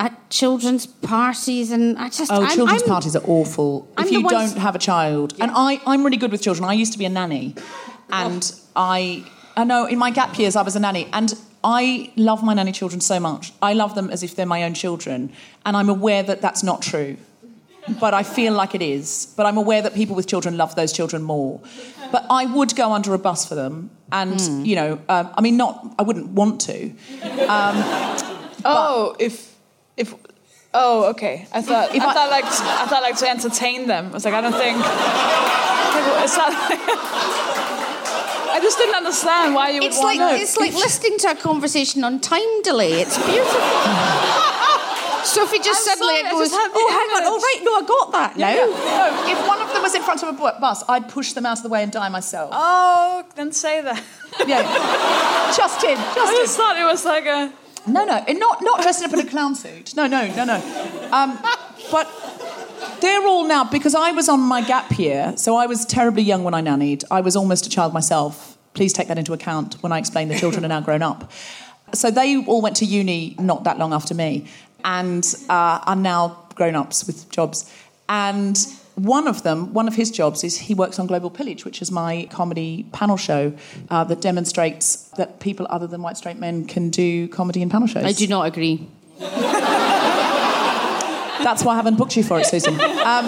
at 0.00 0.30
children's 0.30 0.86
parties, 0.86 1.70
and 1.72 1.98
I 1.98 2.08
just 2.08 2.30
Oh, 2.30 2.42
I'm- 2.42 2.54
children's 2.54 2.82
I'm- 2.82 2.90
parties 2.90 3.16
are 3.16 3.22
awful. 3.26 3.88
I'm 3.96 4.06
if 4.06 4.12
you 4.12 4.22
don't 4.28 4.56
have 4.58 4.74
a 4.74 4.78
child, 4.78 5.34
and 5.40 5.50
I, 5.54 5.80
I'm 5.86 6.04
really 6.04 6.16
good 6.18 6.30
with 6.30 6.42
children. 6.42 6.68
I 6.68 6.74
used 6.74 6.92
to 6.92 6.98
be 6.98 7.04
a 7.04 7.08
nanny, 7.08 7.54
and 8.10 8.52
I, 8.76 9.24
I 9.56 9.64
know 9.64 9.86
in 9.86 9.98
my 9.98 10.10
gap 10.10 10.38
years 10.38 10.54
I 10.56 10.62
was 10.62 10.76
a 10.76 10.80
nanny, 10.80 11.08
and 11.12 11.34
I 11.64 12.12
love 12.16 12.44
my 12.44 12.54
nanny 12.54 12.70
children 12.72 13.00
so 13.00 13.18
much. 13.18 13.52
I 13.60 13.72
love 13.72 13.94
them 13.96 14.10
as 14.10 14.22
if 14.22 14.36
they're 14.36 14.46
my 14.46 14.62
own 14.62 14.74
children, 14.74 15.32
and 15.64 15.76
I'm 15.76 15.88
aware 15.88 16.22
that 16.22 16.40
that's 16.42 16.62
not 16.62 16.80
true. 16.82 17.16
But 18.00 18.14
I 18.14 18.22
feel 18.22 18.52
like 18.52 18.74
it 18.74 18.82
is. 18.82 19.32
But 19.36 19.46
I'm 19.46 19.56
aware 19.56 19.82
that 19.82 19.94
people 19.94 20.14
with 20.16 20.26
children 20.26 20.56
love 20.56 20.74
those 20.74 20.92
children 20.92 21.22
more. 21.22 21.60
But 22.12 22.26
I 22.30 22.46
would 22.46 22.74
go 22.76 22.92
under 22.92 23.12
a 23.14 23.18
bus 23.18 23.46
for 23.48 23.54
them, 23.54 23.90
and 24.10 24.40
Hmm. 24.40 24.64
you 24.64 24.76
know, 24.76 24.98
um, 25.08 25.30
I 25.36 25.40
mean, 25.40 25.56
not 25.56 25.94
I 25.98 26.02
wouldn't 26.02 26.28
want 26.30 26.60
to. 26.62 26.92
Oh, 28.64 29.14
if 29.20 29.54
if 29.96 30.14
oh, 30.74 31.04
okay. 31.10 31.46
I 31.52 31.62
thought 31.62 31.94
If 31.94 32.02
I, 32.02 32.06
I- 32.10 32.14
thought 32.14 32.30
like 32.30 32.44
I 32.44 32.86
thought 32.88 33.02
like 33.02 33.16
to 33.18 33.28
entertain 33.30 33.86
them. 33.86 34.06
I 34.06 34.10
was 34.10 34.24
like, 34.24 34.34
I 34.34 34.40
don't 34.40 34.52
think. 34.52 34.76
It's 36.24 36.36
not. 36.36 36.52
I 38.50 38.58
just 38.60 38.78
didn't 38.78 38.96
understand 38.96 39.54
why 39.54 39.68
you 39.70 39.80
would 39.80 39.86
It's 39.88 39.98
want 39.98 40.18
like 40.18 40.36
to. 40.36 40.42
it's 40.42 40.56
like 40.56 40.72
listening 40.74 41.18
to 41.18 41.30
a 41.30 41.34
conversation 41.36 42.02
on 42.02 42.18
time 42.20 42.62
delay. 42.62 43.00
It's 43.02 43.16
beautiful. 43.16 43.60
Sofie 45.24 45.62
just 45.62 45.88
I'm 45.88 45.96
suddenly 45.98 46.20
sorry, 46.20 46.30
goes, 46.30 46.50
just 46.50 46.70
"Oh, 46.74 46.88
hang 46.90 47.08
on! 47.16 47.22
image." 47.22 47.32
Oh, 47.32 47.38
right, 47.38 47.60
no, 47.64 47.74
I 47.74 47.82
got 47.86 48.12
that 48.12 48.36
now." 48.36 48.54
No, 48.54 49.30
if 49.32 49.48
one 49.48 49.60
of 49.60 49.72
them 49.72 49.82
was 49.82 49.94
in 49.94 50.02
front 50.02 50.22
of 50.22 50.28
a 50.28 50.32
bus, 50.60 50.84
I'd 50.88 51.08
push 51.08 51.32
them 51.32 51.46
out 51.46 51.58
of 51.58 51.62
the 51.62 51.68
way 51.68 51.82
and 51.82 51.92
die 51.92 52.08
myself. 52.08 52.50
Oh, 52.52 53.24
then 53.36 53.52
say 53.52 53.80
that. 53.82 54.02
Yeah. 54.46 54.62
Justin, 55.56 55.96
I 55.98 56.14
Justin. 56.14 56.36
just 56.36 56.56
thought 56.56 56.76
it 56.78 56.84
was 56.84 57.04
like 57.04 57.26
a. 57.26 57.52
No, 57.86 58.04
no, 58.04 58.22
and 58.28 58.38
not 58.38 58.58
not 58.62 58.82
dressing 58.82 59.06
up 59.06 59.12
in 59.12 59.20
a 59.20 59.28
clown 59.28 59.54
suit. 59.54 59.96
No, 59.96 60.06
no, 60.06 60.26
no, 60.34 60.44
no. 60.44 61.08
Um, 61.12 61.38
but 61.90 62.06
they're 63.00 63.26
all 63.26 63.46
now 63.46 63.64
because 63.64 63.94
I 63.94 64.12
was 64.12 64.28
on 64.28 64.40
my 64.40 64.60
gap 64.60 64.98
year, 64.98 65.34
so 65.36 65.56
I 65.56 65.66
was 65.66 65.84
terribly 65.84 66.22
young 66.22 66.44
when 66.44 66.54
I 66.54 66.60
nannied. 66.62 67.04
I 67.10 67.20
was 67.20 67.36
almost 67.36 67.66
a 67.66 67.70
child 67.70 67.92
myself. 67.94 68.58
Please 68.74 68.92
take 68.92 69.08
that 69.08 69.18
into 69.18 69.32
account 69.32 69.74
when 69.82 69.92
I 69.92 69.98
explain 69.98 70.28
the 70.28 70.38
children 70.38 70.64
are 70.64 70.68
now 70.68 70.80
grown 70.80 71.02
up. 71.02 71.32
So 71.94 72.10
they 72.10 72.36
all 72.44 72.60
went 72.60 72.76
to 72.76 72.84
uni 72.84 73.34
not 73.38 73.64
that 73.64 73.78
long 73.78 73.92
after 73.92 74.14
me, 74.14 74.46
and 74.84 75.34
uh, 75.48 75.80
are 75.84 75.96
now 75.96 76.44
grown 76.54 76.74
ups 76.74 77.06
with 77.06 77.30
jobs. 77.30 77.72
And 78.08 78.58
one 78.94 79.28
of 79.28 79.42
them, 79.42 79.72
one 79.72 79.86
of 79.86 79.94
his 79.94 80.10
jobs 80.10 80.42
is 80.42 80.58
he 80.58 80.74
works 80.74 80.98
on 80.98 81.06
Global 81.06 81.30
Pillage, 81.30 81.64
which 81.64 81.80
is 81.80 81.90
my 81.90 82.26
comedy 82.30 82.86
panel 82.92 83.16
show 83.16 83.52
uh, 83.90 84.04
that 84.04 84.20
demonstrates 84.20 84.96
that 85.16 85.40
people 85.40 85.66
other 85.70 85.86
than 85.86 86.02
white 86.02 86.16
straight 86.16 86.38
men 86.38 86.64
can 86.64 86.90
do 86.90 87.28
comedy 87.28 87.62
in 87.62 87.70
panel 87.70 87.86
shows. 87.86 88.04
I 88.04 88.12
do 88.12 88.26
not 88.26 88.46
agree. 88.46 88.88
That's 91.38 91.62
why 91.62 91.74
I 91.74 91.76
haven't 91.76 91.96
booked 91.96 92.16
you 92.16 92.24
for 92.24 92.40
it, 92.40 92.46
Susan. 92.46 92.74
Um, 92.74 93.26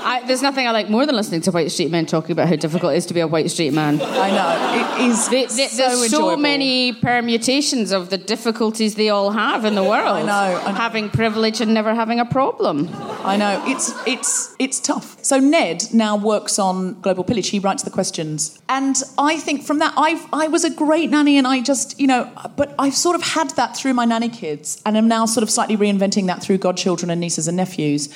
I, 0.00 0.22
there's 0.26 0.42
nothing 0.42 0.66
I 0.66 0.70
like 0.70 0.88
more 0.88 1.04
than 1.06 1.16
listening 1.16 1.40
to 1.42 1.50
white 1.50 1.70
street 1.70 1.90
men 1.90 2.06
talking 2.06 2.32
about 2.32 2.48
how 2.48 2.56
difficult 2.56 2.94
it 2.94 2.96
is 2.96 3.06
to 3.06 3.14
be 3.14 3.20
a 3.20 3.26
white 3.26 3.50
street 3.50 3.72
man. 3.72 4.00
I 4.00 4.30
know. 4.30 5.04
It 5.04 5.10
is 5.10 5.28
They- 5.28 5.46
they- 5.46 5.68
so 5.68 5.76
there's 5.76 6.10
so 6.10 6.36
many 6.36 6.92
permutations 6.92 7.90
of 7.92 8.10
the 8.10 8.18
difficulties 8.18 8.94
they 8.94 9.08
all 9.08 9.30
have 9.32 9.64
in 9.64 9.74
the 9.74 9.82
world. 9.84 10.16
I 10.18 10.22
know, 10.22 10.32
I 10.60 10.72
know. 10.72 10.78
Having 10.78 11.10
privilege 11.10 11.60
and 11.60 11.74
never 11.74 11.94
having 11.94 12.20
a 12.20 12.24
problem. 12.24 12.88
I 13.24 13.36
know 13.36 13.62
it's 13.66 13.92
it's 14.06 14.54
it's 14.58 14.80
tough. 14.80 15.16
So 15.22 15.38
Ned 15.38 15.84
now 15.92 16.16
works 16.16 16.58
on 16.58 17.00
Global 17.00 17.24
Pillage. 17.24 17.48
He 17.48 17.58
writes 17.58 17.82
the 17.82 17.90
questions, 17.90 18.58
and 18.68 18.96
I 19.18 19.36
think 19.38 19.64
from 19.64 19.78
that, 19.80 19.92
I 19.96 20.20
I 20.32 20.48
was 20.48 20.64
a 20.64 20.70
great 20.70 21.10
nanny, 21.10 21.36
and 21.38 21.46
I 21.46 21.60
just 21.60 21.98
you 22.00 22.06
know, 22.06 22.30
but 22.56 22.74
I've 22.78 22.94
sort 22.94 23.16
of 23.16 23.22
had 23.22 23.50
that 23.56 23.76
through 23.76 23.94
my 23.94 24.04
nanny 24.04 24.28
kids, 24.28 24.80
and 24.86 24.96
I'm 24.96 25.08
now 25.08 25.26
sort 25.26 25.42
of 25.42 25.50
slightly 25.50 25.76
reinventing 25.76 26.26
that 26.28 26.42
through 26.42 26.58
godchildren 26.58 27.10
and 27.10 27.20
nieces 27.20 27.48
and 27.48 27.56
nephews, 27.56 28.08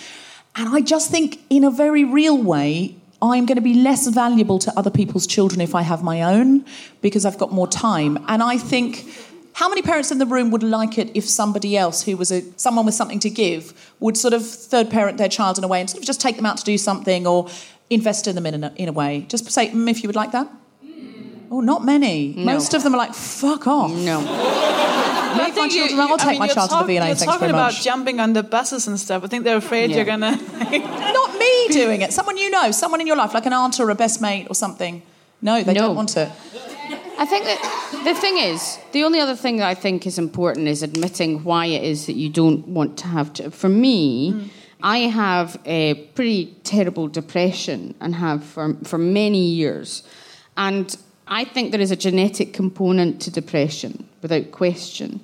and 0.56 0.68
I 0.68 0.80
just 0.80 1.10
think 1.10 1.40
in 1.50 1.64
a 1.64 1.70
very 1.70 2.04
real 2.04 2.40
way. 2.42 2.96
I'm 3.22 3.46
going 3.46 3.56
to 3.56 3.62
be 3.62 3.74
less 3.74 4.08
valuable 4.08 4.58
to 4.58 4.76
other 4.76 4.90
people's 4.90 5.28
children 5.28 5.60
if 5.60 5.76
I 5.76 5.82
have 5.82 6.02
my 6.02 6.22
own 6.22 6.64
because 7.02 7.24
I've 7.24 7.38
got 7.38 7.52
more 7.52 7.68
time. 7.68 8.18
And 8.26 8.42
I 8.42 8.58
think 8.58 9.06
how 9.52 9.68
many 9.68 9.80
parents 9.80 10.10
in 10.10 10.18
the 10.18 10.26
room 10.26 10.50
would 10.50 10.64
like 10.64 10.98
it 10.98 11.10
if 11.14 11.28
somebody 11.28 11.76
else 11.76 12.02
who 12.02 12.16
was 12.16 12.32
a 12.32 12.42
someone 12.58 12.84
with 12.84 12.96
something 12.96 13.20
to 13.20 13.30
give 13.30 13.94
would 14.00 14.16
sort 14.16 14.34
of 14.34 14.44
third 14.44 14.90
parent 14.90 15.18
their 15.18 15.28
child 15.28 15.56
in 15.56 15.62
a 15.62 15.68
way 15.68 15.78
and 15.80 15.88
sort 15.88 16.02
of 16.02 16.06
just 16.06 16.20
take 16.20 16.34
them 16.34 16.46
out 16.46 16.56
to 16.56 16.64
do 16.64 16.76
something 16.76 17.26
or 17.26 17.48
invest 17.90 18.26
in 18.26 18.34
them 18.34 18.46
in 18.46 18.64
a, 18.64 18.72
in 18.76 18.88
a 18.88 18.92
way? 18.92 19.24
Just 19.28 19.50
say, 19.52 19.68
mm, 19.68 19.88
if 19.88 20.02
you 20.02 20.08
would 20.08 20.16
like 20.16 20.32
that. 20.32 20.48
Oh, 21.52 21.60
not 21.60 21.84
many. 21.84 22.32
Most 22.34 22.72
of 22.72 22.82
them 22.82 22.94
are 22.94 22.96
like, 22.96 23.12
fuck 23.14 23.66
off. 23.66 23.90
No. 23.92 24.20
Leave 24.20 25.54
my 25.54 25.68
children. 25.68 26.00
I'll 26.00 26.16
take 26.16 26.26
I 26.26 26.30
mean, 26.30 26.38
my 26.38 26.46
you're 26.46 26.54
child 26.54 26.70
talk- 26.70 26.80
to 26.80 26.86
the 26.86 26.92
V&A. 26.94 26.94
You're 26.94 27.04
Thanks 27.14 27.24
talking 27.24 27.40
very 27.40 27.50
about 27.50 27.72
much. 27.74 27.84
jumping 27.84 28.20
on 28.20 28.32
the 28.32 28.42
buses 28.42 28.88
and 28.88 28.98
stuff. 28.98 29.22
I 29.22 29.26
think 29.26 29.44
they're 29.44 29.58
afraid 29.58 29.90
Yeah. 29.90 29.96
you're 29.96 30.06
gonna. 30.06 30.30
Not 31.12 31.38
me 31.38 31.68
doing 31.68 32.00
it. 32.00 32.10
Someone 32.14 32.38
you 32.38 32.48
know, 32.48 32.70
someone 32.70 33.02
in 33.02 33.06
your 33.06 33.16
life, 33.16 33.34
like 33.34 33.44
an 33.44 33.52
aunt 33.52 33.78
or 33.80 33.90
a 33.90 33.94
best 33.94 34.22
mate 34.22 34.46
or 34.48 34.54
something. 34.54 35.02
No, 35.42 35.62
they 35.62 35.74
No. 35.74 35.80
don't 35.88 35.96
want 35.96 36.16
it. 36.16 36.30
I 37.18 37.26
think 37.26 37.44
that 37.44 38.00
the 38.04 38.14
thing 38.14 38.38
is, 38.38 38.78
the 38.92 39.04
only 39.04 39.20
other 39.20 39.36
thing 39.36 39.58
that 39.58 39.68
I 39.68 39.74
think 39.74 40.06
is 40.06 40.18
important 40.18 40.68
is 40.68 40.82
admitting 40.82 41.44
why 41.44 41.66
it 41.66 41.84
is 41.84 42.06
that 42.06 42.14
you 42.16 42.30
don't 42.30 42.66
want 42.66 42.96
to 42.98 43.08
have. 43.08 43.32
To, 43.34 43.50
for 43.50 43.68
me, 43.68 44.32
mm. 44.32 44.48
I 44.82 44.98
have 45.00 45.60
a 45.66 45.94
pretty 46.14 46.56
terrible 46.64 47.08
depression 47.08 47.94
and 48.00 48.14
have 48.14 48.42
for, 48.42 48.74
for 48.84 48.96
many 48.98 49.44
years. 49.50 50.02
And 50.56 50.96
I 51.26 51.44
think 51.44 51.70
there 51.70 51.80
is 51.80 51.90
a 51.90 51.96
genetic 51.96 52.52
component 52.52 53.22
to 53.22 53.30
depression, 53.30 54.08
without 54.22 54.50
question. 54.50 55.20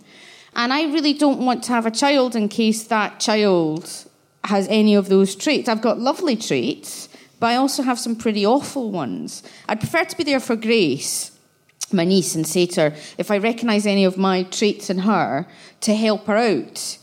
And 0.55 0.73
I 0.73 0.85
really 0.85 1.13
don't 1.13 1.45
want 1.45 1.63
to 1.65 1.73
have 1.73 1.87
a 1.87 1.91
child 1.91 2.35
in 2.35 2.49
case 2.49 2.85
that 2.85 3.21
child 3.21 4.07
has 4.45 4.67
any 4.69 4.95
of 4.95 5.09
those 5.09 5.35
traits. 5.35 5.69
I've 5.69 5.83
got 5.83 5.99
lovely 5.99 6.37
traits, 6.37 7.09
but 7.41 7.49
I 7.49 7.57
also 7.57 7.83
have 7.83 7.99
some 7.99 8.17
pretty 8.17 8.47
awful 8.47 8.91
ones. 8.91 9.43
I'd 9.69 9.81
prefer 9.81 10.05
to 10.05 10.17
be 10.17 10.25
there 10.25 10.41
for 10.41 10.57
Grace, 10.57 11.33
my 11.93 12.05
niece, 12.05 12.35
and 12.35 12.47
say 12.47 12.67
to 12.67 12.91
her, 12.91 12.97
if 13.19 13.31
I 13.31 13.39
recognise 13.39 13.87
any 13.87 14.05
of 14.05 14.17
my 14.17 14.45
traits 14.45 14.91
in 14.91 14.99
her, 14.99 15.47
to 15.83 15.95
help 15.95 16.27
her 16.27 16.37
out, 16.37 16.99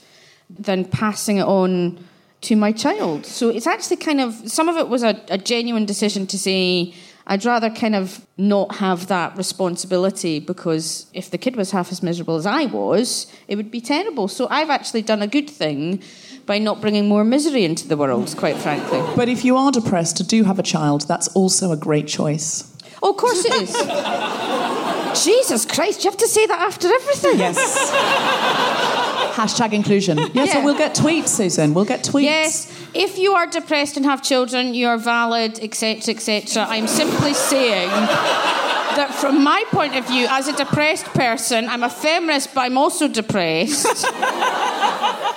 than 0.49 0.85
passing 0.85 1.37
it 1.37 1.45
on 1.45 2.03
to 2.41 2.55
my 2.55 2.71
child. 2.71 3.25
So 3.25 3.49
it's 3.49 3.67
actually 3.67 3.97
kind 3.97 4.21
of, 4.21 4.33
some 4.49 4.69
of 4.69 4.77
it 4.77 4.87
was 4.87 5.03
a, 5.03 5.21
a 5.29 5.37
genuine 5.37 5.85
decision 5.85 6.27
to 6.27 6.37
say, 6.37 6.93
I'd 7.27 7.43
rather 7.43 7.71
kind 7.71 7.95
of 7.95 8.25
not 8.37 8.75
have 8.75 9.07
that 9.07 9.35
responsibility 9.35 10.39
because 10.39 11.07
if 11.13 11.31
the 11.31 11.39
kid 11.39 11.55
was 11.55 11.71
half 11.71 11.91
as 11.91 12.03
miserable 12.03 12.35
as 12.35 12.45
I 12.45 12.65
was, 12.65 13.25
it 13.47 13.55
would 13.55 13.71
be 13.71 13.81
terrible. 13.81 14.27
So 14.27 14.47
I've 14.51 14.69
actually 14.69 15.01
done 15.01 15.23
a 15.23 15.27
good 15.27 15.49
thing 15.49 16.03
by 16.45 16.59
not 16.59 16.81
bringing 16.81 17.07
more 17.07 17.23
misery 17.23 17.65
into 17.65 17.87
the 17.87 17.97
world, 17.97 18.35
quite 18.37 18.57
frankly. 18.57 19.01
But 19.15 19.27
if 19.27 19.43
you 19.43 19.57
are 19.57 19.71
depressed 19.71 20.17
to 20.17 20.23
do 20.23 20.43
have 20.43 20.59
a 20.59 20.63
child, 20.63 21.07
that's 21.07 21.27
also 21.29 21.71
a 21.71 21.77
great 21.77 22.07
choice. 22.07 22.71
Oh, 23.01 23.11
of 23.11 23.17
course 23.17 23.43
it 23.43 23.53
is. 23.53 23.73
Jesus 25.25 25.65
Christ, 25.65 26.03
you 26.03 26.11
have 26.11 26.19
to 26.19 26.27
say 26.27 26.45
that 26.45 26.59
after 26.59 26.87
everything. 26.93 27.39
Yes. 27.39 27.91
Hashtag 29.35 29.73
inclusion. 29.73 30.17
Yeah, 30.33 30.45
so 30.45 30.63
we'll 30.63 30.77
get 30.77 30.95
tweets, 30.95 31.29
Susan. 31.29 31.73
We'll 31.73 31.85
get 31.85 32.03
tweets. 32.03 32.23
Yes, 32.23 32.74
if 32.95 33.17
you 33.17 33.33
are 33.33 33.45
depressed 33.45 33.97
and 33.97 34.05
have 34.05 34.23
children, 34.23 34.73
you 34.73 34.87
are 34.87 34.97
valid, 34.97 35.59
etc., 35.59 36.15
etc. 36.15 36.65
I'm 36.67 36.87
simply 36.87 37.33
saying 37.33 37.89
that 38.95 39.13
from 39.13 39.43
my 39.43 39.63
point 39.71 39.95
of 39.95 40.07
view, 40.07 40.27
as 40.29 40.47
a 40.47 40.55
depressed 40.55 41.05
person, 41.07 41.67
I'm 41.67 41.83
a 41.83 41.89
feminist, 41.89 42.53
but 42.53 42.61
I'm 42.61 42.77
also 42.77 43.09
depressed. 43.09 44.05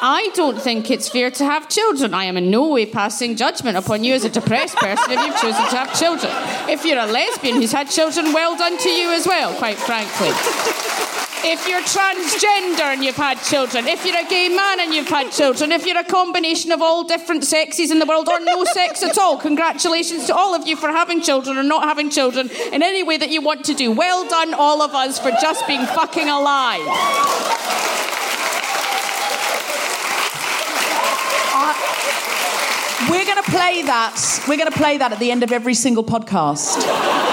I 0.01 0.31
don't 0.35 0.61
think 0.61 0.91
it's 0.91 1.09
fair 1.09 1.31
to 1.33 1.45
have 1.45 1.69
children. 1.69 2.15
I 2.15 2.25
am 2.25 2.37
in 2.37 2.51
no 2.51 2.69
way 2.69 2.87
passing 2.87 3.35
judgment 3.35 3.77
upon 3.77 4.05
you 4.05 4.15
as 4.15 4.25
a 4.25 4.31
depressed 4.31 4.77
person 4.77 5.11
if 5.11 5.27
you've 5.27 5.41
chosen 5.41 5.65
to 5.71 5.77
have 5.77 5.99
children. 5.99 6.33
If 6.71 6.85
you're 6.85 6.99
a 6.99 7.07
lesbian 7.07 7.57
who's 7.57 7.73
had 7.73 7.91
children, 7.91 8.33
well 8.33 8.57
done 8.57 8.79
to 8.79 8.89
you 8.89 9.11
as 9.11 9.27
well, 9.27 9.53
quite 9.55 9.77
frankly. 9.77 11.28
If 11.45 11.69
you're 11.69 11.81
transgender 11.83 12.93
and 12.93 13.05
you've 13.05 13.17
had 13.17 13.41
children, 13.43 13.87
if 13.87 14.05
you're 14.05 14.19
a 14.19 14.29
gay 14.29 14.49
man 14.49 14.81
and 14.81 14.93
you've 14.93 15.09
had 15.09 15.31
children, 15.31 15.71
if 15.71 15.87
you're 15.87 15.99
a 15.99 16.05
combination 16.05 16.73
of 16.73 16.83
all 16.83 17.05
different 17.05 17.45
sexes 17.45 17.93
in 17.93 18.01
the 18.01 18.07
world 18.07 18.29
or 18.29 18.41
no 18.41 18.65
sex 18.73 19.05
at 19.05 19.17
all, 19.19 19.37
congratulations 19.39 20.27
to 20.27 20.35
all 20.35 20.55
of 20.55 20.67
you 20.67 20.75
for 20.75 20.89
having 20.89 21.21
children 21.21 21.57
or 21.57 21.63
not 21.63 21.85
having 21.85 22.11
children 22.11 22.51
in 22.73 22.83
any 22.83 23.05
way 23.05 23.17
that 23.17 23.31
you 23.31 23.41
want 23.41 23.65
to 23.67 23.75
do. 23.75 23.93
Well 23.93 24.29
done, 24.29 24.53
all 24.53 24.83
of 24.83 24.95
us, 24.95 25.21
for 25.21 25.31
just 25.41 25.65
being 25.69 25.87
fucking 25.87 26.29
alive. 26.29 26.83
Uh, 31.55 31.75
we're 33.11 33.25
going 33.25 33.43
to 33.43 33.51
play 33.51 33.83
that. 33.83 34.45
We're 34.49 34.59
going 34.59 34.71
to 34.71 34.77
play 34.77 34.99
that 34.99 35.13
at 35.13 35.21
the 35.21 35.31
end 35.31 35.45
of 35.45 35.53
every 35.53 35.75
single 35.75 36.03
podcast 36.03 37.28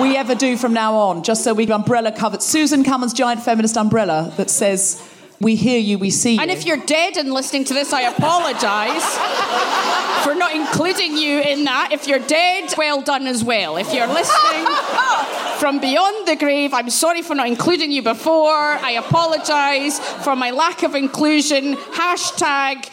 we 0.00 0.16
ever 0.16 0.34
do 0.34 0.56
from 0.56 0.72
now 0.72 0.94
on, 0.94 1.22
just 1.22 1.44
so 1.44 1.54
we 1.54 1.70
umbrella 1.70 2.12
covered. 2.12 2.42
Susan 2.42 2.84
Calman's 2.84 3.12
giant 3.12 3.42
feminist 3.42 3.76
umbrella 3.76 4.32
that 4.36 4.50
says, 4.50 5.02
"We 5.40 5.56
hear 5.56 5.78
you, 5.78 5.98
we 5.98 6.10
see 6.10 6.34
you." 6.34 6.40
And 6.40 6.50
if 6.50 6.64
you're 6.66 6.84
dead 6.84 7.16
and 7.16 7.32
listening 7.32 7.64
to 7.64 7.74
this, 7.74 7.92
I 7.92 8.02
apologise 8.02 9.04
for 10.24 10.34
not 10.34 10.54
including 10.54 11.16
you 11.16 11.40
in 11.40 11.64
that. 11.64 11.90
If 11.92 12.06
you're 12.06 12.18
dead, 12.18 12.74
well 12.76 13.02
done 13.02 13.26
as 13.26 13.44
well. 13.44 13.76
If 13.76 13.92
you're 13.92 14.06
listening 14.06 14.66
from 15.58 15.80
beyond 15.80 16.26
the 16.26 16.36
grave, 16.36 16.74
I'm 16.74 16.90
sorry 16.90 17.22
for 17.22 17.34
not 17.34 17.46
including 17.46 17.92
you 17.92 18.02
before. 18.02 18.50
I 18.50 18.92
apologise 18.92 19.98
for 20.24 20.34
my 20.36 20.50
lack 20.50 20.82
of 20.82 20.94
inclusion. 20.94 21.76
Hashtag 21.76 22.88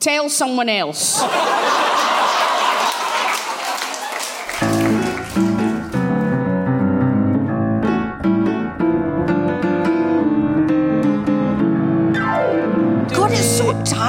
tell 0.00 0.28
someone 0.28 0.68
else. 0.68 1.22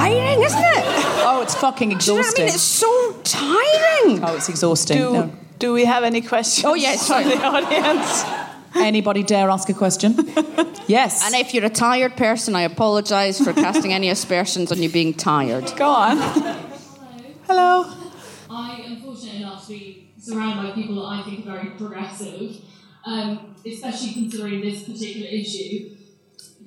tiring, 0.00 0.42
isn't 0.42 0.58
it? 0.58 0.84
oh, 1.26 1.40
it's 1.42 1.54
fucking 1.54 1.90
Do 1.98 2.06
you 2.06 2.12
know 2.16 2.22
what 2.22 2.38
I 2.38 2.42
mean? 2.42 2.48
It's 2.54 2.62
so 2.62 3.12
tiring. 3.24 4.24
oh, 4.24 4.34
it's 4.36 4.48
exhausting. 4.48 4.96
Do, 4.98 5.12
No. 5.12 5.32
do 5.58 5.72
we 5.72 5.84
have 5.84 6.04
any 6.04 6.20
questions 6.20 6.64
Oh, 6.64 6.74
yes, 6.74 7.06
from 7.06 7.22
sorry. 7.24 7.36
the 7.36 7.44
audience? 7.44 8.24
Anybody 8.76 9.22
dare 9.24 9.50
ask 9.50 9.68
a 9.68 9.74
question? 9.74 10.14
yes. 10.86 11.24
And 11.26 11.34
if 11.34 11.52
you're 11.54 11.64
a 11.64 11.70
tired 11.70 12.16
person, 12.16 12.54
I 12.54 12.62
apologise 12.62 13.42
for 13.42 13.52
casting 13.52 13.92
any 13.92 14.08
aspersions 14.10 14.70
on 14.72 14.80
you 14.82 14.88
being 14.88 15.12
tired. 15.14 15.72
Go 15.76 15.88
on. 15.90 16.16
Hello. 17.46 17.92
I 18.48 18.80
am 18.86 19.00
fortunate 19.02 19.36
enough 19.36 19.66
to 19.66 19.72
be 19.72 20.12
surrounded 20.20 20.68
by 20.68 20.70
people 20.80 20.94
that 20.96 21.08
I 21.08 21.22
think 21.24 21.46
are 21.46 21.56
very 21.56 21.70
progressive, 21.70 22.56
um, 23.04 23.54
especially 23.66 24.12
considering 24.12 24.60
this 24.60 24.84
particular 24.84 25.26
issue. 25.28 25.96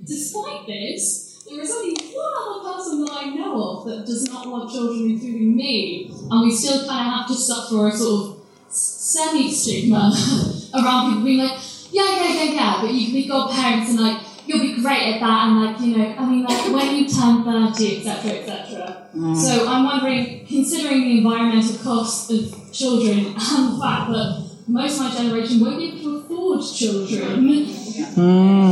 Despite 0.05 0.67
this, 0.67 1.32
there 1.45 1.59
is 1.59 1.71
only 1.71 1.95
one 2.13 2.33
other 2.37 2.73
person 2.73 3.05
that 3.05 3.11
I 3.11 3.25
know 3.35 3.61
of 3.61 3.85
that 3.85 4.05
does 4.05 4.23
not 4.29 4.47
want 4.47 4.71
children, 4.71 5.11
including 5.11 5.55
me, 5.55 6.11
and 6.29 6.41
we 6.41 6.55
still 6.55 6.87
kind 6.87 7.07
of 7.07 7.13
have 7.13 7.27
to 7.27 7.33
suffer 7.33 7.87
a 7.87 7.91
sort 7.91 8.29
of 8.29 8.45
semi 8.69 9.51
stigma 9.51 10.13
around 10.73 11.09
people 11.09 11.23
being 11.25 11.39
like, 11.39 11.59
yeah, 11.91 12.03
yeah, 12.03 12.33
yeah, 12.33 12.51
yeah, 12.51 12.77
but 12.81 12.93
you 12.93 13.05
can 13.05 13.13
be 13.13 13.27
godparents 13.27 13.91
and 13.91 13.99
like 13.99 14.21
you'll 14.45 14.59
be 14.59 14.81
great 14.81 15.15
at 15.15 15.19
that, 15.19 15.47
and 15.47 15.63
like 15.63 15.79
you 15.79 15.97
know, 15.97 16.15
I 16.17 16.25
mean, 16.25 16.43
like 16.43 16.73
when 16.73 16.95
you 16.95 17.07
turn 17.07 17.43
thirty, 17.43 17.97
etc., 17.97 18.31
etc. 18.39 19.07
Mm. 19.15 19.35
So 19.35 19.67
I'm 19.67 19.83
wondering, 19.85 20.45
considering 20.47 21.01
the 21.01 21.17
environmental 21.19 21.77
cost 21.77 22.31
of 22.31 22.73
children 22.73 23.17
and 23.27 23.35
the 23.35 23.79
fact 23.79 24.11
that 24.11 24.49
most 24.67 24.99
of 24.99 25.07
my 25.07 25.15
generation 25.15 25.59
won't 25.59 25.77
be 25.77 26.02
able 26.43 26.59
to 26.59 26.63
afford 26.63 26.75
children. 26.75 27.49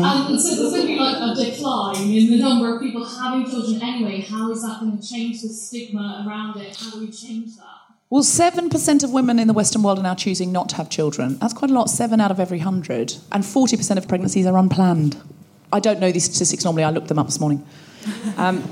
Um, 0.03 0.39
so 0.39 0.55
there's 0.55 0.73
going 0.73 0.81
to 0.81 0.87
be 0.87 0.99
like 0.99 1.17
a 1.17 1.45
decline 1.45 2.09
in 2.09 2.31
the 2.31 2.37
number 2.37 2.75
of 2.75 2.81
people 2.81 3.05
having 3.05 3.49
children 3.49 3.81
anyway. 3.81 4.21
How 4.21 4.51
is 4.51 4.61
that 4.63 4.79
going 4.79 4.97
to 4.97 5.07
change 5.07 5.41
the 5.41 5.49
stigma 5.49 6.25
around 6.27 6.57
it? 6.57 6.75
How 6.75 6.91
do 6.91 6.99
we 6.99 7.11
change 7.11 7.55
that? 7.57 7.65
Well, 8.09 8.23
7% 8.23 9.03
of 9.03 9.11
women 9.11 9.39
in 9.39 9.47
the 9.47 9.53
Western 9.53 9.83
world 9.83 9.97
are 9.97 10.03
now 10.03 10.15
choosing 10.15 10.51
not 10.51 10.67
to 10.69 10.75
have 10.75 10.89
children. 10.89 11.37
That's 11.37 11.53
quite 11.53 11.71
a 11.71 11.73
lot, 11.73 11.89
7 11.89 12.19
out 12.19 12.29
of 12.29 12.41
every 12.41 12.57
100. 12.57 13.15
And 13.31 13.43
40% 13.43 13.97
of 13.97 14.07
pregnancies 14.07 14.45
are 14.45 14.57
unplanned. 14.57 15.15
I 15.71 15.79
don't 15.79 16.01
know 16.01 16.11
these 16.11 16.25
statistics 16.25 16.65
normally, 16.65 16.83
I 16.83 16.89
looked 16.89 17.07
them 17.07 17.19
up 17.19 17.27
this 17.27 17.39
morning. 17.39 17.65
Um, 18.35 18.63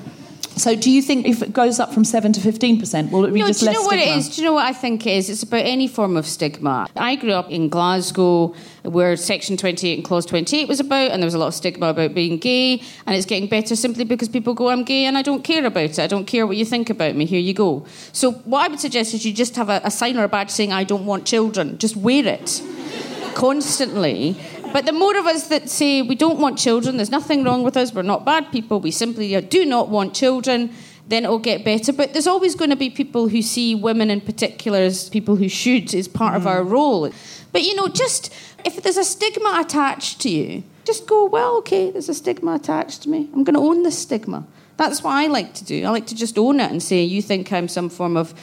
so, 0.59 0.75
do 0.75 0.91
you 0.91 1.01
think 1.01 1.25
if 1.25 1.41
it 1.41 1.53
goes 1.53 1.79
up 1.79 1.93
from 1.93 2.03
7 2.03 2.33
to 2.33 2.39
15%, 2.41 3.11
will 3.11 3.25
it 3.25 3.33
be 3.33 3.39
No, 3.39 3.47
just 3.47 3.61
do 3.61 3.67
you 3.67 3.73
know 3.73 3.81
what 3.81 3.93
stigma? 3.99 4.13
it 4.13 4.17
is? 4.17 4.35
Do 4.35 4.41
you 4.41 4.47
know 4.47 4.53
what 4.53 4.65
I 4.65 4.73
think 4.73 5.07
it 5.07 5.11
is? 5.11 5.29
It's 5.29 5.43
about 5.43 5.65
any 5.65 5.87
form 5.87 6.17
of 6.17 6.25
stigma. 6.25 6.87
I 6.95 7.15
grew 7.15 7.31
up 7.31 7.49
in 7.49 7.69
Glasgow, 7.69 8.53
where 8.83 9.15
Section 9.15 9.55
28 9.57 9.99
and 9.99 10.05
Clause 10.05 10.25
28 10.25 10.67
was 10.67 10.79
about, 10.79 11.11
and 11.11 11.21
there 11.21 11.27
was 11.27 11.33
a 11.33 11.37
lot 11.37 11.47
of 11.47 11.53
stigma 11.53 11.87
about 11.87 12.13
being 12.13 12.37
gay, 12.37 12.81
and 13.05 13.15
it's 13.15 13.25
getting 13.25 13.47
better 13.47 13.75
simply 13.75 14.03
because 14.03 14.27
people 14.27 14.53
go, 14.53 14.69
I'm 14.69 14.83
gay 14.83 15.05
and 15.05 15.17
I 15.17 15.21
don't 15.21 15.43
care 15.43 15.65
about 15.65 15.83
it. 15.91 15.99
I 15.99 16.07
don't 16.07 16.25
care 16.25 16.45
what 16.45 16.57
you 16.57 16.65
think 16.65 16.89
about 16.89 17.15
me. 17.15 17.25
Here 17.25 17.39
you 17.39 17.53
go. 17.53 17.85
So, 18.11 18.31
what 18.31 18.65
I 18.65 18.67
would 18.67 18.79
suggest 18.79 19.13
is 19.13 19.25
you 19.25 19.33
just 19.33 19.55
have 19.55 19.69
a, 19.69 19.81
a 19.83 19.91
sign 19.91 20.17
or 20.17 20.23
a 20.25 20.27
badge 20.29 20.49
saying, 20.49 20.73
I 20.73 20.83
don't 20.83 21.05
want 21.05 21.25
children. 21.25 21.77
Just 21.77 21.95
wear 21.95 22.25
it 22.27 22.61
constantly. 23.35 24.35
But 24.71 24.85
the 24.85 24.91
more 24.91 25.17
of 25.17 25.25
us 25.25 25.47
that 25.47 25.69
say 25.69 26.01
we 26.01 26.15
don't 26.15 26.39
want 26.39 26.57
children, 26.57 26.97
there's 26.97 27.09
nothing 27.09 27.43
wrong 27.43 27.63
with 27.63 27.75
us, 27.75 27.93
we're 27.93 28.03
not 28.03 28.25
bad 28.25 28.51
people, 28.51 28.79
we 28.79 28.91
simply 28.91 29.35
uh, 29.35 29.41
do 29.41 29.65
not 29.65 29.89
want 29.89 30.13
children, 30.13 30.71
then 31.07 31.23
it'll 31.23 31.39
get 31.39 31.65
better. 31.65 31.91
But 31.91 32.13
there's 32.13 32.27
always 32.27 32.55
going 32.55 32.69
to 32.69 32.75
be 32.75 32.89
people 32.89 33.29
who 33.29 33.41
see 33.41 33.73
women 33.73 34.11
in 34.11 34.21
particular 34.21 34.79
as 34.79 35.09
people 35.09 35.37
who 35.37 35.49
should, 35.49 35.93
as 35.95 36.07
part 36.07 36.35
of 36.35 36.43
mm. 36.43 36.47
our 36.47 36.63
role. 36.63 37.11
But 37.51 37.63
you 37.63 37.75
know, 37.75 37.87
just 37.87 38.31
if 38.63 38.81
there's 38.83 38.97
a 38.97 39.03
stigma 39.03 39.57
attached 39.59 40.21
to 40.21 40.29
you, 40.29 40.63
just 40.85 41.07
go, 41.07 41.25
well, 41.25 41.57
okay, 41.57 41.91
there's 41.91 42.09
a 42.09 42.13
stigma 42.13 42.55
attached 42.55 43.03
to 43.03 43.09
me. 43.09 43.29
I'm 43.33 43.43
going 43.43 43.55
to 43.55 43.61
own 43.61 43.83
this 43.83 43.97
stigma. 43.97 44.45
That's 44.77 45.03
what 45.03 45.11
I 45.11 45.27
like 45.27 45.53
to 45.55 45.65
do. 45.65 45.85
I 45.85 45.89
like 45.89 46.07
to 46.07 46.15
just 46.15 46.37
own 46.37 46.59
it 46.59 46.71
and 46.71 46.81
say, 46.81 47.03
you 47.03 47.21
think 47.21 47.51
I'm 47.51 47.67
some 47.67 47.89
form 47.89 48.15
of, 48.15 48.33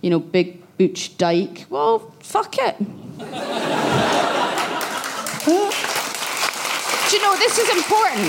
you 0.00 0.10
know, 0.10 0.18
big 0.18 0.60
butch 0.76 1.16
dyke. 1.18 1.66
Well, 1.70 2.00
fuck 2.20 2.56
it. 2.58 2.76
You 7.14 7.22
know 7.22 7.36
this 7.36 7.58
is 7.58 7.68
important? 7.76 8.26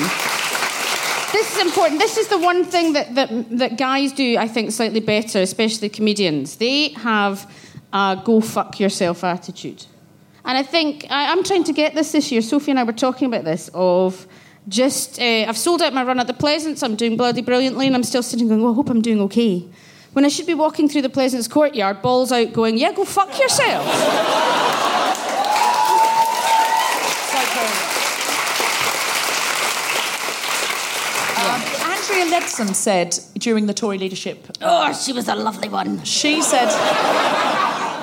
This 1.31 1.55
is 1.55 1.65
important. 1.65 1.99
This 1.99 2.17
is 2.17 2.27
the 2.27 2.38
one 2.38 2.63
thing 2.63 2.93
that, 2.93 3.15
that, 3.15 3.57
that 3.57 3.77
guys 3.79 4.11
do, 4.11 4.38
I 4.38 4.47
think, 4.47 4.71
slightly 4.71 4.99
better, 4.99 5.41
especially 5.41 5.89
comedians. 5.89 6.57
They 6.57 6.89
have 6.89 7.51
a 7.91 8.21
go 8.23 8.41
fuck 8.41 8.79
yourself 8.79 9.23
attitude. 9.23 9.88
And 10.43 10.55
I 10.55 10.61
think 10.61 11.07
I, 11.09 11.31
I'm 11.31 11.43
trying 11.43 11.63
to 11.63 11.73
get 11.73 11.95
this 11.95 12.11
this 12.11 12.31
year. 12.31 12.41
Sofie 12.41 12.67
and 12.67 12.79
I 12.79 12.83
were 12.83 12.93
talking 12.93 13.27
about 13.27 13.43
this 13.43 13.71
of 13.73 14.27
just, 14.67 15.19
uh, 15.19 15.45
I've 15.47 15.57
sold 15.57 15.81
out 15.81 15.91
my 15.91 16.03
run 16.03 16.19
at 16.19 16.27
the 16.27 16.36
Pleasance. 16.36 16.83
I'm 16.83 16.95
doing 16.95 17.17
bloody 17.17 17.41
brilliantly, 17.41 17.88
and 17.88 17.95
I'm 17.95 18.03
still 18.03 18.21
sitting 18.21 18.47
going, 18.47 18.61
well, 18.61 18.73
I 18.73 18.75
hope 18.75 18.91
I'm 18.91 19.01
doing 19.01 19.19
okay. 19.21 19.65
When 20.13 20.25
I 20.25 20.27
should 20.27 20.45
be 20.45 20.53
walking 20.53 20.89
through 20.89 21.01
the 21.01 21.09
Pleasance 21.09 21.47
courtyard, 21.47 22.03
balls 22.03 22.31
out, 22.31 22.53
going, 22.53 22.77
yeah, 22.77 22.91
go 22.91 23.03
fuck 23.03 23.39
yourself. 23.39 25.03
Leadsom 32.36 32.75
said 32.75 33.17
during 33.38 33.65
the 33.65 33.73
Tory 33.73 33.97
leadership 33.97 34.45
Oh, 34.61 34.91
she 34.91 35.13
was 35.13 35.29
a 35.29 35.36
lovely 35.36 35.69
one. 35.69 36.03
She 36.03 36.41
said. 36.41 37.55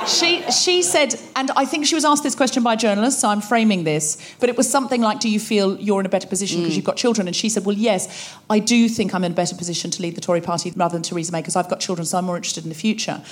She, 0.06 0.42
she 0.50 0.82
said, 0.82 1.14
and 1.36 1.50
I 1.56 1.64
think 1.64 1.86
she 1.86 1.94
was 1.94 2.04
asked 2.04 2.22
this 2.22 2.34
question 2.34 2.62
by 2.62 2.74
a 2.74 2.76
journalist, 2.76 3.20
so 3.20 3.28
I'm 3.28 3.40
framing 3.40 3.84
this, 3.84 4.18
but 4.40 4.48
it 4.48 4.56
was 4.56 4.68
something 4.68 5.00
like, 5.00 5.20
Do 5.20 5.28
you 5.28 5.40
feel 5.40 5.78
you're 5.80 6.00
in 6.00 6.06
a 6.06 6.10
better 6.10 6.26
position 6.26 6.60
because 6.60 6.74
mm. 6.74 6.76
you've 6.76 6.84
got 6.84 6.96
children? 6.96 7.26
And 7.26 7.36
she 7.36 7.48
said, 7.48 7.64
Well, 7.64 7.76
yes, 7.76 8.36
I 8.50 8.58
do 8.58 8.88
think 8.88 9.14
I'm 9.14 9.24
in 9.24 9.32
a 9.32 9.34
better 9.34 9.54
position 9.54 9.90
to 9.92 10.02
lead 10.02 10.16
the 10.16 10.20
Tory 10.20 10.40
party 10.40 10.72
rather 10.76 10.94
than 10.94 11.02
Theresa 11.02 11.32
May 11.32 11.40
because 11.40 11.56
I've 11.56 11.68
got 11.68 11.80
children, 11.80 12.04
so 12.06 12.18
I'm 12.18 12.24
more 12.24 12.36
interested 12.36 12.64
in 12.64 12.68
the 12.68 12.74
future. 12.74 13.22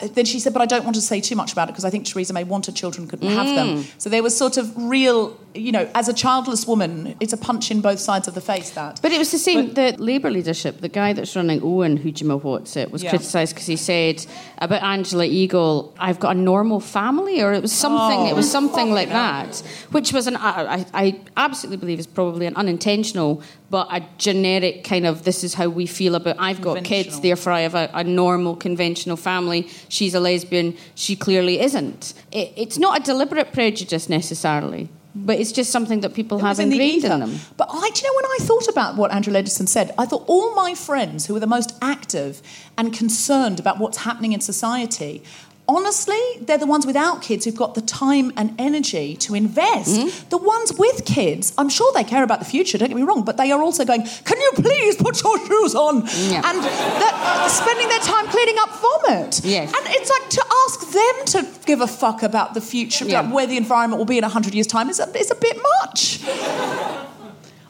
Uh, 0.00 0.08
Then 0.08 0.24
she 0.24 0.40
said, 0.40 0.52
But 0.52 0.62
I 0.62 0.66
don't 0.66 0.84
want 0.84 0.94
to 0.96 1.02
say 1.02 1.20
too 1.20 1.36
much 1.36 1.52
about 1.52 1.68
it 1.68 1.72
because 1.72 1.84
I 1.84 1.90
think 1.90 2.06
Theresa 2.06 2.32
May 2.32 2.44
wanted 2.44 2.76
children, 2.76 3.08
couldn't 3.08 3.30
have 3.30 3.54
them. 3.54 3.78
Mm. 3.78 4.00
So 4.00 4.10
there 4.10 4.22
was 4.22 4.36
sort 4.36 4.56
of 4.56 4.76
real, 4.76 5.38
you 5.54 5.72
know, 5.72 5.88
as 5.94 6.08
a 6.08 6.12
childless 6.12 6.66
woman, 6.66 7.16
it's 7.20 7.32
a 7.32 7.36
punch 7.38 7.70
in 7.70 7.80
both 7.80 7.98
sides 7.98 8.28
of 8.28 8.34
the 8.34 8.40
face, 8.40 8.70
that. 8.70 9.00
But 9.02 9.12
it 9.12 9.18
was 9.18 9.30
the 9.30 9.38
same. 9.38 9.74
the 9.74 9.94
Labour 9.98 10.30
leadership, 10.30 10.80
the 10.80 10.88
guy 10.88 11.12
that's 11.12 11.34
running 11.34 11.62
Owen, 11.62 11.96
who 11.96 12.10
what's 12.38 12.76
it, 12.76 12.88
uh, 12.88 12.90
was 12.90 13.02
Yeah. 13.02 13.10
criticised 13.10 13.54
because 13.54 13.66
he 13.66 13.76
said 13.76 14.26
about 14.58 14.82
Angela 14.82 15.24
Eagle, 15.24 15.94
"I've 15.98 16.17
got 16.18 16.36
a 16.36 16.38
normal 16.38 16.80
family," 16.80 17.42
or 17.42 17.52
it 17.52 17.62
was 17.62 17.72
something. 17.72 18.26
it 18.26 18.36
was 18.36 18.46
oh. 18.46 18.50
something 18.50 18.90
like 18.90 19.08
that, 19.08 19.56
which 19.90 20.12
was 20.12 20.26
an 20.26 20.36
I, 20.36 20.84
I 20.94 21.20
absolutely 21.36 21.76
believe 21.78 21.98
is 21.98 22.06
probably 22.06 22.46
an 22.46 22.56
unintentional, 22.56 23.42
but 23.70 23.88
a 23.90 24.04
generic 24.18 24.84
kind 24.84 25.06
of 25.06 25.24
this 25.24 25.44
is 25.44 25.54
how 25.54 25.68
we 25.68 25.86
feel 25.86 26.14
about. 26.14 26.36
I've 26.38 26.60
got 26.60 26.84
kids, 26.84 27.20
therefore 27.20 27.52
I 27.52 27.60
have 27.60 27.74
a, 27.74 27.90
a 27.94 28.04
normal 28.04 28.56
conventional 28.56 29.16
family. 29.16 29.68
She's 29.88 30.14
a 30.14 30.20
lesbian. 30.20 30.76
She 30.94 31.16
clearly 31.16 31.60
isn't. 31.60 32.14
It, 32.32 32.52
it's 32.56 32.78
not 32.78 33.00
a 33.00 33.02
deliberate 33.02 33.52
prejudice 33.52 34.08
necessarily. 34.08 34.88
But 35.14 35.40
it's 35.40 35.52
just 35.52 35.70
something 35.70 36.00
that 36.00 36.14
people 36.14 36.38
It 36.38 36.42
have 36.42 36.50
was 36.50 36.58
in 36.60 36.68
the 36.68 36.76
ingrained 36.76 37.04
in 37.04 37.20
them. 37.20 37.40
But 37.56 37.68
I, 37.72 37.90
do 37.90 38.00
you 38.00 38.06
know, 38.06 38.16
when 38.16 38.24
I 38.26 38.38
thought 38.40 38.68
about 38.68 38.96
what 38.96 39.10
Andrea 39.10 39.42
Leadsom 39.42 39.66
said, 39.66 39.92
I 39.98 40.06
thought 40.06 40.24
all 40.26 40.54
my 40.54 40.74
friends 40.74 41.26
who 41.26 41.34
are 41.34 41.40
the 41.40 41.46
most 41.46 41.76
active 41.82 42.40
and 42.76 42.92
concerned 42.92 43.58
about 43.58 43.78
what's 43.78 43.98
happening 43.98 44.32
in 44.32 44.40
society, 44.40 45.22
honestly, 45.68 46.18
they're 46.40 46.58
the 46.58 46.66
ones 46.66 46.86
without 46.86 47.20
kids 47.20 47.44
who've 47.44 47.54
got 47.54 47.74
the 47.74 47.82
time 47.82 48.32
and 48.36 48.54
energy 48.58 49.14
to 49.16 49.34
invest. 49.34 49.96
Mm-hmm. 50.00 50.28
The 50.30 50.38
ones 50.38 50.72
with 50.72 51.04
kids, 51.04 51.52
I'm 51.58 51.68
sure 51.68 51.92
they 51.92 52.04
care 52.04 52.22
about 52.22 52.38
the 52.38 52.46
future, 52.46 52.78
don't 52.78 52.88
get 52.88 52.96
me 52.96 53.02
wrong, 53.02 53.22
but 53.22 53.36
they 53.36 53.52
are 53.52 53.60
also 53.60 53.84
going, 53.84 54.02
can 54.24 54.40
you 54.40 54.50
please 54.54 54.96
put 54.96 55.22
your 55.22 55.38
shoes 55.46 55.74
on? 55.74 56.06
Yeah. 56.30 56.42
And 56.44 56.62
they're 56.64 57.48
spending 57.50 57.88
their 57.88 58.00
time 58.00 58.26
cleaning 58.28 58.56
up 58.60 58.70
vomit. 58.80 59.40
Yes. 59.44 59.72
And 59.76 59.86
it's 59.94 60.10
like 60.10 60.30
to 60.30 60.44
ask 60.64 60.90
them 60.90 61.24
to 61.26 61.66
give 61.66 61.80
a 61.82 61.86
fuck 61.86 62.22
about 62.22 62.54
the 62.54 62.60
future, 62.60 63.04
Yeah. 63.04 63.20
about 63.20 63.34
where 63.34 63.46
the 63.46 63.58
environment 63.58 63.98
will 63.98 64.06
be 64.06 64.18
in 64.18 64.24
100 64.24 64.54
years' 64.54 64.66
time, 64.66 64.88
is 64.88 65.00
a, 65.00 65.18
is 65.18 65.30
a 65.30 65.36
bit 65.36 65.58
much. 65.82 66.24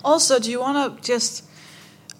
Also, 0.05 0.39
do 0.39 0.51
you 0.51 0.61
want 0.61 0.97
to 0.97 1.07
just 1.07 1.45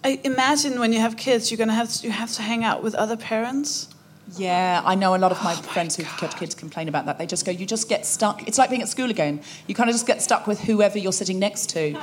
I 0.03 0.19
imagine 0.23 0.79
when 0.79 0.93
you 0.93 0.99
have 0.99 1.17
kids, 1.17 1.51
you're 1.51 1.57
gonna 1.57 1.73
have 1.73 1.91
to, 1.91 2.07
you 2.07 2.11
have 2.11 2.31
to 2.33 2.41
hang 2.41 2.63
out 2.63 2.81
with 2.83 2.95
other 2.95 3.17
parents? 3.17 3.88
Yeah, 4.37 4.81
I 4.85 4.95
know 4.95 5.15
a 5.15 5.17
lot 5.17 5.31
of 5.31 5.39
Oh 5.41 5.43
my 5.43 5.55
friends 5.55 5.95
who've 5.95 6.07
got 6.19 6.37
kids 6.37 6.53
complain 6.53 6.87
about 6.87 7.05
that. 7.05 7.17
They 7.17 7.25
just 7.25 7.45
go, 7.45 7.51
you 7.51 7.65
just 7.65 7.87
get 7.87 8.05
stuck. 8.05 8.47
It's 8.47 8.57
like 8.57 8.69
being 8.69 8.81
at 8.81 8.89
school 8.89 9.09
again. 9.09 9.41
You 9.67 9.75
kind 9.75 9.89
of 9.89 9.93
just 9.93 10.05
get 10.05 10.21
stuck 10.21 10.47
with 10.47 10.59
whoever 10.59 10.97
you're 10.97 11.13
sitting 11.13 11.39
next 11.39 11.69
to. 11.71 11.95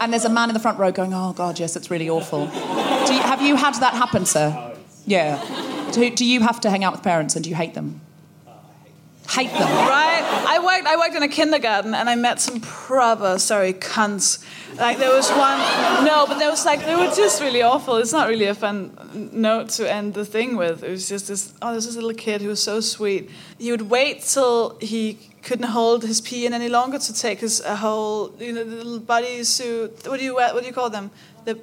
And 0.00 0.12
there's 0.12 0.24
a 0.24 0.30
man 0.30 0.48
in 0.48 0.54
the 0.54 0.60
front 0.60 0.78
row 0.78 0.92
going, 0.92 1.12
oh, 1.12 1.32
God, 1.32 1.58
yes, 1.58 1.76
it's 1.76 1.90
really 1.90 2.08
awful. 2.08 2.46
Do 2.46 3.14
you, 3.14 3.20
have 3.20 3.42
you 3.42 3.56
had 3.56 3.74
that 3.74 3.94
happen, 3.94 4.24
sir? 4.24 4.74
Yeah. 5.06 5.42
Do, 5.92 6.08
do 6.10 6.24
you 6.24 6.40
have 6.40 6.60
to 6.60 6.70
hang 6.70 6.84
out 6.84 6.92
with 6.92 7.02
parents 7.02 7.34
and 7.34 7.44
do 7.44 7.50
you 7.50 7.56
hate 7.56 7.74
them? 7.74 8.00
Hate 9.28 9.50
them. 9.50 9.68
Right? 9.68 10.22
I 10.48 10.60
worked 10.64 10.86
I 10.86 10.96
worked 10.96 11.16
in 11.16 11.22
a 11.22 11.28
kindergarten 11.28 11.94
and 11.94 12.08
I 12.08 12.14
met 12.14 12.40
some 12.40 12.60
proper 12.60 13.38
sorry 13.38 13.72
cunts. 13.72 14.44
Like 14.78 14.98
there 14.98 15.14
was 15.14 15.30
one 15.30 15.58
no, 16.04 16.26
but 16.26 16.38
there 16.38 16.50
was 16.50 16.64
like 16.66 16.84
they 16.84 16.94
were 16.94 17.12
just 17.14 17.40
really 17.40 17.62
awful. 17.62 17.96
It's 17.96 18.12
not 18.12 18.28
really 18.28 18.44
a 18.46 18.54
fun 18.54 18.92
note 19.32 19.70
to 19.70 19.90
end 19.90 20.14
the 20.14 20.24
thing 20.24 20.56
with. 20.56 20.82
It 20.82 20.90
was 20.90 21.08
just 21.08 21.28
this 21.28 21.54
oh 21.62 21.72
there's 21.72 21.86
this 21.86 21.94
little 21.94 22.12
kid 22.12 22.42
who 22.42 22.48
was 22.48 22.62
so 22.62 22.80
sweet. 22.80 23.30
He 23.58 23.70
would 23.70 23.88
wait 23.90 24.22
till 24.22 24.76
he 24.80 25.18
couldn't 25.42 25.68
hold 25.68 26.02
his 26.02 26.20
pee 26.20 26.44
in 26.44 26.52
any 26.52 26.68
longer 26.68 26.98
to 26.98 27.12
take 27.14 27.40
his 27.40 27.60
a 27.60 27.76
whole 27.76 28.34
you 28.38 28.52
know 28.52 28.64
the 28.64 28.76
little 28.76 29.00
bodysuit. 29.00 30.06
What 30.08 30.18
do 30.18 30.24
you 30.24 30.34
wear? 30.34 30.52
What 30.52 30.60
do 30.60 30.66
you 30.66 30.74
call 30.74 30.90
them? 30.90 31.10
The 31.46 31.54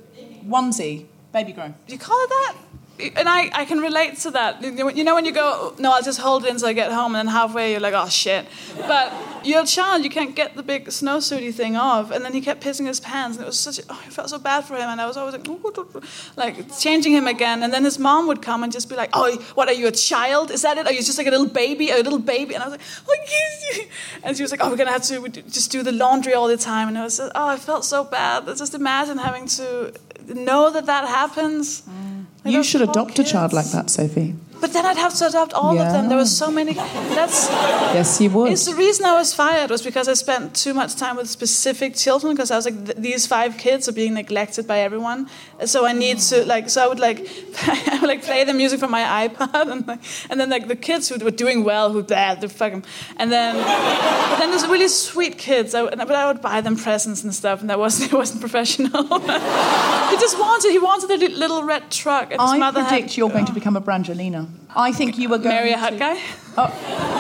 Onesie, 0.48 1.06
baby 1.32 1.52
grow. 1.52 1.74
do 1.88 1.94
you 1.94 2.00
call 2.00 2.20
it 2.24 2.30
that? 2.30 2.56
And 3.00 3.28
I, 3.28 3.50
I 3.54 3.66
can 3.66 3.80
relate 3.80 4.18
to 4.20 4.32
that. 4.32 4.62
You 4.62 5.04
know, 5.04 5.16
when 5.16 5.26
you 5.26 5.32
go, 5.32 5.74
no, 5.80 5.94
I'll 5.94 6.04
just 6.04 6.20
hold 6.20 6.46
it 6.46 6.52
until 6.52 6.68
I 6.68 6.74
get 6.74 6.92
home, 6.92 7.16
and 7.16 7.28
then 7.28 7.34
halfway 7.34 7.72
you're 7.72 7.80
like, 7.80 7.96
oh 7.96 8.08
shit. 8.08 8.46
But 8.78 9.12
you're 9.44 9.64
a 9.64 9.66
child, 9.66 10.04
you 10.04 10.12
can't 10.12 10.36
get 10.36 10.56
the 10.56 10.62
big 10.62 10.86
snowsuity 10.86 11.52
thing 11.52 11.76
off, 11.76 12.12
and 12.12 12.24
then 12.24 12.34
he 12.34 12.40
kept 12.42 12.64
pissing 12.64 12.86
his 12.86 13.00
pants, 13.00 13.38
and 13.38 13.44
it 13.44 13.48
was 13.48 13.60
such. 13.60 13.80
Oh, 13.90 14.00
I 14.06 14.10
felt 14.10 14.30
so 14.30 14.38
bad 14.38 14.66
for 14.66 14.76
him, 14.76 14.90
and 14.90 15.02
I 15.02 15.08
was 15.08 15.18
always 15.18 15.36
like, 15.36 15.48
like 16.38 16.80
changing 16.80 17.14
him 17.14 17.26
again, 17.26 17.64
and 17.64 17.74
then 17.74 17.84
his 17.84 17.98
mom 17.98 18.28
would 18.28 18.44
come 18.44 18.64
and 18.64 18.72
just 18.72 18.90
be 18.90 18.96
like, 18.96 19.10
oh, 19.14 19.36
what 19.56 19.68
are 19.70 19.74
you 19.74 19.88
a 19.88 19.92
child? 19.92 20.52
Is 20.52 20.62
that 20.62 20.78
it? 20.78 20.86
Are 20.86 20.94
you 20.94 21.02
just 21.02 21.18
like 21.18 21.28
a 21.28 21.32
little 21.32 21.50
baby? 21.50 21.90
A 21.90 21.98
little 21.98 22.20
baby? 22.20 22.54
And 22.54 22.64
I 22.64 22.68
was 22.68 22.78
like, 22.78 22.88
oh, 23.10 23.16
yes. 23.28 23.88
And 24.24 24.38
she 24.38 24.44
was 24.44 24.52
like, 24.52 24.62
oh, 24.64 24.70
we're 24.70 24.78
gonna 24.78 24.92
have 24.92 25.04
to 25.04 25.28
just 25.30 25.72
do 25.72 25.82
the 25.82 25.92
laundry 25.92 26.36
all 26.36 26.48
the 26.48 26.58
time, 26.58 26.90
and 26.90 26.98
I 26.98 27.04
was, 27.04 27.20
like, 27.20 27.32
oh, 27.34 27.48
I 27.48 27.58
felt 27.58 27.86
so 27.86 28.04
bad. 28.04 28.46
Just 28.46 28.76
imagine 28.76 29.18
having 29.18 29.48
to 29.48 29.94
know 30.28 30.70
that 30.70 30.86
that 30.86 31.08
happens. 31.08 31.82
Like 31.88 32.33
You 32.46 32.64
should 32.64 32.82
adopt 32.82 33.20
a 33.20 33.24
child 33.24 33.54
like 33.54 33.72
that, 33.72 33.88
Sofie. 33.88 34.36
But 34.64 34.72
then 34.72 34.86
I'd 34.86 34.96
have 34.96 35.14
to 35.16 35.28
adopt 35.28 35.52
all 35.54 35.78
of 35.78 35.92
them. 35.92 36.08
There 36.08 36.18
were 36.18 36.26
so 36.26 36.50
many. 36.50 36.72
That's 36.72 37.50
Yes, 37.50 38.22
you 38.22 38.30
would. 38.30 38.50
it's 38.54 38.66
the 38.66 38.76
reason 38.76 39.04
I 39.04 39.12
was 39.12 39.34
fired 39.34 39.70
was 39.70 39.82
because 39.82 40.08
I 40.08 40.14
spent 40.14 40.56
too 40.56 40.74
much 40.74 40.96
time 40.96 41.18
with 41.18 41.30
specific 41.30 41.96
children 41.96 42.34
because 42.34 42.50
I 42.50 42.56
was 42.56 42.64
like 42.64 42.86
th- 42.86 42.98
these 42.98 43.28
five 43.28 43.58
kids 43.58 43.90
are 43.90 43.92
being 43.92 44.14
neglected 44.14 44.66
by 44.66 44.80
everyone. 44.80 45.30
So 45.66 45.86
I 45.86 45.92
need 45.92 46.20
to 46.30 46.46
like 46.46 46.70
so 46.70 46.82
I 46.82 46.88
would 46.88 47.02
like 47.02 47.20
I 47.68 47.98
would 48.00 48.08
like 48.08 48.24
play 48.24 48.46
the 48.46 48.54
music 48.54 48.80
from 48.80 48.92
my 48.92 49.28
iPod 49.28 49.68
and 49.74 49.86
like, 49.86 50.00
and 50.30 50.40
then 50.40 50.50
like 50.50 50.70
the 50.70 50.78
kids 50.78 51.10
who 51.10 51.18
were 51.22 51.32
doing 51.32 51.66
well 51.66 51.92
who 51.92 52.02
bad 52.02 52.40
the 52.40 52.48
fuck 52.48 52.72
them. 52.72 52.84
and 53.18 53.34
then 53.34 53.56
but 53.58 54.38
then 54.40 54.50
there's 54.52 54.66
really 54.68 54.88
sweet 54.88 55.38
kids. 55.38 55.76
I, 55.76 55.84
but 55.94 56.12
I 56.16 56.26
would 56.32 56.42
buy 56.42 56.62
them 56.62 56.78
presents 56.78 57.22
and 57.26 57.36
stuff 57.36 57.60
and 57.60 57.70
that 57.70 57.80
wasn't 57.80 58.14
it 58.14 58.16
wasn't 58.16 58.40
professional. 58.40 59.04
he 59.04 60.16
just 60.26 60.40
wanted 60.40 60.72
he 60.72 60.80
wanted 60.80 61.12
a 61.22 61.28
little 61.36 61.64
red 61.64 61.92
truck 61.92 62.33
his 62.42 62.52
I 62.52 62.58
mother 62.58 62.84
predict 62.84 63.18
you're 63.18 63.30
going 63.30 63.46
to 63.46 63.54
become 63.54 63.76
a 63.76 63.82
Brangelina. 63.82 64.48
I 64.76 64.92
think 64.92 65.18
you 65.18 65.30
were 65.30 65.38
going 65.38 65.56
to. 65.56 65.62
marry 65.62 65.72
a 65.72 65.78
to 65.78 65.80
hot 65.80 65.98
guy. 65.98 66.20
Oh, 66.58 66.70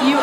you 0.08 0.18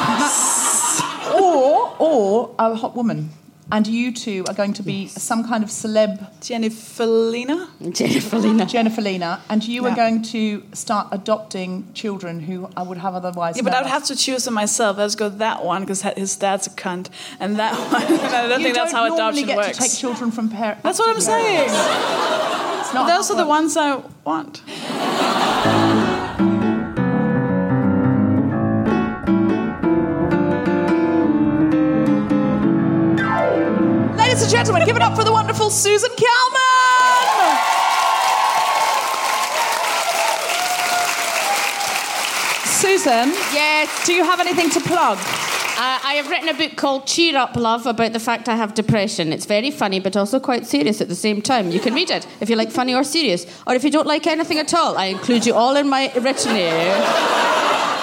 or 1.43 1.97
or 1.99 2.55
a 2.59 2.75
hot 2.75 2.97
woman, 2.97 3.31
and 3.73 3.87
you 3.87 4.13
two 4.13 4.45
are 4.49 4.55
going 4.55 4.73
to 4.75 4.83
be 4.83 5.07
some 5.07 5.47
kind 5.47 5.63
of 5.65 5.71
celeb 5.71 6.29
Jennifer 6.41 7.07
Lena. 7.07 7.69
Jennifer 7.91 8.39
Lena. 8.39 8.67
Jennifer 8.67 9.01
Lena, 9.01 9.43
and 9.49 9.65
you 9.67 9.87
are 9.87 9.95
going 9.95 10.23
to 10.23 10.63
start 10.73 11.09
adopting 11.13 11.93
children 11.95 12.41
who 12.41 12.69
I 12.77 12.83
would 12.83 12.99
have 12.99 13.15
otherwise. 13.15 13.57
Yeah, 13.57 13.63
but 13.63 13.75
I 13.75 13.83
would 13.83 13.91
have 13.91 14.05
to 14.05 14.17
choose 14.17 14.45
them 14.45 14.55
myself. 14.55 14.99
Let's 14.99 15.15
go 15.15 15.29
that 15.29 15.65
one 15.65 15.83
because 15.83 16.03
his 16.03 16.37
dad's 16.37 16.67
a 16.67 16.71
cunt, 16.71 17.09
and 17.39 17.59
that 17.59 17.75
one. 17.93 18.03
I 18.03 18.49
don't 18.49 18.59
You 18.61 18.65
think 18.67 18.77
that's 18.77 18.93
how 18.93 19.07
don't 19.09 19.17
normally 19.19 19.43
adoption 19.43 19.47
get 19.47 19.57
works. 19.57 19.77
to 19.79 19.83
take 19.83 19.93
children 19.99 20.31
from 20.31 20.49
parents. 20.51 20.83
that's 20.83 20.99
what 20.99 21.09
I'm 21.09 21.21
saying. 21.21 21.69
It's 21.71 22.95
not 22.95 23.07
Those 23.07 23.29
how 23.29 23.35
are 23.35 23.37
the 23.37 23.47
ones 23.47 23.77
I 23.77 24.03
want. 24.25 24.63
And 34.51 34.57
gentlemen, 34.57 34.85
give 34.85 34.97
it 34.97 35.03
up 35.03 35.15
for 35.15 35.23
the 35.23 35.31
wonderful 35.31 35.71
Susan 35.71 36.11
Calman! 36.17 37.57
Susan, 42.65 43.31
Yes. 43.55 44.05
do 44.05 44.13
you 44.13 44.25
have 44.25 44.41
anything 44.41 44.69
to 44.71 44.81
plug? 44.81 45.19
Uh, 45.19 46.01
I 46.03 46.15
have 46.15 46.29
written 46.29 46.49
a 46.49 46.55
book 46.55 46.75
called 46.75 47.07
Cheer 47.07 47.37
Up 47.37 47.55
Love 47.55 47.87
about 47.87 48.13
the 48.13 48.19
fact 48.19 48.49
I 48.49 48.57
have 48.57 48.75
depression. 48.75 49.33
It's 49.33 49.47
very 49.47 49.71
funny, 49.71 50.01
but 50.01 50.17
also 50.17 50.41
quite 50.41 50.67
serious 50.67 51.01
at 51.01 51.09
the 51.09 51.15
same 51.15 51.41
time. 51.43 51.71
You 51.71 51.79
can 51.79 51.95
read 51.95 52.11
it 52.11 52.27
if 52.41 52.51
you 52.51 52.57
like 52.57 52.73
funny 52.73 52.93
or 52.93 53.05
serious, 53.05 53.47
or 53.69 53.75
if 53.77 53.85
you 53.85 53.91
don't 53.93 54.09
like 54.09 54.27
anything 54.27 54.59
at 54.59 54.75
all. 54.75 54.99
I 54.99 55.05
include 55.05 55.47
you 55.47 55.55
all 55.55 55.77
in 55.77 55.89
my 55.89 56.11
retinue. 56.17 57.50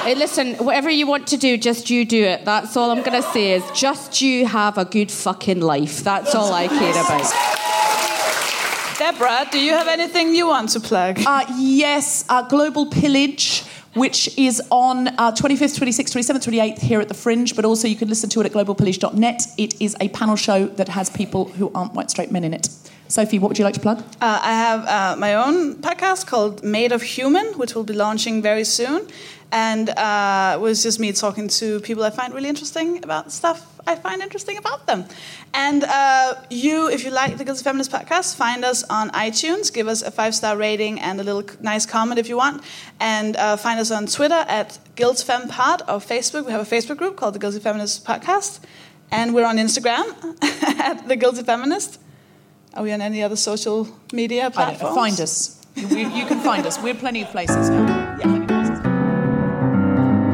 Hey, 0.08 0.16
listen, 0.16 0.56
whatever 0.64 0.90
you 0.90 1.06
want 1.06 1.28
to 1.28 1.36
do, 1.36 1.58
just 1.58 1.90
you 1.90 2.06
do 2.06 2.24
it. 2.24 2.46
That's 2.46 2.78
all 2.78 2.92
I'm 2.92 3.04
going 3.04 3.22
to 3.22 3.30
say 3.34 3.52
is 3.52 3.72
just 3.72 4.22
you 4.22 4.46
have 4.46 4.78
a 4.78 4.86
good 4.86 5.12
fucking 5.12 5.60
life. 5.60 6.02
That's 6.02 6.34
all 6.34 6.54
I 6.54 6.70
care 6.70 6.92
about. 6.92 7.30
Deborah, 8.98 9.46
do 9.52 9.60
you 9.60 9.74
have 9.74 9.90
anything 9.90 10.34
you 10.34 10.48
want 10.48 10.70
to 10.70 10.80
plug? 10.80 11.20
Uh, 11.26 11.44
yes, 11.58 12.24
uh, 12.30 12.42
Global 12.44 12.86
Pillage, 12.86 13.64
which 13.96 14.38
is 14.38 14.62
on 14.72 15.10
uh, 15.10 15.34
25th, 15.34 15.78
26th, 15.78 16.16
27th, 16.16 16.48
28th 16.54 16.80
here 16.80 17.02
at 17.02 17.10
the 17.10 17.14
Fringe, 17.14 17.54
but 17.54 17.66
also 17.66 17.90
you 17.90 17.98
can 17.98 18.08
listen 18.08 18.30
to 18.30 18.40
it 18.40 18.46
at 18.46 18.54
globalpillage.net. 18.54 19.42
It 19.58 19.82
is 19.82 19.98
a 20.00 20.08
panel 20.08 20.38
show 20.38 20.68
that 20.68 20.88
has 20.88 21.10
people 21.10 21.50
who 21.50 21.70
aren't 21.76 21.96
white 21.96 22.10
straight 22.10 22.32
men 22.32 22.46
in 22.46 22.54
it. 22.54 22.70
Sofie, 23.08 23.40
what 23.40 23.50
would 23.50 23.58
you 23.58 23.66
like 23.66 23.74
to 23.76 23.80
plug? 23.80 24.00
Uh, 24.22 24.40
I 24.44 24.54
have 24.54 24.86
uh, 24.86 25.16
my 25.20 25.36
own 25.36 25.76
podcast 25.76 26.28
called 26.28 26.64
Made 26.64 26.92
of 26.92 27.02
Human, 27.02 27.46
which 27.54 27.74
will 27.76 27.84
be 27.84 27.94
launching 27.94 28.42
very 28.42 28.64
soon. 28.64 29.08
And 29.52 29.90
uh, 29.90 30.56
it 30.56 30.62
was 30.62 30.84
just 30.84 31.00
me 31.00 31.14
talking 31.14 31.48
to 31.60 31.80
people 31.80 32.04
I 32.04 32.10
find 32.10 32.34
really 32.34 32.50
interesting 32.50 33.04
about 33.04 33.32
stuff 33.32 33.78
I 33.88 33.96
find 33.96 34.22
interesting 34.22 34.58
about 34.58 34.86
them. 34.86 35.06
And 35.54 35.86
uh, 35.86 36.36
you, 36.50 36.90
if 36.90 37.06
you 37.06 37.12
like 37.12 37.38
the 37.38 37.46
Guilty 37.46 37.64
Feminist 37.64 37.90
podcast, 37.90 38.36
find 38.36 38.66
us 38.66 38.84
on 38.84 39.10
iTunes. 39.12 39.74
Give 39.74 39.88
us 39.88 40.02
a 40.02 40.12
five 40.12 40.36
star 40.36 40.58
rating 40.58 41.00
and 41.00 41.22
a 41.22 41.24
little 41.24 41.44
nice 41.62 41.86
comment 41.86 42.20
if 42.20 42.28
you 42.28 42.36
want. 42.36 42.64
And 43.00 43.38
uh, 43.38 43.56
find 43.56 43.80
us 43.80 43.90
on 43.90 44.08
Twitter 44.08 44.44
at 44.50 44.78
GuiltFemPod 44.98 45.82
or 45.88 46.00
Facebook. 46.00 46.46
We 46.46 46.52
have 46.52 46.62
a 46.62 46.76
Facebook 46.76 46.98
group 46.98 47.16
called 47.16 47.36
the 47.36 47.40
Guilty 47.40 47.60
Feminist 47.60 48.06
Podcast. 48.06 48.60
And 49.10 49.34
we're 49.34 49.46
on 49.46 49.56
Instagram 49.56 50.06
at 50.80 51.08
the 51.08 51.16
Guilty 51.16 51.44
Feminist. 51.44 51.98
Are 52.78 52.86
we 52.86 52.94
on 52.94 53.02
any 53.02 53.26
other 53.26 53.36
social 53.36 53.90
media 54.14 54.46
uh, 54.46 54.50
know. 54.50 54.54
platforms? 54.54 54.94
Find 54.94 55.18
us. 55.18 55.58
You, 55.74 56.06
you 56.14 56.30
can 56.30 56.38
find 56.46 56.62
us. 56.62 56.78
We're 56.78 56.94
plenty 56.94 57.26
of 57.26 57.34
places 57.34 57.74
now. 57.74 57.90
Yeah. 58.22 58.38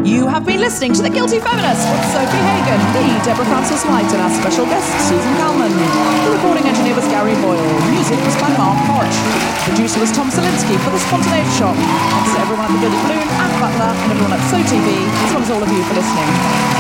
You 0.03 0.27
have 0.27 0.43
been 0.43 0.59
listening 0.59 0.91
to 0.99 1.01
The 1.07 1.09
Guilty 1.09 1.39
Feminist 1.39 1.87
with 1.87 2.03
Sofie 2.11 2.43
Hagen, 2.43 2.83
me, 2.91 3.15
Deborah 3.23 3.47
Frances 3.47 3.87
White, 3.87 4.11
and 4.11 4.19
our 4.19 4.27
special 4.43 4.67
guest, 4.67 4.91
Susan 5.07 5.31
Calman. 5.39 5.71
The 5.71 6.35
recording 6.35 6.67
engineer 6.67 6.99
was 6.99 7.07
Gary 7.07 7.31
Boyle. 7.39 7.63
Music 7.87 8.19
was 8.27 8.35
by 8.35 8.51
Mark 8.59 8.75
Hodge. 8.91 9.15
Producer 9.63 10.03
was 10.03 10.11
Tom 10.11 10.27
Salinsky 10.27 10.75
for 10.83 10.91
The 10.91 10.99
Spontaneity 10.99 11.47
Shop. 11.55 11.79
Thanks 11.79 12.35
to 12.35 12.43
everyone 12.43 12.67
at 12.67 12.75
The 12.75 12.83
Gilded 12.83 12.99
Balloon, 13.07 13.23
Anne 13.39 13.55
Butler, 13.63 13.91
and 14.03 14.19
everyone 14.19 14.35
at 14.35 14.43
SoTV, 14.51 15.07
as 15.07 15.31
well 15.31 15.47
as 15.47 15.47
all 15.47 15.63
of 15.63 15.71
you 15.71 15.79
for 15.87 15.95
listening. 15.95 16.27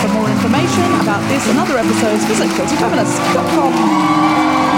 For 0.03 0.11
more 0.11 0.27
information 0.27 0.91
about 0.99 1.23
this 1.31 1.47
and 1.47 1.55
other 1.55 1.79
episodes, 1.79 2.27
visit 2.27 2.51
guiltyfeminist.com. 2.51 4.72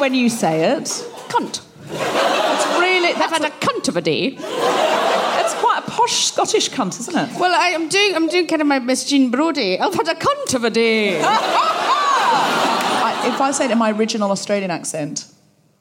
when 0.00 0.14
you 0.14 0.28
say 0.28 0.72
it. 0.72 0.84
Cunt. 1.28 1.60
It's 1.92 2.66
really 2.80 3.12
I've 3.14 3.30
had 3.30 3.44
a 3.44 3.50
cunt 3.50 3.88
of 3.88 3.96
a 3.96 4.00
day. 4.00 4.36
it's 4.38 5.54
quite 5.54 5.82
a 5.86 5.90
posh 5.90 6.24
Scottish 6.26 6.70
cunt, 6.70 6.98
isn't 7.00 7.16
it? 7.16 7.38
Well, 7.38 7.54
I 7.54 7.68
am 7.68 7.88
doing, 7.88 8.14
I'm 8.14 8.28
doing 8.28 8.46
kind 8.46 8.62
of 8.62 8.68
my 8.68 8.78
Miss 8.78 9.04
Jean 9.04 9.30
Brodie. 9.30 9.78
I've 9.78 9.94
had 9.94 10.08
a 10.08 10.14
cunt 10.14 10.54
of 10.54 10.64
a 10.64 10.70
day. 10.70 11.20
I, 11.22 13.30
if 13.34 13.40
I 13.40 13.50
say 13.52 13.66
it 13.66 13.70
in 13.70 13.78
my 13.78 13.90
original 13.92 14.30
Australian 14.30 14.70
accent, 14.70 15.26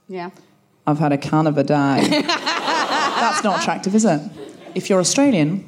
Yeah. 0.07 0.29
I've 0.87 0.99
had 0.99 1.11
a 1.13 1.17
can 1.17 1.45
of 1.47 1.57
a 1.57 1.63
day. 1.63 2.07
That's 3.19 3.43
not 3.43 3.61
attractive, 3.61 3.93
is 3.93 4.05
it? 4.05 4.21
If 4.73 4.89
you're 4.89 4.99
Australian, 4.99 5.65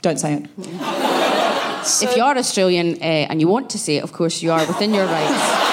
don't 0.00 0.18
say 0.18 0.34
it. 0.34 0.46
if 2.02 2.16
you 2.16 2.22
are 2.22 2.36
Australian 2.38 2.94
uh, 3.02 3.26
and 3.28 3.40
you 3.40 3.48
want 3.48 3.68
to 3.70 3.78
say 3.78 3.96
it, 3.98 4.04
of 4.04 4.12
course, 4.12 4.40
you 4.42 4.50
are 4.50 4.64
within 4.66 4.94
your 4.94 5.04
rights 5.06 5.67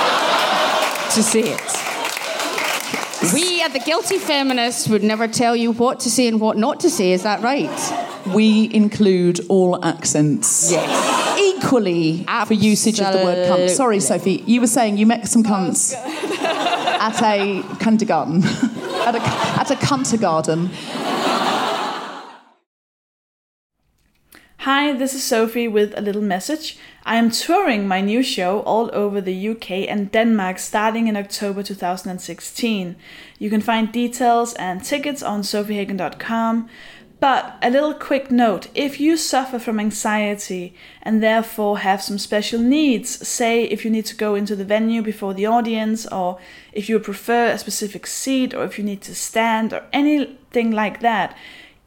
to 1.16 1.24
say 1.24 1.44
it. 1.44 3.34
We 3.34 3.62
at 3.62 3.72
the 3.72 3.80
Guilty 3.80 4.18
Feminists 4.18 4.90
would 4.90 5.02
never 5.02 5.30
tell 5.30 5.56
you 5.56 5.72
what 5.72 6.02
to 6.02 6.12
say 6.12 6.28
and 6.28 6.42
what 6.42 6.58
not 6.58 6.82
to 6.82 6.90
say. 6.90 7.14
Is 7.14 7.24
that 7.24 7.42
right? 7.42 8.34
We 8.36 8.70
include 8.74 9.40
all 9.48 9.84
accents. 9.84 10.72
Yes. 10.72 11.40
Equally 11.40 12.26
for 12.46 12.54
usage 12.54 13.00
of 13.00 13.14
the 13.14 13.24
word 13.24 13.50
cunt. 13.50 13.70
Sorry, 13.70 13.98
Sofie, 13.98 14.46
you 14.46 14.60
were 14.60 14.68
saying 14.68 14.98
you 14.98 15.06
met 15.06 15.28
some 15.30 15.44
oh, 15.46 15.50
cunts 15.50 15.94
at 15.94 17.22
a 17.24 17.64
kindergarten. 17.80 18.44
at 19.06 19.16
a 19.16 19.22
at 19.22 19.72
a 19.72 19.76
kindergarten. 19.78 20.70
Hi, 24.66 24.94
this 24.94 25.14
is 25.14 25.22
Sofie 25.22 25.72
with 25.72 25.96
a 25.96 26.02
little 26.02 26.24
message. 26.24 26.80
I 27.04 27.18
am 27.18 27.30
touring 27.30 27.88
my 27.88 28.02
new 28.02 28.24
show 28.24 28.62
all 28.62 28.90
over 28.94 29.22
the 29.22 29.50
UK 29.50 29.88
and 29.88 30.12
Denmark 30.12 30.58
starting 30.58 31.06
in 31.06 31.16
October 31.16 31.62
2016. 31.62 32.96
You 33.38 33.50
can 33.52 33.62
find 33.62 33.92
details 33.92 34.56
and 34.56 34.84
tickets 34.84 35.22
on 35.22 35.44
sofiehagen.com. 35.44 36.68
But 37.20 37.58
a 37.62 37.70
little 37.70 37.94
quick 37.94 38.32
note 38.32 38.68
if 38.74 39.00
you 39.00 39.18
suffer 39.18 39.60
from 39.60 39.80
anxiety 39.80 40.74
and 41.04 41.22
therefore 41.22 41.78
have 41.80 42.02
some 42.02 42.18
special 42.18 42.60
needs, 42.60 43.28
say 43.28 43.66
if 43.66 43.86
you 43.86 43.92
need 43.92 44.08
to 44.08 44.16
go 44.16 44.34
into 44.34 44.56
the 44.56 44.66
venue 44.66 45.04
before 45.04 45.36
the 45.36 45.46
audience, 45.46 46.08
or 46.08 46.40
if 46.74 46.90
you 46.90 47.00
prefer 47.00 47.52
a 47.52 47.60
specific 47.60 48.08
seat, 48.08 48.56
or 48.56 48.64
if 48.64 48.80
you 48.80 48.84
need 48.84 49.04
to 49.04 49.14
stand, 49.14 49.74
or 49.74 49.84
anything 49.94 50.72
like 50.72 51.02
that, 51.02 51.38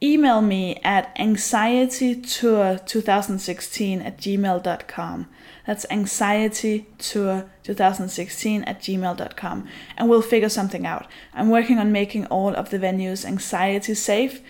email 0.02 0.40
me 0.40 0.80
at 0.84 1.14
anxietytour2016 1.16 4.04
at 4.04 4.18
gmail.com. 4.18 5.28
That's 5.66 5.86
anxietytour2016 5.86 8.64
at 8.66 8.80
gmail.com. 8.80 9.68
And 9.96 10.08
we'll 10.08 10.22
figure 10.22 10.48
something 10.48 10.86
out. 10.86 11.06
I'm 11.34 11.50
working 11.50 11.78
on 11.78 11.92
making 11.92 12.26
all 12.26 12.54
of 12.54 12.70
the 12.70 12.78
venues 12.78 13.24
anxiety 13.24 13.94
safe. 13.94 14.40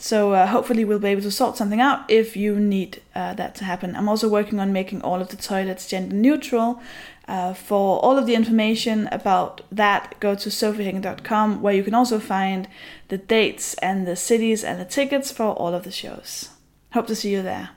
So 0.00 0.32
uh, 0.32 0.46
hopefully 0.46 0.84
we'll 0.84 1.00
be 1.00 1.08
able 1.08 1.22
to 1.22 1.30
sort 1.32 1.56
something 1.56 1.80
out 1.80 2.08
if 2.08 2.36
you 2.36 2.60
need 2.60 3.02
uh, 3.16 3.34
that 3.34 3.56
to 3.56 3.64
happen. 3.64 3.96
I'm 3.96 4.08
also 4.08 4.28
working 4.28 4.60
on 4.60 4.72
making 4.72 5.02
all 5.02 5.20
of 5.20 5.30
the 5.30 5.36
toilets 5.36 5.88
gender 5.88 6.14
neutral. 6.14 6.80
Uh, 7.28 7.52
for 7.52 8.00
all 8.00 8.16
of 8.16 8.24
the 8.24 8.34
information 8.34 9.06
about 9.12 9.60
that, 9.70 10.18
go 10.18 10.34
to 10.34 10.48
sofiehagen.com 10.48 11.60
where 11.60 11.74
you 11.74 11.84
can 11.84 11.94
also 11.94 12.18
find 12.18 12.66
the 13.08 13.18
dates 13.18 13.74
and 13.74 14.06
the 14.06 14.16
cities 14.16 14.64
and 14.64 14.80
the 14.80 14.86
tickets 14.86 15.30
for 15.30 15.44
all 15.44 15.74
of 15.74 15.82
the 15.84 15.90
shows. 15.90 16.48
Hope 16.94 17.06
to 17.06 17.14
see 17.14 17.30
you 17.30 17.42
there. 17.42 17.70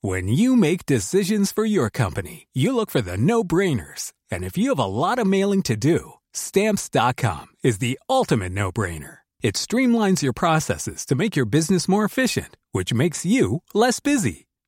When 0.00 0.26
you 0.26 0.56
make 0.56 0.84
decisions 0.84 1.52
for 1.52 1.64
your 1.64 1.88
company, 1.88 2.48
you 2.52 2.74
look 2.74 2.90
for 2.90 3.00
the 3.00 3.16
no 3.16 3.44
brainers. 3.44 4.12
And 4.32 4.42
if 4.42 4.58
you 4.58 4.70
have 4.70 4.78
a 4.80 4.84
lot 4.84 5.20
of 5.20 5.28
mailing 5.28 5.62
to 5.62 5.76
do, 5.76 6.14
stamps.com 6.32 7.46
is 7.62 7.78
the 7.78 8.00
ultimate 8.10 8.50
no 8.50 8.72
brainer. 8.72 9.18
It 9.42 9.54
streamlines 9.54 10.20
your 10.20 10.32
processes 10.32 11.06
to 11.06 11.14
make 11.14 11.36
your 11.36 11.46
business 11.46 11.86
more 11.86 12.04
efficient, 12.04 12.56
which 12.72 12.92
makes 12.92 13.24
you 13.24 13.62
less 13.74 14.00
busy. 14.00 14.48